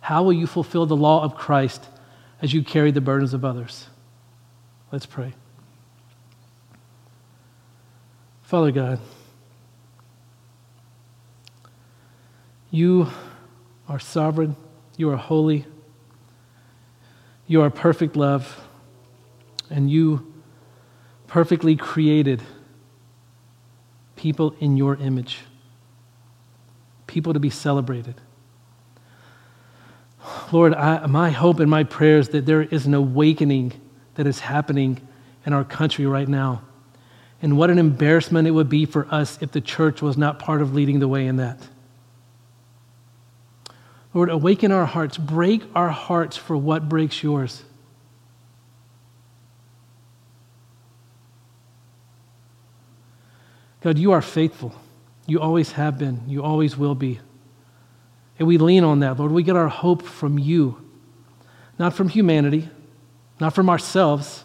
How 0.00 0.24
will 0.24 0.32
you 0.32 0.48
fulfill 0.48 0.84
the 0.84 0.96
law 0.96 1.22
of 1.22 1.36
Christ 1.36 1.86
as 2.40 2.52
you 2.52 2.64
carry 2.64 2.90
the 2.90 3.00
burdens 3.00 3.34
of 3.34 3.44
others? 3.44 3.86
Let's 4.90 5.06
pray. 5.06 5.32
Father 8.42 8.72
God, 8.72 8.98
you 12.72 13.08
are 13.88 14.00
sovereign, 14.00 14.56
you 14.96 15.08
are 15.10 15.16
holy, 15.16 15.66
you 17.46 17.62
are 17.62 17.70
perfect 17.70 18.16
love 18.16 18.60
and 19.72 19.90
you 19.90 20.32
perfectly 21.26 21.74
created 21.74 22.42
people 24.16 24.54
in 24.60 24.76
your 24.76 24.96
image, 24.96 25.40
people 27.06 27.32
to 27.32 27.40
be 27.40 27.50
celebrated. 27.50 28.14
Lord, 30.52 30.74
I, 30.74 31.06
my 31.06 31.30
hope 31.30 31.58
and 31.58 31.70
my 31.70 31.84
prayer 31.84 32.18
is 32.18 32.28
that 32.28 32.46
there 32.46 32.62
is 32.62 32.86
an 32.86 32.94
awakening 32.94 33.72
that 34.14 34.26
is 34.26 34.40
happening 34.40 35.00
in 35.44 35.52
our 35.52 35.64
country 35.64 36.06
right 36.06 36.28
now. 36.28 36.62
And 37.40 37.56
what 37.56 37.70
an 37.70 37.78
embarrassment 37.78 38.46
it 38.46 38.52
would 38.52 38.68
be 38.68 38.86
for 38.86 39.08
us 39.12 39.38
if 39.40 39.50
the 39.50 39.60
church 39.60 40.00
was 40.00 40.16
not 40.16 40.38
part 40.38 40.62
of 40.62 40.74
leading 40.74 41.00
the 41.00 41.08
way 41.08 41.26
in 41.26 41.36
that. 41.36 41.58
Lord, 44.14 44.28
awaken 44.28 44.70
our 44.70 44.86
hearts, 44.86 45.18
break 45.18 45.62
our 45.74 45.88
hearts 45.88 46.36
for 46.36 46.56
what 46.56 46.88
breaks 46.88 47.22
yours. 47.22 47.64
God, 53.82 53.98
you 53.98 54.12
are 54.12 54.22
faithful. 54.22 54.72
You 55.26 55.40
always 55.40 55.72
have 55.72 55.98
been. 55.98 56.22
You 56.26 56.42
always 56.42 56.76
will 56.76 56.94
be. 56.94 57.20
And 58.38 58.48
we 58.48 58.58
lean 58.58 58.84
on 58.84 59.00
that, 59.00 59.18
Lord. 59.18 59.32
We 59.32 59.42
get 59.42 59.56
our 59.56 59.68
hope 59.68 60.02
from 60.02 60.38
you, 60.38 60.82
not 61.78 61.94
from 61.94 62.08
humanity, 62.08 62.68
not 63.40 63.54
from 63.54 63.68
ourselves, 63.68 64.44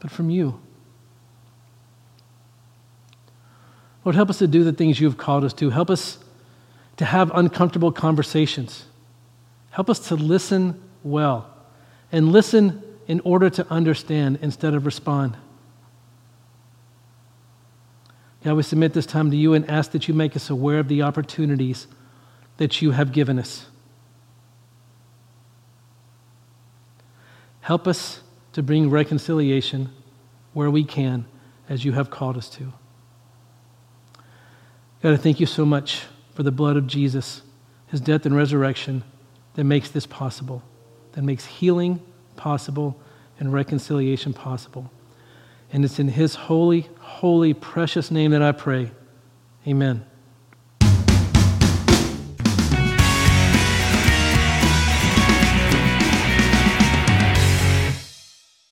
but 0.00 0.10
from 0.10 0.30
you. 0.30 0.60
Lord, 4.04 4.16
help 4.16 4.28
us 4.28 4.38
to 4.38 4.46
do 4.46 4.64
the 4.64 4.72
things 4.72 5.00
you 5.00 5.08
have 5.08 5.16
called 5.16 5.44
us 5.44 5.54
to. 5.54 5.70
Help 5.70 5.88
us 5.88 6.18
to 6.96 7.04
have 7.04 7.30
uncomfortable 7.34 7.90
conversations. 7.90 8.84
Help 9.70 9.88
us 9.88 9.98
to 10.08 10.14
listen 10.14 10.80
well 11.02 11.50
and 12.12 12.30
listen 12.30 12.82
in 13.08 13.20
order 13.20 13.50
to 13.50 13.66
understand 13.70 14.38
instead 14.42 14.74
of 14.74 14.86
respond. 14.86 15.36
God, 18.44 18.56
we 18.56 18.62
submit 18.62 18.92
this 18.92 19.06
time 19.06 19.30
to 19.30 19.36
you 19.36 19.54
and 19.54 19.68
ask 19.70 19.92
that 19.92 20.06
you 20.06 20.12
make 20.12 20.36
us 20.36 20.50
aware 20.50 20.78
of 20.78 20.88
the 20.88 21.00
opportunities 21.00 21.86
that 22.58 22.82
you 22.82 22.90
have 22.90 23.10
given 23.10 23.38
us. 23.38 23.66
Help 27.62 27.88
us 27.88 28.20
to 28.52 28.62
bring 28.62 28.90
reconciliation 28.90 29.88
where 30.52 30.70
we 30.70 30.84
can 30.84 31.24
as 31.70 31.86
you 31.86 31.92
have 31.92 32.10
called 32.10 32.36
us 32.36 32.50
to. 32.50 32.70
God, 35.02 35.14
I 35.14 35.16
thank 35.16 35.40
you 35.40 35.46
so 35.46 35.64
much 35.64 36.02
for 36.34 36.42
the 36.42 36.52
blood 36.52 36.76
of 36.76 36.86
Jesus, 36.86 37.40
his 37.86 38.02
death 38.02 38.26
and 38.26 38.36
resurrection 38.36 39.04
that 39.54 39.64
makes 39.64 39.90
this 39.90 40.06
possible, 40.06 40.62
that 41.12 41.22
makes 41.22 41.46
healing 41.46 42.02
possible 42.36 43.00
and 43.40 43.54
reconciliation 43.54 44.34
possible. 44.34 44.90
And 45.72 45.82
it's 45.82 45.98
in 45.98 46.08
his 46.08 46.34
holy, 46.34 46.90
holy, 47.04 47.54
precious 47.54 48.10
name 48.10 48.32
that 48.32 48.42
I 48.42 48.52
pray. 48.52 48.90
Amen. 49.66 50.04